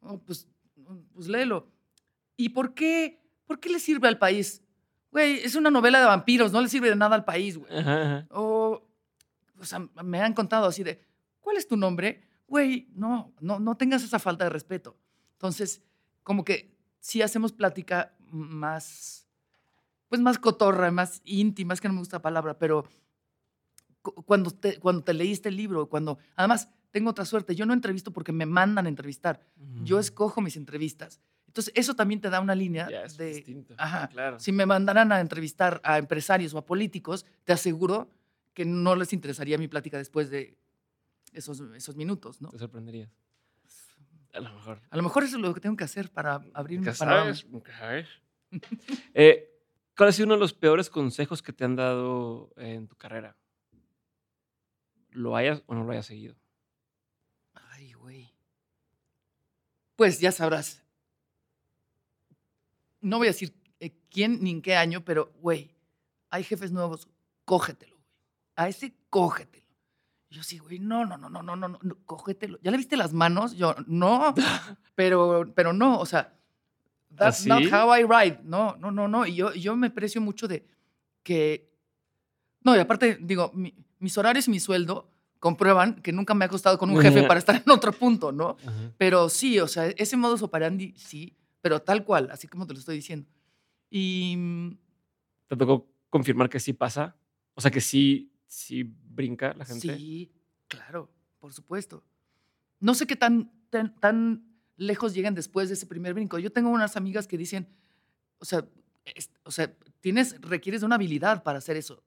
[0.02, 0.48] "Oh, pues,
[1.14, 1.68] pues léelo.
[2.38, 4.62] ¿Y por qué, por qué le sirve al país?
[5.12, 7.74] Güey, es una novela de vampiros, no le sirve de nada al país, güey.
[7.76, 8.28] Ajá, ajá.
[8.30, 8.86] O,
[9.60, 11.02] o sea, me han contado así de,
[11.40, 12.22] ¿cuál es tu nombre?
[12.48, 14.98] Güey, no, no, no tengas esa falta de respeto.
[15.34, 15.82] Entonces,
[16.24, 19.28] como que sí hacemos plática más,
[20.10, 22.84] pues más cotorra, más íntima, es que no me gusta la palabra, pero
[24.02, 27.74] cu- cuando te, cuando te leíste el libro, cuando, además, tengo otra suerte, yo no
[27.74, 29.42] entrevisto porque me mandan a entrevistar,
[29.84, 31.20] yo escojo mis entrevistas.
[31.46, 33.74] Entonces, eso también te da una línea Ya, es de, distinto.
[33.78, 34.40] ajá, Claro.
[34.40, 38.08] si me mandaran a entrevistar a empresarios o a políticos, te aseguro
[38.54, 40.58] que no les interesaría mi plática después de
[41.34, 42.50] esos, esos minutos, ¿no?
[42.50, 43.10] Te sorprenderías.
[44.32, 44.80] A lo mejor.
[44.90, 47.34] A lo mejor eso es lo que tengo que hacer para abrir panorama.
[47.36, 47.46] sabes,
[47.78, 48.08] sabes.
[49.14, 49.52] Eh,
[49.98, 53.36] ¿Cuál ha sido uno de los peores consejos que te han dado en tu carrera?
[55.12, 56.36] ¿Lo hayas o no lo hayas seguido?
[59.96, 60.84] pues ya sabrás.
[63.02, 65.72] No voy a decir eh, quién ni en qué año, pero, güey,
[66.30, 67.08] hay jefes nuevos,
[67.46, 68.10] cógetelo, güey.
[68.56, 69.66] A ese cógetelo.
[70.30, 72.60] Yo sí, güey, no, no, no, no, no, no, no, cógetelo.
[72.62, 73.56] ¿Ya le viste las manos?
[73.56, 74.34] Yo, no,
[74.96, 76.34] pero, pero no, o sea,
[77.16, 78.40] that's ¿Ah, not how I ride.
[78.44, 79.26] No, no, no, no.
[79.26, 80.66] Y yo, yo me precio mucho de
[81.24, 81.72] que,
[82.64, 86.50] no, y aparte, digo, mi, mis horarios y mi sueldo comprueban que nunca me ha
[86.50, 88.58] costado con un jefe para estar en otro punto, ¿no?
[88.66, 88.92] Ajá.
[88.98, 92.80] Pero sí, o sea, ese modus operandi, sí, pero tal cual, así como te lo
[92.80, 93.28] estoy diciendo.
[93.90, 94.78] Y mm,
[95.48, 97.16] ¿Te tocó confirmar que sí pasa?
[97.54, 99.96] O sea, que sí, sí brinca la gente.
[99.98, 100.32] sí,
[100.68, 102.04] claro, por supuesto.
[102.80, 104.46] No sé qué tan, tan, tan
[104.78, 106.40] lejos llegan después de ese primer brinco.
[106.40, 107.68] Yo tengo unas amigas que dicen,
[108.40, 108.66] o sea,
[109.06, 109.72] es- o sea,
[110.02, 112.04] tienes, requieres de una habilidad para hacer eso.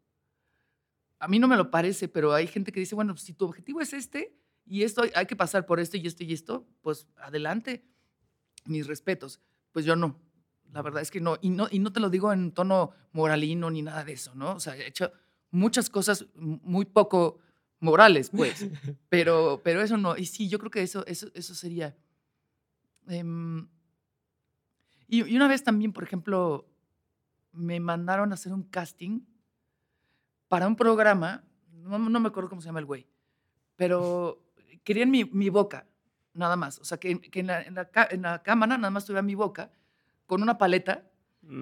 [1.18, 3.80] A mí no me lo parece, pero hay gente que dice, bueno, si tu objetivo
[3.80, 7.84] es este y esto, hay que pasar por esto y esto y esto, pues adelante.
[8.66, 9.40] Mis respetos.
[9.72, 10.20] Pues yo no.
[10.72, 11.38] La verdad es que no.
[11.40, 14.52] Y no, y no te lo digo en tono moralino ni nada de eso, ¿no?
[14.52, 15.10] O sea, he hecho
[15.50, 17.38] muchas cosas muy poco
[17.80, 18.66] morales, pues.
[19.08, 20.16] pero, pero eso no.
[20.16, 21.96] Y sí, yo creo que eso, eso, eso sería.
[23.06, 23.66] em,
[25.06, 26.68] y, y una vez también, por ejemplo,
[27.52, 29.20] me mandaron a hacer un casting
[30.48, 33.06] para un programa, no, no me acuerdo cómo se llama el güey,
[33.76, 34.44] pero
[34.84, 35.86] querían mi, mi boca,
[36.34, 36.78] nada más.
[36.78, 39.34] O sea, que, que en, la, en la en la cámara nada más tuviera mi
[39.34, 39.70] boca
[40.26, 41.10] con una paleta,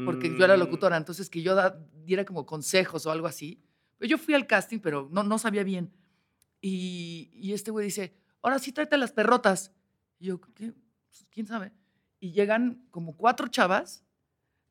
[0.05, 3.63] porque yo era Mm, locutora, entonces que yo da- diera como consejos o algo así.
[3.99, 5.93] Pues yo fui al casting, pero no, no sabía bien.
[6.61, 9.73] Y, y este güey dice, ahora sí tráete las perrotas.
[10.19, 10.73] Y yo, ¿qué?
[11.09, 11.73] Pues, ¿quién sabe?
[12.21, 14.05] Y llegan como cuatro chavas,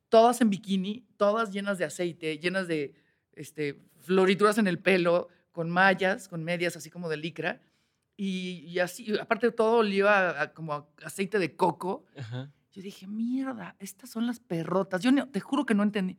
[0.10, 2.96] todas en bikini, todas llenas de aceite, llenas de
[3.36, 7.62] este, florituras en el pelo, con mallas, con medias así como de licra.
[8.18, 12.06] Y, y así, aparte de todo, olía a- a como a aceite de coco.
[12.18, 12.52] Ajá.
[12.72, 15.02] Yo dije, mierda, estas son las perrotas.
[15.02, 16.18] Yo no- te juro que no entendí.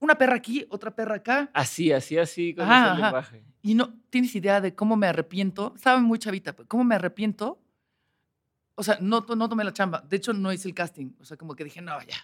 [0.00, 1.50] Una perra aquí, otra perra acá.
[1.52, 3.02] Así, así, así, con Ajá, ese ajá.
[3.02, 3.44] lenguaje.
[3.62, 5.72] Y no tienes idea de cómo me arrepiento.
[5.74, 7.60] Estaba muy chavita, pero cómo me arrepiento.
[8.76, 10.00] O sea, no, no tomé la chamba.
[10.08, 11.10] De hecho, no hice el casting.
[11.20, 12.16] O sea, como que dije, no, ya.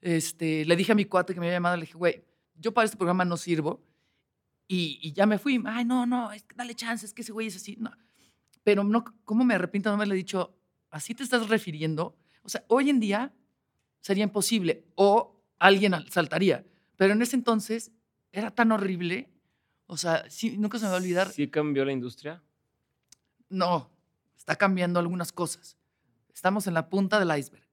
[0.00, 2.24] Este, le dije a mi cuate que me había llamado, le dije, güey,
[2.60, 3.82] yo para este programa no sirvo.
[4.68, 5.60] Y, y ya me fui.
[5.66, 7.76] Ay, no, no, es dale chance, es que ese güey es así.
[7.80, 7.90] No.
[8.62, 10.54] Pero no, ¿cómo me arrepiento de haberle dicho,
[10.90, 12.16] así te estás refiriendo?
[12.42, 13.32] O sea, hoy en día
[14.00, 16.64] sería imposible o alguien al- saltaría.
[16.96, 17.90] Pero en ese entonces
[18.32, 19.28] era tan horrible.
[19.86, 21.30] O sea, sí, nunca se me va a olvidar.
[21.30, 22.40] ¿Sí cambió la industria?
[23.48, 23.90] No,
[24.36, 25.76] está cambiando algunas cosas.
[26.32, 27.66] Estamos en la punta del iceberg.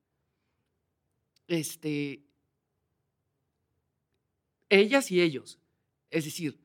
[1.47, 2.23] Este,
[4.69, 5.59] ellas y ellos.
[6.09, 6.59] Es decir,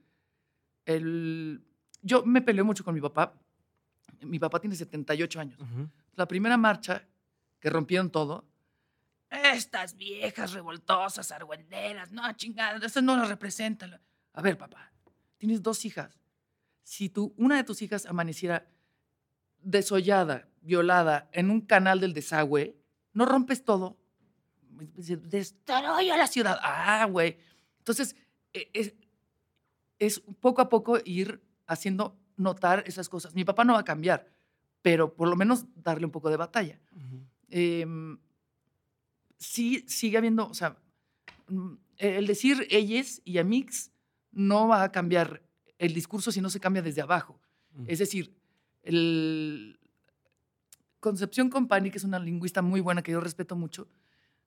[0.85, 1.65] el,
[2.03, 3.35] yo me peleé mucho con mi papá.
[4.21, 5.61] Mi papá tiene 78 años.
[5.61, 5.89] Ujú.
[6.15, 7.07] La primera marcha
[7.59, 8.45] que rompieron todo.
[9.31, 13.99] Estas viejas revoltosas, argüenderas, no, chingadas, esas no las representan.
[14.35, 14.93] A ver, papá,
[15.39, 16.21] tienes dos hijas.
[16.83, 18.67] Si tú, una de tus hijas amaneciera
[19.63, 22.77] desollada, violada, en un canal del desagüe,
[23.13, 23.97] ¿no rompes todo?
[24.97, 26.59] Destruyo la ciudad.
[26.63, 27.39] Ah, güey.
[27.83, 28.15] Entonces,
[28.53, 28.95] e- es,
[29.99, 33.35] es poco a poco ir haciendo notar esas cosas.
[33.35, 34.31] Mi papá no va a cambiar,
[34.83, 36.81] pero por lo menos darle un poco de batalla.
[37.49, 38.19] Em,
[39.37, 40.77] sí, sigue habiendo, o sea,
[41.49, 43.91] mm, el decir ellos y amix
[44.31, 45.43] no va a cambiar
[45.79, 47.41] el discurso si no se cambia desde abajo.
[47.75, 47.85] Ujú.
[47.89, 48.33] Es decir,
[48.83, 49.79] el
[51.01, 53.89] Concepción Company, que es una lingüista muy buena que yo respeto mucho,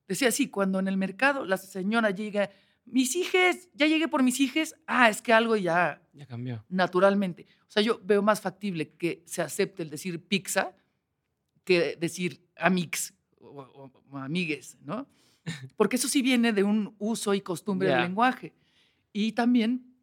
[0.08, 2.50] decía así, cuando en el mercado la señora llega,
[2.86, 6.64] mis hijes, ya llegué por mis hijes, ah, es que algo ya Ya cambió.
[6.68, 7.46] naturalmente.
[7.68, 10.74] O sea, yo veo más factible que se acepte el decir pizza
[11.64, 15.06] que decir amix o, o- o amigues, ¿no?
[15.76, 18.54] Porque eso sí viene de un uso y costumbre del lenguaje.
[19.12, 19.94] Y también,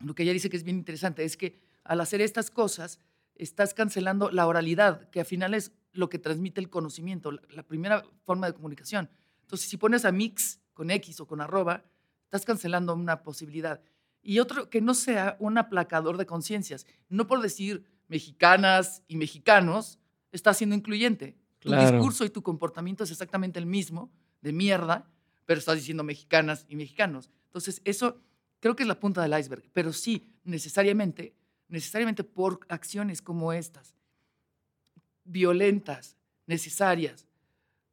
[0.00, 2.98] lo que ella dice que es bien interesante, es que al hacer estas cosas,
[3.34, 7.62] estás cancelando la oralidad, que al final es lo que transmite el conocimiento, la, la
[7.64, 9.10] primera forma de comunicación.
[9.42, 11.84] Entonces, si pones a mix con X o con arroba,
[12.30, 13.80] estás cancelando una posibilidad.
[14.22, 16.86] Y otro, que no sea un aplacador de conciencias.
[17.08, 19.98] No por decir mexicanas y mexicanos,
[20.30, 21.36] está siendo incluyente.
[21.58, 21.90] Tu Claro.
[21.90, 24.12] discurso y tu comportamiento es exactamente el mismo,
[24.42, 25.10] de mierda,
[25.44, 27.30] pero estás diciendo mexicanas y mexicanos.
[27.46, 28.22] Entonces, eso
[28.60, 29.64] creo que es la punta del iceberg.
[29.72, 31.34] Pero sí, necesariamente,
[31.66, 33.96] necesariamente por acciones como estas,
[35.24, 36.16] violentas,
[36.46, 37.26] necesarias,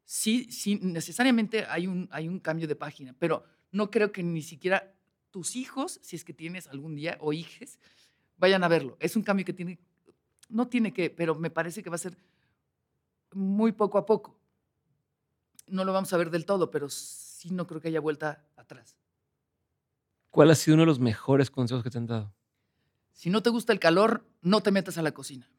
[0.05, 4.41] sí, sí, necesariamente hay un, hay un cambio de página, pero no creo que ni
[4.41, 4.93] siquiera
[5.31, 7.79] tus hijos, si es que tienes algún día, o hijes,
[8.37, 8.97] vayan a verlo.
[8.99, 9.79] Es un cambio que tiene,
[10.49, 12.17] no tiene que, pero me parece que va a ser
[13.31, 14.39] muy poco a poco.
[15.67, 18.97] No lo vamos a ver del todo, pero sí no creo que haya vuelta atrás.
[20.29, 22.33] ¿Cuál ha sido uno de los mejores consejos que te han dado?
[23.11, 25.49] Si no te gusta el calor, no te metas a la cocina.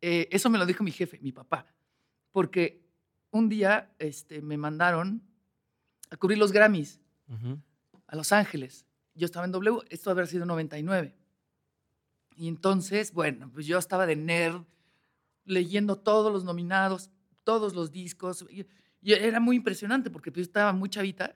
[0.00, 1.66] Eh, eso me lo dijo mi jefe, mi papá,
[2.32, 2.84] porque
[3.30, 5.22] un día este, me mandaron
[6.10, 7.00] a cubrir los Grammys
[8.06, 8.86] A Los Ángeles.
[9.14, 11.14] Yo estaba en W, esto haber sido 99.
[12.36, 14.62] Y entonces, bueno, pues yo estaba de nerd,
[15.44, 17.10] leyendo todos los nominados,
[17.44, 18.44] todos los discos.
[18.50, 18.64] Y,
[19.02, 21.34] y era muy impresionante porque yo estaba muy chavita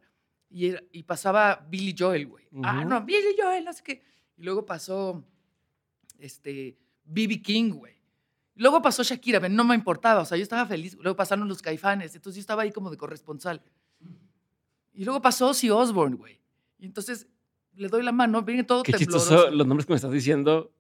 [0.48, 2.47] y, era- y pasaba Billy Joel, güey.
[2.62, 4.02] Ah, no, Billy Joel, no sé qué.
[4.36, 5.24] Y luego pasó
[6.19, 7.43] este, B.B.
[7.43, 7.93] King, güey.
[8.55, 10.94] Luego pasó Shakira, pero no me importaba, o sea, yo estaba feliz.
[11.01, 13.62] Luego pasaron los caifanes, entonces yo estaba ahí como de corresponsal.
[14.94, 16.40] Y luego pasó Ozzy Osbourne, güey.
[16.78, 17.27] Y entonces
[17.74, 19.28] le doy la mano, viene todo Qué tembloroso.
[19.31, 20.73] chistoso los nombres que me estás diciendo.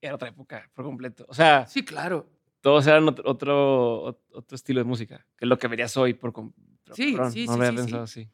[0.00, 1.24] Era otra época, por completo.
[1.28, 2.28] O sea, Sí, claro.
[2.60, 6.14] todos eran otro, otro, ot- otro estilo de música, que es lo que verías hoy
[6.14, 6.52] por com-
[6.84, 7.82] pero Sí, cabrón, sí, no sí, había sí, sí.
[7.82, 8.30] pensado así.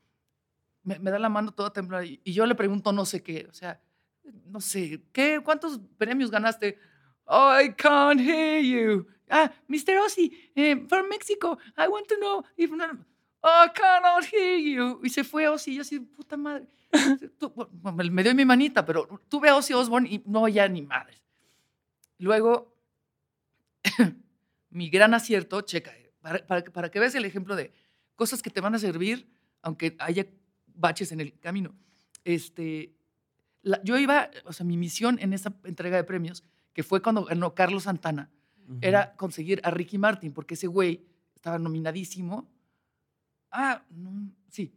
[0.82, 3.46] Me, me da la mano toda temblada y, y yo le pregunto no sé qué,
[3.48, 3.80] o sea,
[4.46, 6.78] no sé, ¿qué, ¿cuántos premios ganaste?
[7.24, 9.06] Oh, I can't hear you.
[9.28, 9.96] Ah, Mr.
[10.04, 12.70] Ozzy, eh, from Mexico, I want to know if...
[12.72, 13.06] no-
[13.42, 15.00] I cannot hear you.
[15.02, 16.66] Y se fue Ozzy, y yo así, puta madre.
[17.38, 20.82] Tú- bueno, me dio mi manita, pero tuve a Ozzy Osbourne y no, ya ni
[20.82, 21.22] madres.
[22.18, 22.76] Luego,
[24.70, 27.72] mi gran acierto, checa, eh, para, para, que- para que veas el ejemplo de
[28.16, 29.28] cosas que te van a servir,
[29.62, 30.26] aunque haya
[30.66, 31.74] baches en el camino.
[32.24, 32.94] Este,
[33.62, 36.44] la- yo iba, o sea, mi misión en esa entrega de premios,
[36.74, 38.30] que fue cuando ganó Carlos Santana,
[38.68, 38.78] Ujú.
[38.82, 42.48] era conseguir a Ricky Martin, porque ese güey estaba nominadísimo.
[43.50, 44.72] Ah, no, sí.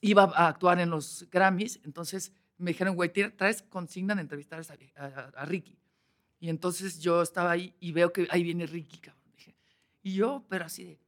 [0.00, 5.04] Iba a actuar en los Grammys, entonces me dijeron, güey, traes consigna de entrevistar a,
[5.04, 5.78] a- a Ricky.
[6.38, 9.22] Y entonces yo estaba ahí y veo que ahí viene Ricky, cabrón.
[9.36, 9.54] Dije,
[10.02, 10.98] y yo, pero así de,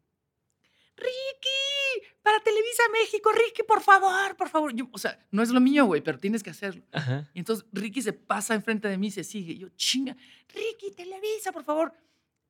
[0.96, 4.74] Ricky, para Televisa México, Ricky, por favor, por favor.
[4.74, 6.82] Yo, o sea, no es lo mío, güey, pero tienes que hacerlo.
[6.92, 7.28] Ajá.
[7.34, 9.52] Y entonces Ricky se pasa enfrente de mí y se sigue.
[9.52, 10.16] Y yo, chinga,
[10.48, 11.92] Ricky, Televisa, por favor.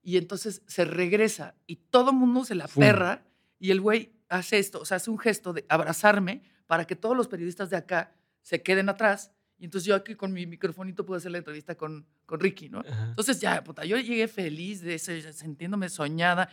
[0.03, 2.81] Y entonces se regresa y todo el mundo se la Fum.
[2.83, 3.27] perra
[3.59, 7.17] y el güey hace esto, o sea, hace un gesto de abrazarme para que todos
[7.17, 9.33] los periodistas de acá se queden atrás.
[9.59, 12.81] Y entonces yo aquí con mi microfonito pude hacer la entrevista con, con Ricky, ¿no?
[12.81, 13.07] Ajá.
[13.09, 16.49] Entonces ya, puta, yo llegué feliz de ya sintiéndome soñada.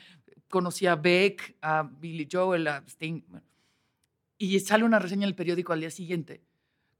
[0.50, 3.22] Conocí a Beck, a Billy Joel, a Sting.
[3.28, 3.46] bueno.
[4.38, 6.42] Y sale una reseña en el periódico al día siguiente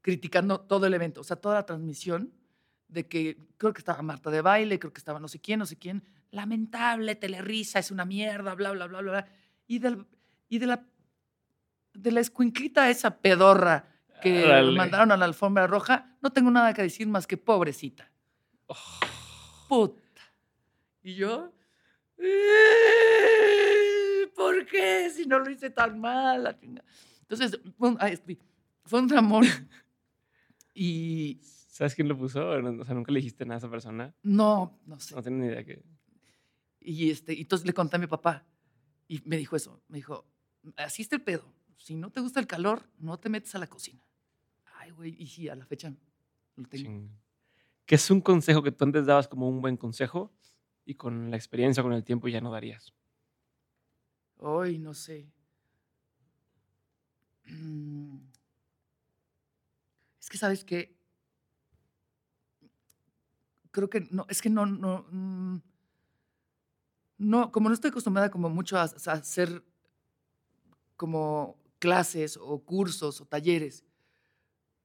[0.06, 2.32] criticando todo el evento, o sea, toda la transmisión
[2.86, 5.66] de que creo que estaba Marta de baile, creo que estaba no sé quién, no
[5.66, 6.04] sé quién.
[6.30, 9.10] Lamentable, telerisa, es una mierda, bla, bla, bla, bla.
[9.10, 9.28] bla.
[9.66, 10.06] Y, del,
[10.48, 10.84] y de la
[11.92, 13.88] de la escuinclita esa pedorra
[14.20, 14.44] que
[14.76, 18.10] mandaron a la alfombra roja, no tengo nada que decir más que pobrecita.
[19.68, 20.02] Puta.
[21.02, 21.52] Y yo,
[22.18, 23.46] "Eh,
[24.34, 25.10] ¿por qué?
[25.10, 26.42] Si no lo hice tan mal.
[26.44, 26.82] la chinga".
[27.22, 27.90] Entonces, fue
[29.00, 29.44] un, dramón.
[30.74, 32.48] y ¿Sabes quién lo puso?
[32.48, 34.14] O sea, nunca le dijiste nada a esa persona.
[34.22, 35.14] no, no sé.
[35.14, 35.82] No tengo ni idea que.
[36.80, 38.46] Y este, y entonces le conté a mi papá
[39.08, 39.82] y me dijo eso.
[39.88, 40.24] Me dijo,
[40.76, 41.44] así está el pedo.
[41.78, 44.02] Si no te gusta el calor, no te metes a la cocina.
[44.78, 45.90] Ay, güey, y sí, a la fecha
[46.56, 46.90] lo tengo.
[46.90, 47.10] ching-
[47.86, 50.32] ¿Qué es un consejo que tú antes dabas como un buen consejo
[50.84, 52.94] y con la experiencia, con el tiempo ya no darías?
[54.40, 55.30] Ay, no sé.
[57.48, 58.18] Mm.
[60.20, 60.96] Es que, ¿sabes qué?
[63.70, 65.56] Creo que no, es que no, no, mm,
[67.18, 69.62] no, como no estoy acostumbrada como mucho a, a hacer
[70.96, 73.84] como clases o cursos o talleres,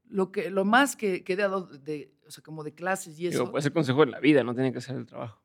[0.09, 3.27] lo, que, lo más que, que he dado de, o sea, como de clases y
[3.27, 5.41] eso, Digo, puede ser consejo de la vida, no tiene que ser el trabajo.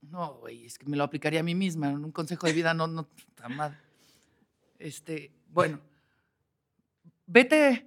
[0.00, 1.90] no, güey, es que me lo aplicaría a mí misma.
[1.90, 3.76] Un consejo de vida no, no, puta madre.
[4.78, 5.78] Este, bueno,
[7.26, 7.86] vete,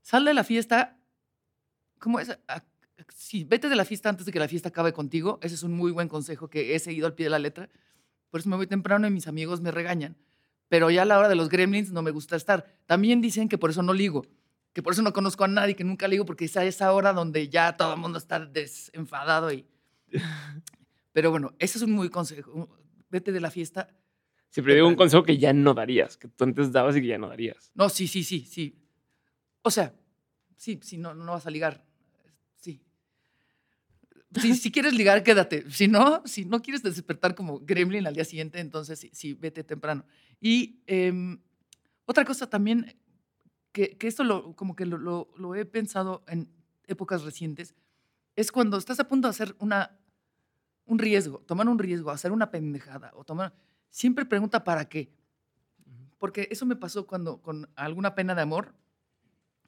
[0.00, 0.98] sal de la fiesta.
[1.98, 2.30] ¿Cómo es?
[2.48, 2.64] A-
[3.16, 5.38] Sí, vete de la fiesta antes de que la fiesta acabe contigo.
[5.42, 7.68] Ese es un muy buen consejo que he seguido al pie de la letra.
[8.30, 10.16] Por eso me voy temprano y mis amigos me regañan.
[10.72, 12.64] Pero ya a la hora de los gremlins no me gusta estar.
[12.86, 14.24] También dicen que por eso no ligo,
[14.72, 17.12] que por eso no conozco a nadie, que nunca ligo, porque es a esa hora
[17.12, 19.66] donde ya todo el mundo está desenfadado y
[21.12, 22.70] pero bueno, ese es un muy consejo.
[23.10, 23.86] Vete de la fiesta.
[24.48, 27.18] Siempre digo un consejo que ya no darías, que tú antes dabas y que ya
[27.18, 27.70] no darías.
[27.74, 28.82] No, sí, sí, sí, sí.
[29.60, 29.92] O sea,
[30.56, 31.84] sí, sí, no, no vas a ligar.
[32.56, 32.80] Sí.
[34.40, 35.70] Si, si quieres ligar, quédate.
[35.70, 39.64] Si no, si no quieres despertar como gremlin al día siguiente, entonces sí, sí, vete
[39.64, 40.06] temprano.
[40.44, 41.40] Y em,
[42.04, 42.98] otra cosa también,
[43.70, 46.50] que, que esto lo, como que lo, lo- lo he pensado en
[46.88, 47.76] épocas recientes,
[48.34, 49.96] es cuando estás a punto de hacer una,
[50.84, 53.54] un riesgo, tomar un riesgo, hacer una pendejada o tomar...
[53.88, 55.12] Siempre pregunta para qué.
[56.18, 58.74] Porque eso me pasó cuando con alguna pena de amor.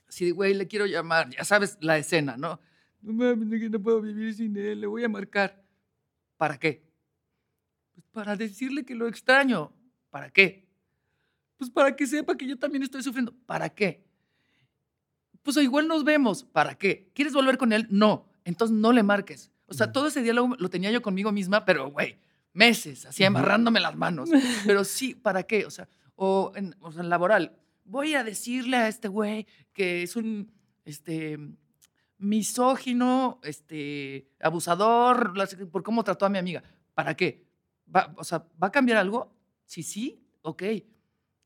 [0.09, 2.59] Si, güey, le quiero llamar, ya sabes la escena, ¿no?
[3.03, 5.63] No mames, no puedo vivir sin él, le voy a marcar.
[6.37, 6.85] ¿Para qué?
[7.93, 9.73] Pues para decirle que lo extraño.
[10.11, 10.64] ¿Para qué?
[11.65, 13.33] Pues para que sepa que yo también estoy sufriendo.
[13.47, 14.05] ¿Para qué?
[15.43, 16.45] Pues igual nos vemos.
[16.45, 17.11] ¿Para qué?
[17.15, 17.87] ¿Quieres volver con él?
[17.89, 18.29] No.
[18.45, 19.51] Entonces no le marques.
[19.67, 22.19] O sea, todo ese diálogo lo tenía yo conmigo misma, pero, güey,
[22.53, 24.29] meses, así amarrándome las manos.
[24.67, 25.65] Pero sí, ¿para qué?
[25.65, 27.57] O sea, o en, o sea, en laboral.
[27.85, 30.53] Voy a decirle a este güey que es un
[30.85, 31.39] este,
[32.19, 35.33] misógino, este, abusador,
[35.73, 36.63] por cómo trató a mi amiga.
[36.93, 37.47] ¿Para qué?
[37.95, 39.35] Va, o sea, ¿va a cambiar algo?
[39.65, 40.63] Sí, sí, ok.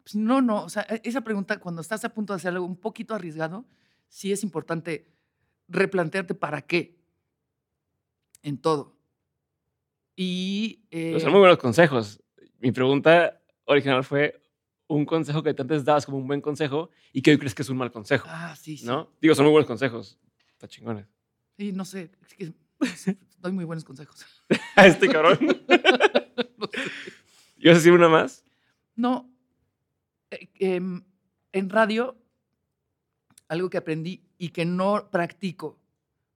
[0.08, 0.64] Pues no, no.
[0.64, 3.66] O sea, e- esa pregunta, cuando estás a punto de hacer algo un poquito arriesgado,
[4.08, 5.06] sí es importante
[5.68, 6.98] replantearte para qué
[8.42, 8.96] en todo.
[10.16, 10.80] Y.
[10.90, 12.22] Eh, son muy buenos consejos.
[12.58, 14.40] Mi pregunta original fue
[14.86, 17.68] un consejo que antes dabas como un buen consejo y que hoy crees que es
[17.68, 18.86] un mal consejo, ah, sí, sí.
[18.86, 19.12] ¿no?
[19.20, 20.18] Digo, son muy buenos consejos.
[20.52, 21.06] Está chingones.
[21.58, 22.10] Sí, no sé.
[22.22, 22.54] es que
[23.40, 24.24] doy muy buenos consejos.
[24.74, 25.38] A este cabrón.
[26.56, 26.90] No sé.
[27.58, 28.44] ¿Ibas a decir una más?
[28.96, 29.27] No.
[30.30, 31.04] Eh, em,
[31.52, 32.16] en radio,
[33.48, 35.78] algo que aprendí y que no practico,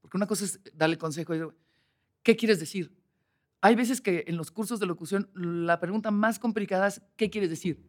[0.01, 1.55] porque una cosa es darle consejo.
[2.23, 2.93] ¿Qué quieres decir?
[3.60, 7.51] Hay veces que en los cursos de locución la pregunta más complicada es ¿qué quieres
[7.51, 7.81] decir?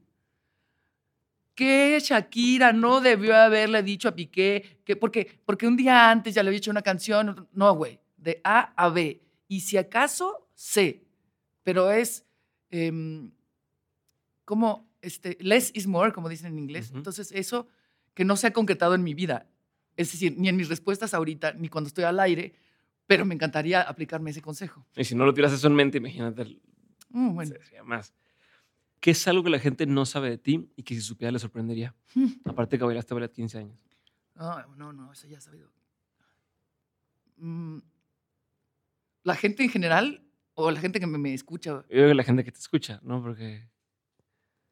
[1.55, 4.81] ¿Qué Shakira no debió haberle dicho a Piqué?
[4.83, 7.47] Que porque, porque un día antes ya le había hecho una canción.
[7.51, 7.99] No, güey.
[8.17, 9.21] De A a B.
[9.47, 11.05] Y si acaso, C.
[11.63, 12.25] Pero es
[14.45, 16.89] como este, less is more, como dicen en inglés.
[16.89, 16.97] Ujú.
[16.97, 17.67] Entonces, eso
[18.13, 19.47] que no se ha concretado en mi vida.
[19.95, 22.55] Es decir, ni en mis respuestas ahorita, ni cuando estoy al aire,
[23.05, 24.85] pero me encantaría aplicarme ese consejo.
[24.95, 26.59] Y si no lo tienes eso en mente, imagínate.
[27.09, 27.55] Mm, bueno.
[27.63, 28.13] Sería más.
[28.99, 31.39] ¿Qué es algo que la gente no sabe de ti y que si supiera le
[31.39, 31.93] sorprendería?
[32.45, 33.85] Aparte que bailaste ballet 15 años.
[34.35, 35.69] No, no, no, eso ya he sabido.
[37.37, 37.79] Mm,
[39.23, 40.23] la gente en general
[40.53, 41.71] o la gente que me, me escucha.
[41.71, 43.21] Yo creo que la gente que te escucha, ¿no?
[43.21, 43.67] Porque.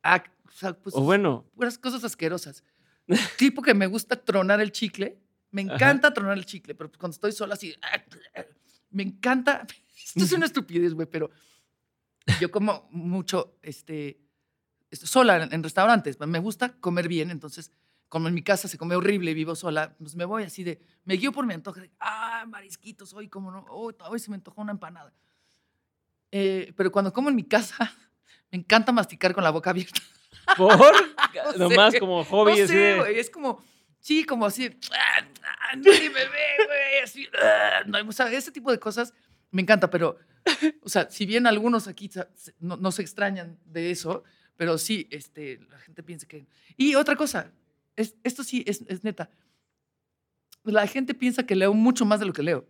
[0.03, 2.63] Ah, o, sea, pues, O bueno, puras cosas asquerosas.
[3.37, 5.19] tipo que me gusta tronar el chicle.
[5.51, 5.73] Me Ajá.
[5.73, 7.75] encanta tronar el chicle, pero cuando estoy sola así.
[8.89, 9.65] Me encanta.
[10.05, 11.29] Esto es una estupidez, güey, pero
[12.39, 14.19] yo como mucho, este,
[14.91, 16.19] sola en, en restaurantes.
[16.19, 17.71] Me gusta comer bien, entonces,
[18.09, 21.13] como en mi casa se come horrible vivo sola, pues me voy así de, me
[21.15, 24.61] guío por mi antojo de, ah, marisquitos, hoy como no, hoy, hoy se me antojó
[24.61, 25.13] una empanada.
[26.31, 27.93] Eh, pero cuando como en mi casa,
[28.51, 30.01] me encanta masticar con la boca abierta.
[30.57, 30.77] ¿por?
[31.57, 32.59] No Nomás sé, como hobby.
[32.59, 33.63] no sé, güey, es como,
[33.99, 38.69] sí, como así, ah, nadie me ve, güey, así, ah, no, o sea, ese tipo
[38.69, 39.13] de cosas
[39.49, 40.17] me encanta, pero,
[40.83, 42.09] o sea, si bien algunos aquí
[42.59, 44.23] no, no se extrañan de eso,
[44.57, 46.47] pero sí, este, la gente piensa que...
[46.75, 47.51] Y otra cosa,
[47.95, 49.29] es, esto sí es, es neta,
[50.63, 52.67] la gente piensa que leo mucho más de lo que leo.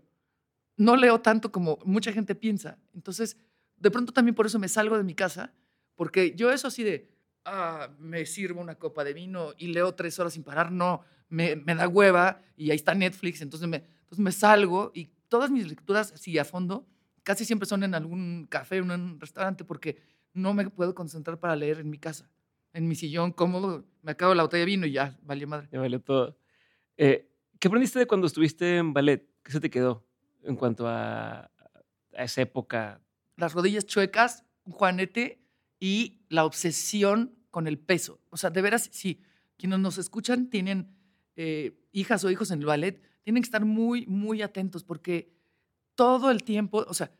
[0.77, 2.77] No leo tanto como mucha gente piensa.
[2.93, 3.37] Entonces,
[3.77, 5.53] de pronto también por eso me salgo de mi casa,
[6.01, 7.11] porque yo eso así de,
[7.45, 11.55] ah, me sirvo una copa de vino y leo tres horas sin parar, no, me,
[11.55, 15.67] me da hueva y ahí está Netflix, entonces me, entonces me salgo y todas mis
[15.67, 16.87] lecturas, sí, a fondo,
[17.21, 20.01] casi siempre son en algún café, en un restaurante, porque
[20.33, 22.31] no me puedo concentrar para leer en mi casa.
[22.73, 25.69] En mi sillón cómodo, me acabo la botella de vino y ya, valió madre.
[25.71, 26.35] Ya valió todo.
[26.97, 27.29] Eh,
[27.59, 29.29] ¿Qué aprendiste de cuando estuviste en ballet?
[29.43, 30.03] ¿Qué se te quedó
[30.41, 32.99] en cuanto a, a esa época?
[33.35, 35.41] Las rodillas chuecas, un juanete
[35.81, 38.21] y la obsesión con el peso.
[38.29, 39.21] O sea, de veras, sí,
[39.57, 40.95] quienes nos escuchan tienen
[41.35, 45.33] eh, hijas o hijos en el ballet, tienen que estar muy, muy atentos porque
[45.95, 47.11] todo el tiempo, o sea,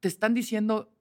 [0.00, 0.92] te están diciendo,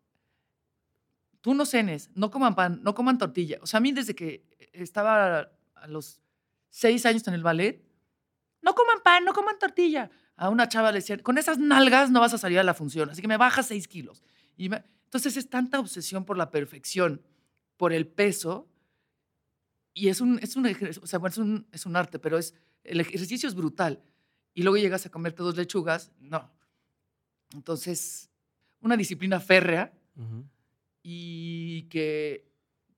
[1.42, 3.60] tú no cenes, no coman pan, no coman tortilla.
[3.62, 6.22] O sea, a mí desde que estaba a los
[6.70, 7.86] seis años en el ballet,
[8.62, 10.10] no coman pan, no coman tortilla.
[10.38, 13.10] A una chava le decían, con esas nalgas no vas a salir a la función,
[13.10, 14.24] así que me bajas seis kilos.
[14.58, 14.84] Y me-
[15.16, 17.22] entonces es tanta obsesión por la perfección,
[17.78, 18.68] por el peso,
[19.94, 20.68] y es un, es un
[21.02, 24.04] o sea, bueno, es un, es un arte, pero es, el ejercicio es brutal.
[24.54, 26.52] Y luego llegas a comerte dos lechugas, no.
[27.54, 28.30] Entonces,
[28.82, 30.50] una disciplina férrea Ujú.
[31.02, 32.52] y que,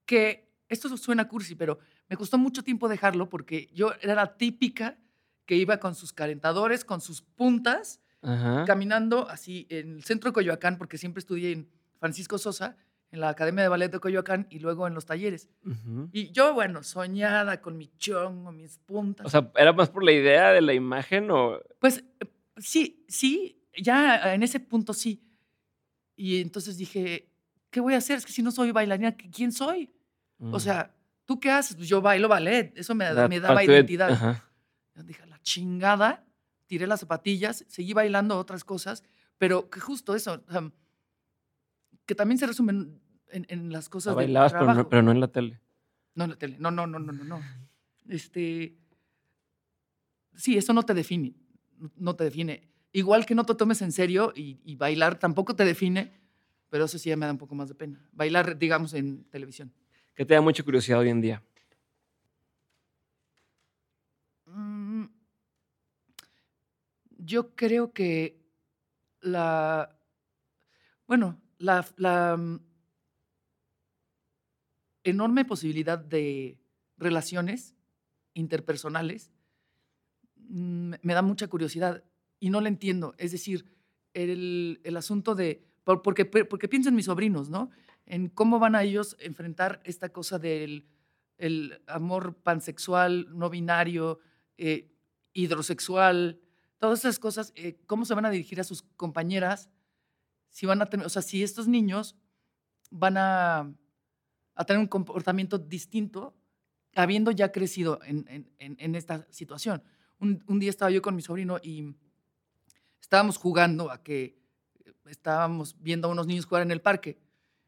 [0.07, 1.77] que esto suena cursi, pero
[2.09, 4.97] me costó mucho tiempo dejarlo porque yo era la típica
[5.45, 8.65] que iba con sus calentadores, con sus puntas, Ajá.
[8.65, 12.77] caminando así en el centro de Coyoacán, porque siempre estudié en Francisco Sosa,
[13.11, 15.49] en la Academia de Ballet de Coyoacán y luego en los talleres.
[16.11, 19.25] Y yo, bueno, soñada con mi chongo, mis puntas.
[19.25, 21.59] O sea, ¿era más por la idea de la imagen o...?
[21.79, 22.03] Pues
[22.57, 25.23] sí, sí, ya en ese punto sí.
[26.15, 27.29] Y entonces dije,
[27.69, 28.17] ¿qué voy a hacer?
[28.17, 29.93] Es que si no soy bailarina, ¿quién soy?
[30.39, 30.59] O Mm.
[30.59, 30.93] sea,
[31.25, 31.77] ¿tú qué haces?
[31.77, 34.41] Pues yo bailo ballet, eso me, me daba identidad.
[34.95, 36.25] Dije, la chingada,
[36.65, 39.03] tiré las zapatillas, seguí bailando otras cosas,
[39.37, 40.71] pero que justo eso, o
[42.07, 42.87] que también se resume
[43.29, 44.83] en, las cosas de bailabas, pero trabajo.
[44.83, 45.59] no, pero no en la tele.
[46.15, 47.41] No en la tele, no, no, no, no, no, no.
[48.07, 48.77] Este,
[50.33, 51.35] sí, eso no te define,
[51.77, 52.69] no- no te define.
[52.93, 56.13] Igual que no te tomes en serio y, y bailar tampoco te define,
[56.69, 58.09] pero eso sí ya me da un poco más de pena.
[58.13, 59.71] Bailar, digamos, en televisión.
[60.15, 61.43] ¿Qué te da mucha curiosidad hoy en día?
[64.45, 65.05] Mm,
[67.19, 68.39] Yo creo que
[69.21, 69.99] la,
[71.07, 71.85] bueno, la,
[72.37, 72.59] mm,
[75.03, 76.59] enorme posibilidad de
[76.97, 77.75] relaciones
[78.33, 79.31] interpersonales
[80.35, 82.03] mm, me da mucha curiosidad
[82.39, 83.15] y no la entiendo.
[83.17, 83.65] Es decir,
[84.13, 87.69] el, el asunto de, por- porque, porque pienso en mis sobrinos, ¿no?
[88.05, 90.87] En cómo van a ellos enfrentar esta cosa del
[91.37, 94.17] el amor pansexual, no binario,
[94.57, 94.89] eh,
[95.33, 96.39] hidrosexual,
[96.79, 99.69] todas esas cosas, eh, cómo se van a dirigir a sus compañeras,
[100.57, 102.15] si van a tener, o sea, si estos niños
[102.89, 103.71] van a,
[104.55, 106.35] a tener un comportamiento distinto,
[106.95, 108.25] habiendo ya crecido en,
[108.57, 109.83] en- en- esta situación.
[110.17, 111.93] Un, un día estaba yo con mi sobrino y
[112.99, 114.41] estábamos jugando a que
[115.05, 117.19] estábamos viendo a unos niños jugar en el parque.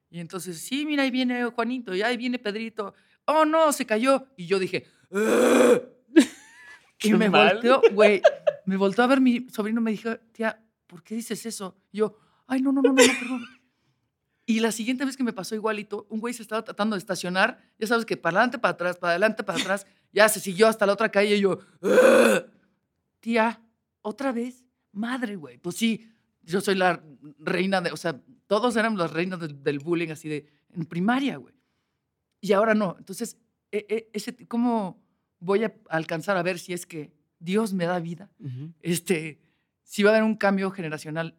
[0.10, 2.96] Y entonces, sí, mira, ahí viene Juanito, y ahí viene Pedrito.
[3.26, 4.26] Oh, no, se cayó.
[4.36, 5.94] Y yo dije, "Ugh".
[7.04, 7.54] y me mal.
[7.54, 8.20] volteó, güey,
[8.66, 11.78] me volteó a ver mi sobrino, me dijo, tía, ¿por qué dices eso?
[11.92, 12.18] Y yo,
[12.50, 13.46] ay, no, no, no, no, no, perdón.
[14.46, 17.60] Y la siguiente vez que me pasó igualito, un güey se estaba tratando de estacionar,
[17.78, 20.86] ya sabes que para adelante, para atrás, para adelante, para atrás, ya se siguió hasta
[20.88, 22.46] la otra calle y yo, "Ugh".
[23.20, 23.62] tía,
[24.02, 25.58] otra vez, madre, güey.
[25.60, 26.10] Pues sí,
[26.42, 27.04] yo soy la
[27.38, 31.38] reina de, o sea, todos éramos las reinas del, del bullying así de, en primaria,
[31.38, 31.54] güey.
[32.42, 32.96] Y ahora no.
[32.98, 33.38] Entonces,
[33.72, 35.00] e- e- ese, ¿cómo
[35.40, 38.32] voy a alcanzar a ver si es que Dios me da vida?
[38.82, 39.40] Este,
[39.84, 41.36] si va a haber un cambio generacional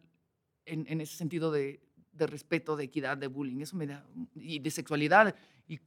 [0.65, 1.81] en, ese sentido de,
[2.17, 4.05] respeto, de equidad, de bullying, eso me da,
[4.35, 5.35] y de sexualidad.
[5.67, 5.79] Y,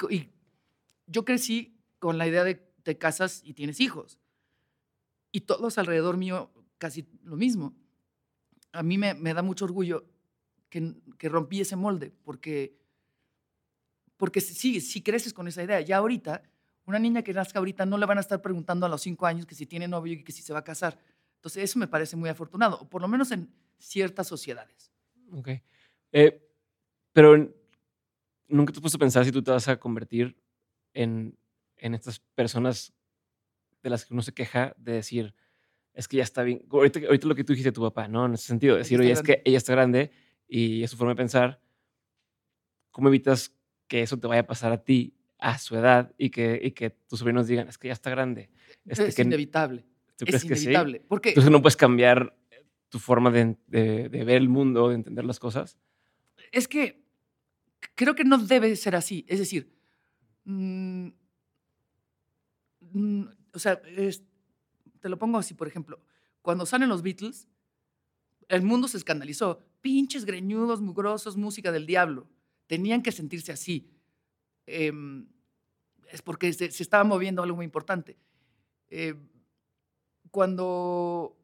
[1.06, 4.18] yo crecí con la idea de te casas y tienes hijos.
[5.32, 7.74] Y todos alrededor mío casi lo mismo.
[8.72, 10.04] A mí me, da mucho orgullo
[10.68, 12.78] que, que rompí ese molde, porque,
[14.16, 15.80] porque sí, sí creces con esa idea.
[15.80, 16.42] Ya ahorita,
[16.86, 19.46] una niña que nazca ahorita no le van a estar preguntando a los cinco años
[19.46, 20.98] que si tiene novio y que si se va a casar.
[21.44, 24.90] Entonces, eso me parece muy afortunado, o por lo menos en ciertas sociedades.
[25.30, 25.50] Ok.
[26.10, 26.42] Eh,
[27.12, 27.36] pero
[28.48, 30.40] nunca te has puesto a pensar si tú te vas a convertir
[30.94, 31.36] en,
[31.76, 32.94] en estas personas
[33.82, 35.34] de las que uno se queja de decir,
[35.92, 36.64] es que ya está bien.
[36.70, 38.24] Ahorita, ahorita lo que tú dijiste tu papá, ¿no?
[38.24, 39.42] En ese sentido, decir, oye, es que grande".
[39.44, 40.12] ella está grande
[40.48, 41.60] y es su forma de pensar.
[42.90, 43.52] ¿Cómo evitas
[43.86, 46.88] que eso te vaya a pasar a ti a su edad y que, y que
[46.88, 48.48] tus sobrinos digan, es que ya está grande?
[48.86, 49.84] Este, es que, inevitable.
[50.16, 50.62] ¿Tú Es crees que sí?
[50.64, 51.00] inevitable.
[51.08, 52.36] Porque Entonces no puedes cambiar
[52.88, 55.78] tu forma de, de- de ver el mundo, de entender las cosas.
[56.52, 57.02] es que
[57.96, 59.24] creo que no debe ser así.
[59.28, 59.72] Es decir,
[60.44, 61.08] mm,
[62.80, 63.22] mm,
[63.52, 64.22] o sea, es-
[65.00, 66.00] te lo pongo así, por ejemplo,
[66.42, 67.48] cuando salen los Beatles,
[68.48, 69.60] el mundo se escandalizó.
[69.80, 72.28] Pinches greñudos, mugrosos, música del diablo.
[72.66, 73.90] Tenían que sentirse así.
[74.66, 75.26] Em,
[76.10, 78.16] es porque se, se estaba moviendo algo muy importante.
[78.88, 79.14] Eh,
[80.34, 81.36] cuando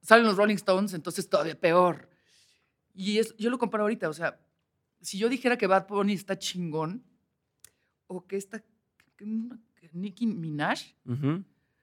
[0.00, 2.08] salen los Rolling Stones, entonces todavía peor.
[2.94, 4.38] Y es, yo lo comparo ahorita, o sea,
[5.00, 7.02] si yo dijera que Bad Bunny está chingón,
[8.06, 8.60] o que está
[9.16, 9.26] que
[9.74, 11.42] que Nicki Minaj, Ujú.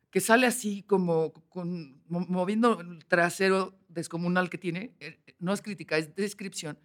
[0.10, 5.62] que sale así como con, mo- moviendo el trasero descomunal que tiene, eh, no es
[5.62, 6.78] crítica, es descripción.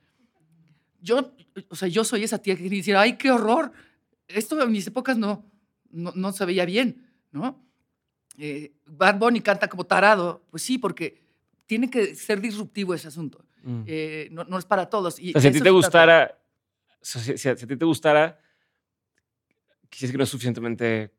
[1.00, 1.32] Yo,
[1.68, 3.70] o sea, yo soy esa tía que dice, ay, qué horror,
[4.26, 5.48] esto en mis épocas no,
[5.90, 7.64] no, no se veía bien, ¿no?
[8.38, 11.20] Eh, Bad Bunny canta como tarado, pues sí, porque
[11.66, 13.44] tiene que ser disruptivo ese asunto.
[13.62, 13.82] Mm.
[13.86, 15.18] Eh, no, no es para todos.
[15.18, 16.38] Y O sea, si a ti te gustara,
[17.02, 18.40] si, si a ti te gustara,
[19.88, 21.12] quizás que no es suficientemente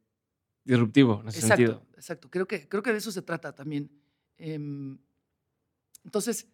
[0.63, 1.85] disruptivo en ese Exacto, sentido.
[1.95, 2.29] exacto.
[2.29, 3.91] Creo que, creo que de eso se trata también.
[4.37, 4.97] Em,
[6.03, 6.47] entonces,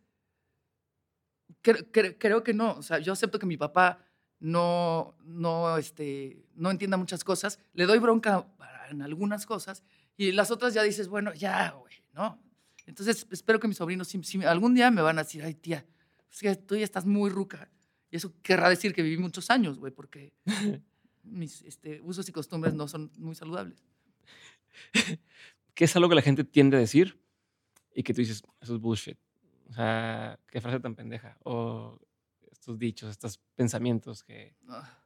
[1.63, 2.73] cre- cre- creo que no.
[2.77, 3.99] O sea, yo acepto que mi papá
[4.39, 7.59] no, no, este, no entienda muchas cosas.
[7.73, 8.45] Le doy bronca
[8.89, 9.83] en algunas cosas
[10.17, 12.41] y las otras ya dices, bueno, ya, güey, ¿no?
[12.85, 15.85] Entonces, espero que mis sobrinos si- si algún día me van a decir, ay, tía,
[16.31, 17.69] es que tú ya estás muy ruca.
[18.09, 20.33] Y eso querrá decir que viví muchos años, güey, porque
[21.23, 23.83] mis este, usos y costumbres no son muy saludables.
[25.73, 27.19] ¿Qué es algo que la gente tiende a decir
[27.93, 29.17] y que tú dices, eso es bullshit?
[29.69, 31.37] O sea, qué frase tan pendeja.
[31.43, 31.99] O
[32.51, 34.55] estos dichos, estos pensamientos que...
[34.69, 34.97] Ah,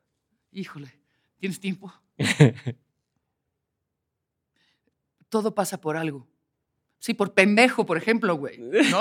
[0.51, 0.91] híjole,
[1.39, 1.91] ¿tienes tiempo?
[5.31, 6.27] Todo pasa por algo.
[6.99, 8.99] Sí, por pendejo, por ejemplo, güey, ¿no?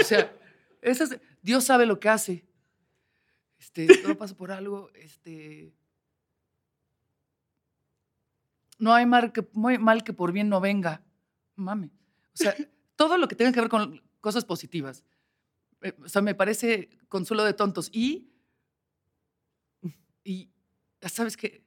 [0.00, 0.32] O sea,
[0.80, 2.46] eso es- Dios sabe lo que hace.
[3.58, 4.88] Este, todo pasa por algo.
[4.94, 5.74] Este,
[8.78, 11.02] no hay mal que, por bien no venga.
[11.56, 11.90] Mame.
[12.32, 12.54] O sea,
[12.94, 15.04] todo lo que tenga que ver con cosas positivas.
[15.82, 17.90] Eh, O sea, me parece consuelo de tontos.
[17.92, 18.30] Y,
[20.22, 20.50] y
[21.02, 21.64] sabes que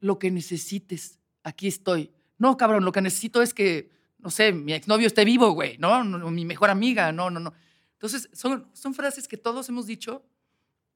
[0.00, 2.12] lo que necesites, aquí estoy.
[2.38, 6.02] No, cabrón, lo que necesito es que, no sé, mi exnovio esté vivo, güey, ¿no?
[6.04, 7.52] No, mi mejor amiga, no, no, no.
[7.92, 10.24] Entonces, son, son frases que todos hemos dicho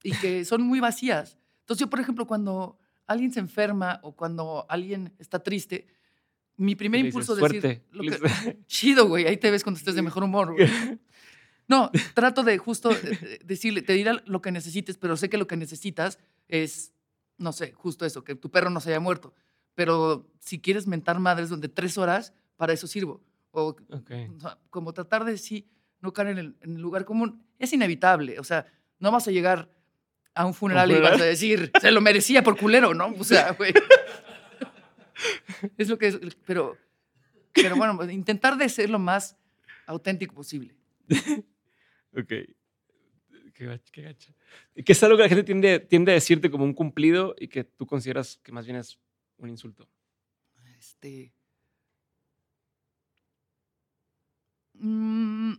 [0.02, 1.38] y que son muy vacías.
[1.60, 5.86] Entonces, yo, por ejemplo, cuando alguien se enferma o cuando alguien está triste,
[6.56, 9.94] mi primer dices, impulso es decir, lo que- chido, güey, ahí te ves cuando estés
[9.94, 10.68] de mejor humor, güey.
[11.70, 15.36] No, trato de justo eh, eh, decirle, te dirá lo que necesites, pero sé que
[15.36, 16.94] lo que necesitas es,
[17.36, 19.34] no sé, justo eso, que tu perro no se haya muerto.
[19.78, 23.22] Pero si quieres mentar madres donde tres horas, para eso sirvo.
[23.52, 24.10] O, Ok.
[24.36, 25.68] o sea, como tratar de sí,
[26.00, 28.40] no caer en el, en el lugar común, es inevitable.
[28.40, 28.66] O sea,
[28.98, 29.70] no vas a llegar
[30.34, 31.12] a un funeral, y funeral?
[31.12, 33.14] vas a decir, se lo merecía por culero, ¿no?
[33.20, 33.72] O sea, güey.
[35.78, 36.76] es lo que es, pero,
[37.54, 39.36] pero bueno, pues, intentar de ser lo más
[39.86, 40.74] auténtico posible.
[42.16, 42.32] Ok.
[43.54, 43.92] Qué gacha.
[43.92, 44.34] Qué gacha.
[44.74, 47.46] ¿Y ¿Qué es algo que la gente tiende, tiende a decirte como un cumplido y
[47.46, 48.98] que tú consideras que más bien es
[49.38, 49.88] un insulto?
[50.78, 51.32] Este.
[54.74, 55.54] mm,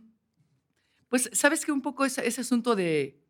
[1.08, 3.20] Pues, ¿sabes que Un poco ese, asunto de.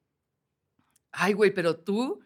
[1.13, 2.21] Ay, güey, pero tú.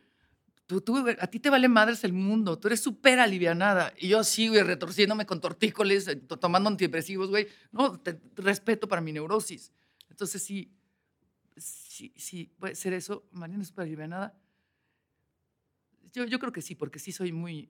[0.66, 3.92] tú, tú, a ti te vale madres el mundo, tú eres súper alivianada.
[3.98, 7.48] Y yo así, güey, retorciéndome con tortícolis, eh, to- tomando antidepresivos, güey.
[7.72, 9.72] No, te respeto para mi neurosis.
[10.10, 10.72] Entonces sí,
[11.56, 13.26] sí, sí, puede ser eso.
[13.32, 14.38] Mariana es súper alivianada.
[16.12, 17.68] Yo, yo creo que sí, porque sí soy muy,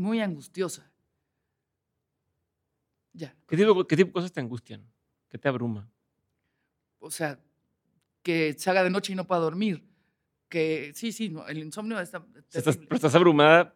[0.00, 0.90] muy angustiosa.
[3.12, 4.84] Ya, ¿Qué tipo, ¿Qué tipo de cosas te angustian?
[5.28, 5.90] ¿Qué te abruma?
[7.02, 7.40] o sea,
[8.22, 9.88] que se haga de noche y no pueda dormir.
[10.50, 13.74] Que sí, sí, no, el insomnio está estás, pero estás abrumada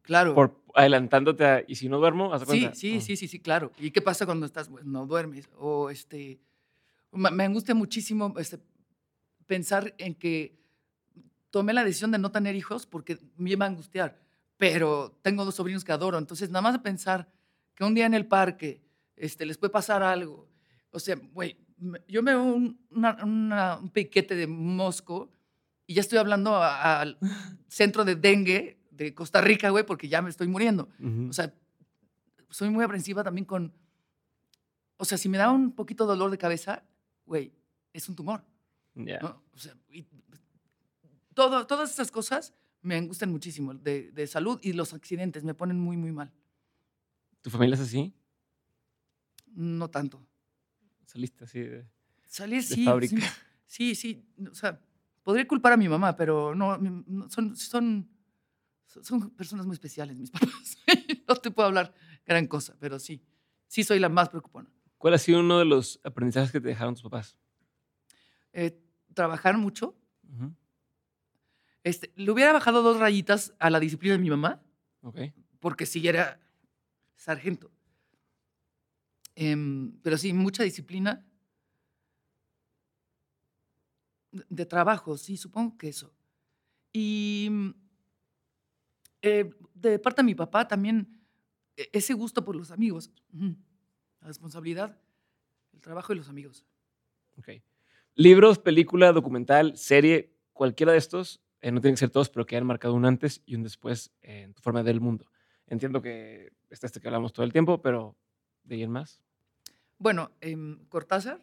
[0.00, 0.34] Claro.
[0.34, 2.74] por adelantándote a, y si no duermo, ¿haz de Sí, cuenta?
[2.74, 3.00] sí, Ah.
[3.02, 3.72] sí, sí, sí, claro.
[3.78, 5.50] ¿Y qué pasa cuando estás, pues, no duermes?
[5.58, 6.40] O este,
[7.12, 8.58] me angustia muchísimo este,
[9.46, 10.58] pensar en que
[11.50, 14.18] tomé la decisión de no tener hijos porque me iba a angustiar,
[14.62, 17.28] pero tengo dos sobrinos que adoro, entonces nada más de pensar
[17.74, 18.80] que un día en el parque
[19.16, 20.48] este, les puede pasar algo,
[20.92, 21.56] o sea, güey,
[22.06, 25.32] yo me veo un, una- una- un piquete de mosco
[25.84, 27.18] y ya estoy hablando al
[27.66, 30.88] centro de dengue de Costa Rica, güey, porque ya me estoy muriendo.
[31.00, 31.30] Ujú.
[31.30, 31.52] O sea,
[32.50, 33.72] soy muy aprensiva también con.
[34.96, 36.84] O sea, si me da un poquito de dolor de cabeza,
[37.26, 37.52] güey,
[37.92, 38.44] es un tumor.
[38.94, 39.18] Ya.
[39.18, 39.42] ¿no?
[39.52, 40.06] O sea, y
[41.34, 45.78] todo, todas esas cosas me angustian muchísimo de, de salud y los accidentes me ponen
[45.78, 46.32] muy, muy mal.
[47.40, 48.14] ¿Tu familia es así?
[49.54, 50.24] No tanto.
[51.06, 51.86] Saliste así de...
[52.26, 53.16] Sí, fábrica.
[53.16, 53.26] sí.
[53.66, 54.24] Sí, sí.
[54.50, 54.80] O sea,
[55.22, 56.78] podría culpar a mi mamá, pero no,
[57.28, 58.08] son, son,
[58.86, 60.78] son personas muy especiales, mis papás.
[61.28, 61.94] no te puedo hablar
[62.26, 63.22] gran cosa, pero sí.
[63.66, 64.70] Sí, soy la más preocupona.
[64.98, 67.36] ¿Cuál ha sido uno de los aprendizajes que te dejaron tus papás?
[68.52, 68.78] Eh,
[69.14, 69.96] trabajar mucho.
[71.84, 74.62] Este, le hubiera bajado dos rayitas a la disciplina de mi mamá,
[75.02, 75.18] Ok.
[75.60, 76.40] porque sí era
[77.16, 77.70] sargento.
[79.34, 81.24] Em, pero sí, mucha disciplina
[84.30, 86.14] de, trabajo, sí, supongo que eso.
[86.92, 87.50] Y
[89.22, 91.20] eh, de parte de mi papá también
[91.76, 94.98] e- ese gusto por los amigos, la responsabilidad,
[95.72, 96.64] el trabajo y los amigos.
[97.38, 97.48] Ok.
[98.14, 102.56] Libros, película, documental, serie, cualquiera de estos, eh, no tienen que ser todos, pero que
[102.56, 105.26] hayan marcado un antes y un después en tu forma de ver el mundo.
[105.66, 108.14] Entiendo que está este que hablamos todo el tiempo, pero
[108.64, 109.20] ¿de alguien más?
[109.98, 111.40] Bueno, em, Cortázar,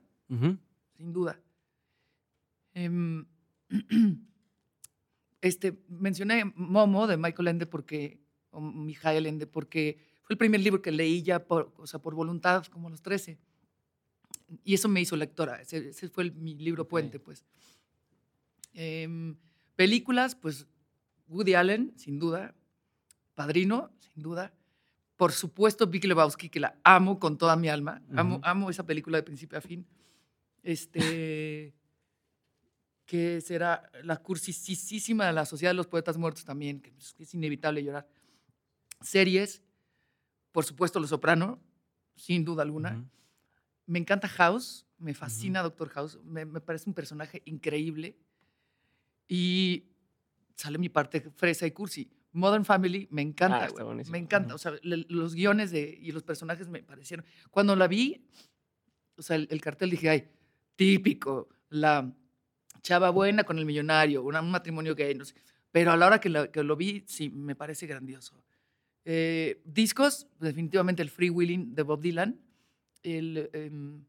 [0.97, 1.39] sin duda.
[2.73, 3.25] Em,
[5.41, 8.19] este, mencioné Momo de Michael Ende porque,
[8.51, 12.13] o Mijael Ende, porque fue el primer libro que leí ya por, o sea, por
[12.13, 13.39] voluntad, como a los 13.
[14.63, 15.61] Y eso me hizo lectora.
[15.61, 17.45] Ese, ese fue el- mi libro puente, pues.
[19.79, 20.67] Películas, pues
[21.29, 22.53] Woody Allen, sin duda.
[23.33, 24.53] Padrino, sin duda.
[25.15, 28.01] Por supuesto, Vicky Lebowski, que la amo con toda mi alma.
[28.13, 29.87] Amo, esa película de principio a fin.
[30.63, 31.73] Este.
[33.05, 37.81] que será la cursisísima de la Sociedad de los Poetas Muertos también, que es, inevitable
[37.81, 38.05] llorar.
[38.99, 39.63] Series,
[40.51, 41.57] por supuesto, Los Soprano,
[42.17, 43.09] sin duda alguna.
[43.85, 48.17] Me encanta House, me fascina Doctor House, me, me parece un personaje increíble.
[49.29, 49.85] Y
[50.55, 52.11] sale mi parte fresa y cursi.
[52.33, 54.55] Modern Family me encanta, Ah, güey, me encanta.
[54.55, 57.25] O sea, le- los guiones de, y los personajes me parecieron.
[57.51, 58.25] Cuando la vi,
[59.15, 60.29] o sea, el, el cartel dije, ay,
[60.75, 62.11] típico, la
[62.81, 65.35] chava buena con el millonario, una- un matrimonio gay, no sé.
[65.71, 68.43] Pero a la hora que, la- que lo vi, sí, me parece grandioso.
[69.05, 72.39] Eh, discos, definitivamente el Free Willing de Bob Dylan.
[73.03, 74.03] El, em,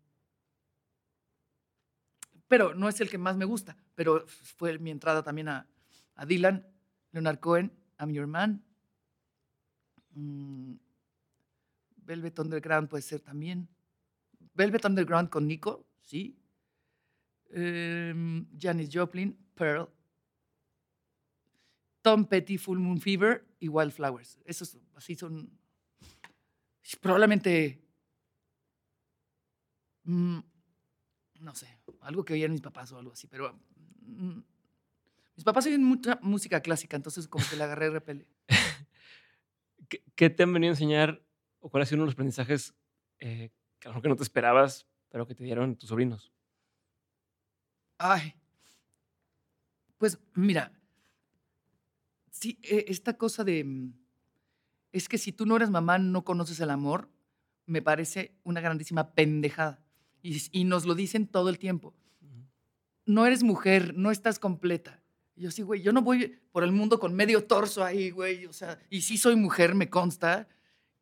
[2.48, 5.68] pero no es el que más me gusta, pero fue mi entrada también a,
[6.26, 6.66] Dylan,
[7.12, 8.64] Leonard Cohen, I'm Your Man.
[10.14, 10.76] Mm,
[11.96, 13.68] Velvet Underground puede ser también.
[14.54, 16.34] Velvet Underground con Nico, sí.
[17.50, 19.86] Em, Janis Joplin, Pearl.
[22.00, 24.38] Tom Petty, Full Moon Fever y Wildflowers.
[24.46, 25.50] Esos así son.
[27.02, 27.84] Probablemente.
[30.04, 30.38] mm,
[31.40, 31.68] no sé,
[32.00, 33.60] algo que oían mis papás o algo así, pero.
[34.02, 34.40] Mm,
[35.36, 38.26] mis papás oyen mucha música clásica, entonces como que le agarré repele.
[39.88, 41.22] ¿Qué, qué te han venido a enseñar
[41.60, 42.74] o cuál ha sido uno de los aprendizajes
[43.18, 46.32] eh, que a lo mejor que no te esperabas, pero que te dieron tus sobrinos?
[47.98, 48.34] Ay.
[49.98, 50.72] Pues mira,
[52.30, 53.64] sí, e- esta cosa de...
[53.64, 53.92] mm,
[54.92, 57.10] Es que si tú no eres mamá, no conoces el amor,
[57.66, 59.84] me parece una grandísima pendejada.
[60.22, 61.94] Y, y nos lo dicen todo el tiempo.
[63.10, 65.02] No eres mujer, no estás completa.
[65.34, 68.46] Y yo sí, güey, yo no voy por el mundo con medio torso ahí, güey.
[68.46, 70.46] O sea, y sí soy mujer, me consta.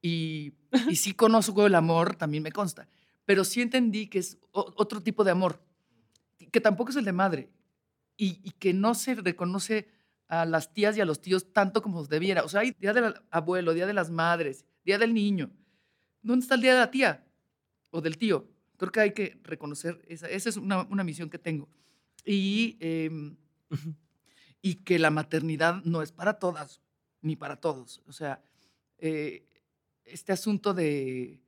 [0.01, 0.55] Y,
[0.89, 2.89] y sí conozco el amor, también me consta.
[3.27, 5.61] Pero sí entendí que es otro tipo de amor,
[6.51, 7.51] que tampoco es el de madre.
[8.17, 9.91] Y, y que no se reconoce
[10.29, 12.43] a las tías y a los tíos tanto como debiera.
[12.43, 15.51] O sea, hay día del abuelo, día de las madres, día del niño.
[16.23, 17.27] ¿Dónde está el día de la tía
[17.91, 18.49] o del tío?
[18.79, 20.27] Creo que hay que reconocer esa.
[20.27, 21.69] Esa es una, una misión que tengo.
[22.25, 23.37] Y, em,
[24.63, 26.81] y que la maternidad no es para todas
[27.23, 28.03] ni para todos.
[28.07, 28.43] O sea,
[28.99, 29.47] eh,
[30.05, 31.41] este asunto de,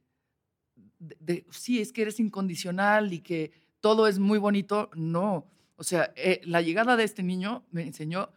[0.98, 5.46] de, sí, es que eres incondicional y que todo es muy bonito, no.
[5.76, 8.30] O sea, eh, la llegada de este niño me enseñó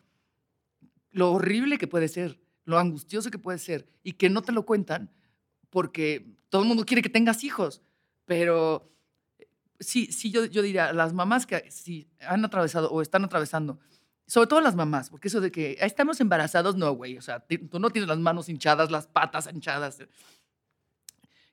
[1.12, 4.66] lo horrible que puede ser, lo angustioso que puede ser y que no te lo
[4.66, 5.12] cuentan
[5.70, 7.82] porque todo el mundo quiere que tengas hijos,
[8.26, 8.93] pero
[9.84, 13.80] sí, sí, yo, yo diría, las mamás que si han atravesado o están atravesando,
[14.26, 17.80] sobre todo las mamás, porque eso de que estamos embarazados, no, güey, o sea, tú
[17.80, 20.00] no tienes las manos hinchadas, las patas hinchadas.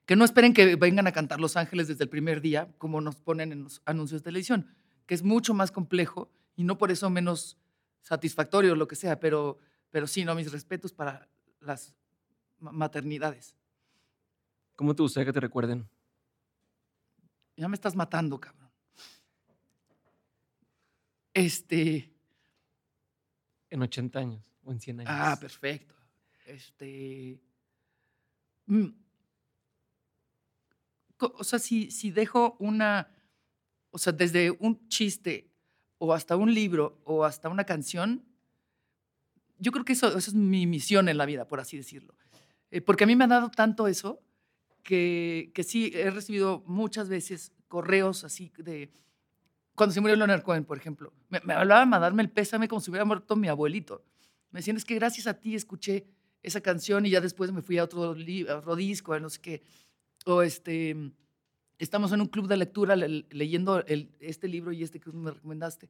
[0.05, 3.17] Que no esperen que vengan a cantar Los Ángeles desde el primer día, como nos
[3.17, 4.67] ponen en los anuncios de televisión,
[5.05, 7.57] que es mucho más complejo y no por eso menos
[8.01, 9.59] satisfactorio o lo que sea, pero,
[9.91, 11.29] pero sí, no, mis respetos para
[11.59, 11.95] las
[12.59, 13.55] maternidades.
[14.75, 15.87] ¿Cómo te gustaría que te recuerden?
[17.61, 18.71] Ya me estás matando, cabrón.
[21.31, 22.11] Este.
[23.69, 25.11] En 80 años o en 100 años.
[25.13, 25.93] Ah, perfecto.
[26.47, 27.39] Este.
[28.65, 28.87] Mm,
[31.19, 33.11] o sea, si, si dejo una.
[33.91, 35.51] O sea, desde un chiste
[35.99, 38.25] o hasta un libro o hasta una canción,
[39.59, 42.15] yo creo que eso, eso es mi misión en la vida, por así decirlo.
[42.71, 44.19] Eh, porque a mí me ha dado tanto eso
[44.83, 48.91] que, que sí he recibido muchas veces correos así de...
[49.75, 52.81] Cuando se murió Leonard Cohen, por ejemplo, me, me hablaban a darme el pésame como
[52.81, 54.03] si hubiera muerto mi abuelito.
[54.51, 56.05] Me decían, es que gracias a ti escuché
[56.43, 59.63] esa canción y ya después me fui a otro, otro disco, a no sé qué.
[60.25, 60.95] O este,
[61.79, 65.89] estamos en un club de lectura leyendo el, este libro y este que me recomendaste.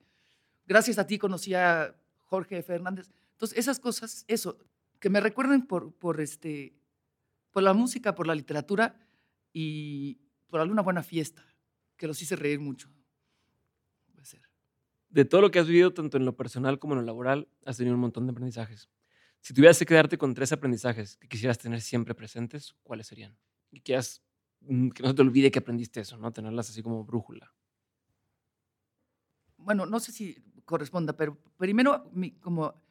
[0.66, 1.96] Gracias a ti conocí a
[2.26, 3.12] Jorge Fernández.
[3.34, 4.58] Entonces, esas cosas, eso,
[5.00, 6.74] que me recuerden por, por, este,
[7.52, 8.99] por la música, por la literatura
[9.53, 11.45] y por alguna buena fiesta,
[11.98, 12.90] que los hice reír mucho.
[14.14, 14.41] Puede ser.
[15.10, 17.78] De todo lo que has vivido, tanto en lo personal como en lo laboral, has
[17.78, 18.90] tenido un montón de aprendizajes.
[19.41, 23.38] Si tuvieras que quedarte con tres aprendizajes que quisieras tener siempre presentes, ¿cuáles serían?
[23.72, 24.22] Y que has
[24.61, 26.32] Mm, que no se te olvide que aprendiste eso, ¿no?
[26.32, 27.53] Tenerlas así como brújula.
[29.57, 32.82] Bueno, no sé si corresponda, pero primero, mi, como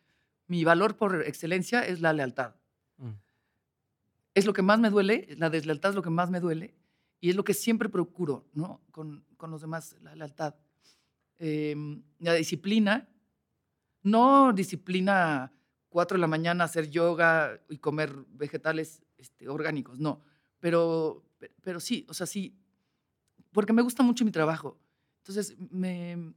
[0.46, 2.54] mi valor por excelencia es la lealtad.
[2.98, 3.12] Mm.
[4.34, 6.74] Es lo que más me duele, la deslealtad es lo que más me duele
[7.20, 8.80] y es lo que siempre procuro, ¿no?
[8.90, 10.54] Con, con los demás, la lealtad.
[11.38, 13.08] Em, la disciplina,
[14.02, 15.52] no disciplina
[15.88, 20.20] cuatro de la mañana hacer yoga y comer vegetales este, orgánicos, no,
[20.60, 21.24] pero
[21.62, 22.58] pero, sí, o sea, sí,
[23.52, 24.78] porque me gusta mucho mi trabajo.
[25.18, 26.34] Entonces, me,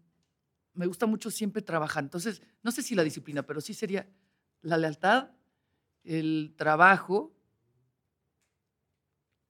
[0.73, 2.03] me gusta mucho siempre trabajar.
[2.03, 4.07] Entonces, no sé si la disciplina, pero sí sería
[4.61, 5.31] la lealtad,
[6.03, 7.33] el trabajo.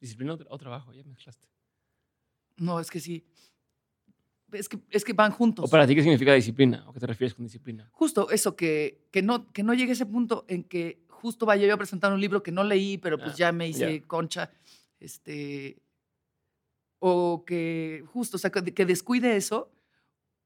[0.03, 0.91] ¿Disciplina o trabajo?
[0.91, 1.47] Ya mezclaste.
[2.57, 3.23] No, es que sí.
[4.51, 5.63] Es que, es que van juntos.
[5.63, 6.83] ¿O para ti qué significa disciplina?
[6.89, 7.87] ¿O qué te refieres con disciplina?
[7.93, 11.65] Justo eso, que, que, no, que no llegue a ese punto en que justo vaya
[11.65, 14.51] yo a presentar un libro que no leí, pero pues ah, ya me hice concha
[14.99, 15.81] este,
[16.99, 19.71] o que justo, o sea, que, descuide eso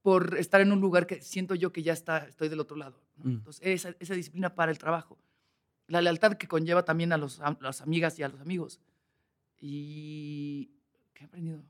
[0.02, 3.02] por estar en un lugar que siento yo que ya está, estoy del otro lado.
[3.16, 3.30] Mm.
[3.30, 5.18] Entonces, esa, esa, disciplina para el trabajo.
[5.88, 8.80] La lealtad que conlleva también a, los, a las amigas y a los amigos.
[9.60, 10.70] Y,
[11.14, 11.62] ¿qué he aprendido?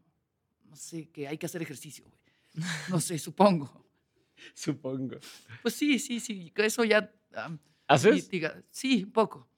[0.64, 2.18] No sé, que hay que hacer ejercicio, güey.
[2.90, 3.86] No sé, supongo.
[4.54, 5.18] supongo.
[5.62, 7.12] Pues sí, sí, sí, eso ya...
[7.86, 8.28] ¿Haces?
[8.70, 9.48] sí, poco.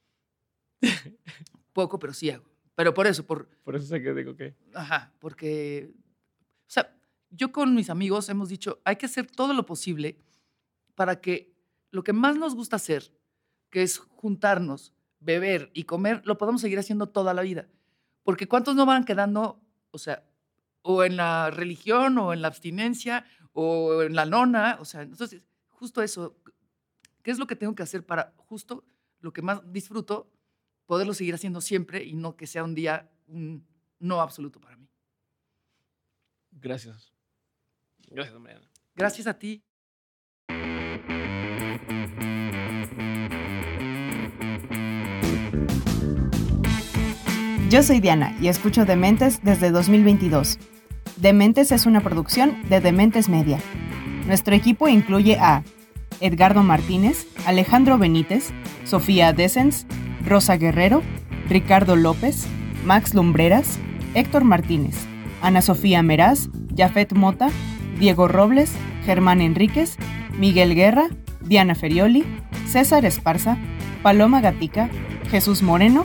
[1.72, 2.48] poco, pero sí hago.
[2.74, 3.48] Pero por eso, por...
[3.64, 4.54] Por eso sé que digo que...
[4.74, 5.90] Ajá, porque...
[5.92, 6.96] O sea,
[7.30, 10.18] yo con mis amigos hemos dicho, hay que hacer todo lo posible
[10.94, 11.52] para que
[11.90, 13.12] lo que más nos gusta hacer,
[13.70, 17.68] que es juntarnos, beber y comer, lo podamos seguir haciendo toda la vida.
[18.22, 19.60] Porque ¿cuántos no van quedando,
[19.90, 20.24] o sea,
[20.82, 24.78] o en la religión, o en la abstinencia, o en la nona?
[24.80, 26.36] O sea, entonces, justo eso,
[27.22, 28.84] ¿qué es lo que tengo que hacer para justo
[29.20, 30.30] lo que más disfruto,
[30.86, 33.66] poderlo seguir haciendo siempre y no que sea un día un
[34.00, 34.88] no absoluto para mí.
[36.50, 37.12] Gracias.
[38.08, 38.68] Gracias, Mariana.
[38.94, 39.62] Gracias a ti.
[47.70, 50.58] Yo soy Diana y escucho Dementes desde 2022.
[51.18, 53.60] Dementes es una producción de Dementes Media.
[54.26, 55.62] Nuestro equipo incluye a
[56.20, 58.50] Edgardo Martínez, Alejandro Benítez,
[58.82, 59.86] Sofía Desens,
[60.26, 61.00] Rosa Guerrero,
[61.48, 62.44] Ricardo López,
[62.84, 63.78] Max Lumbreras,
[64.14, 64.96] Héctor Martínez,
[65.40, 67.50] Ana Sofía Meraz, Jafet Mota,
[68.00, 68.72] Diego Robles,
[69.04, 69.96] Germán Enríquez,
[70.36, 71.06] Miguel Guerra,
[71.40, 72.24] Diana Ferioli,
[72.66, 73.58] César Esparza,
[74.02, 74.90] Paloma Gatica,
[75.30, 76.04] Jesús Moreno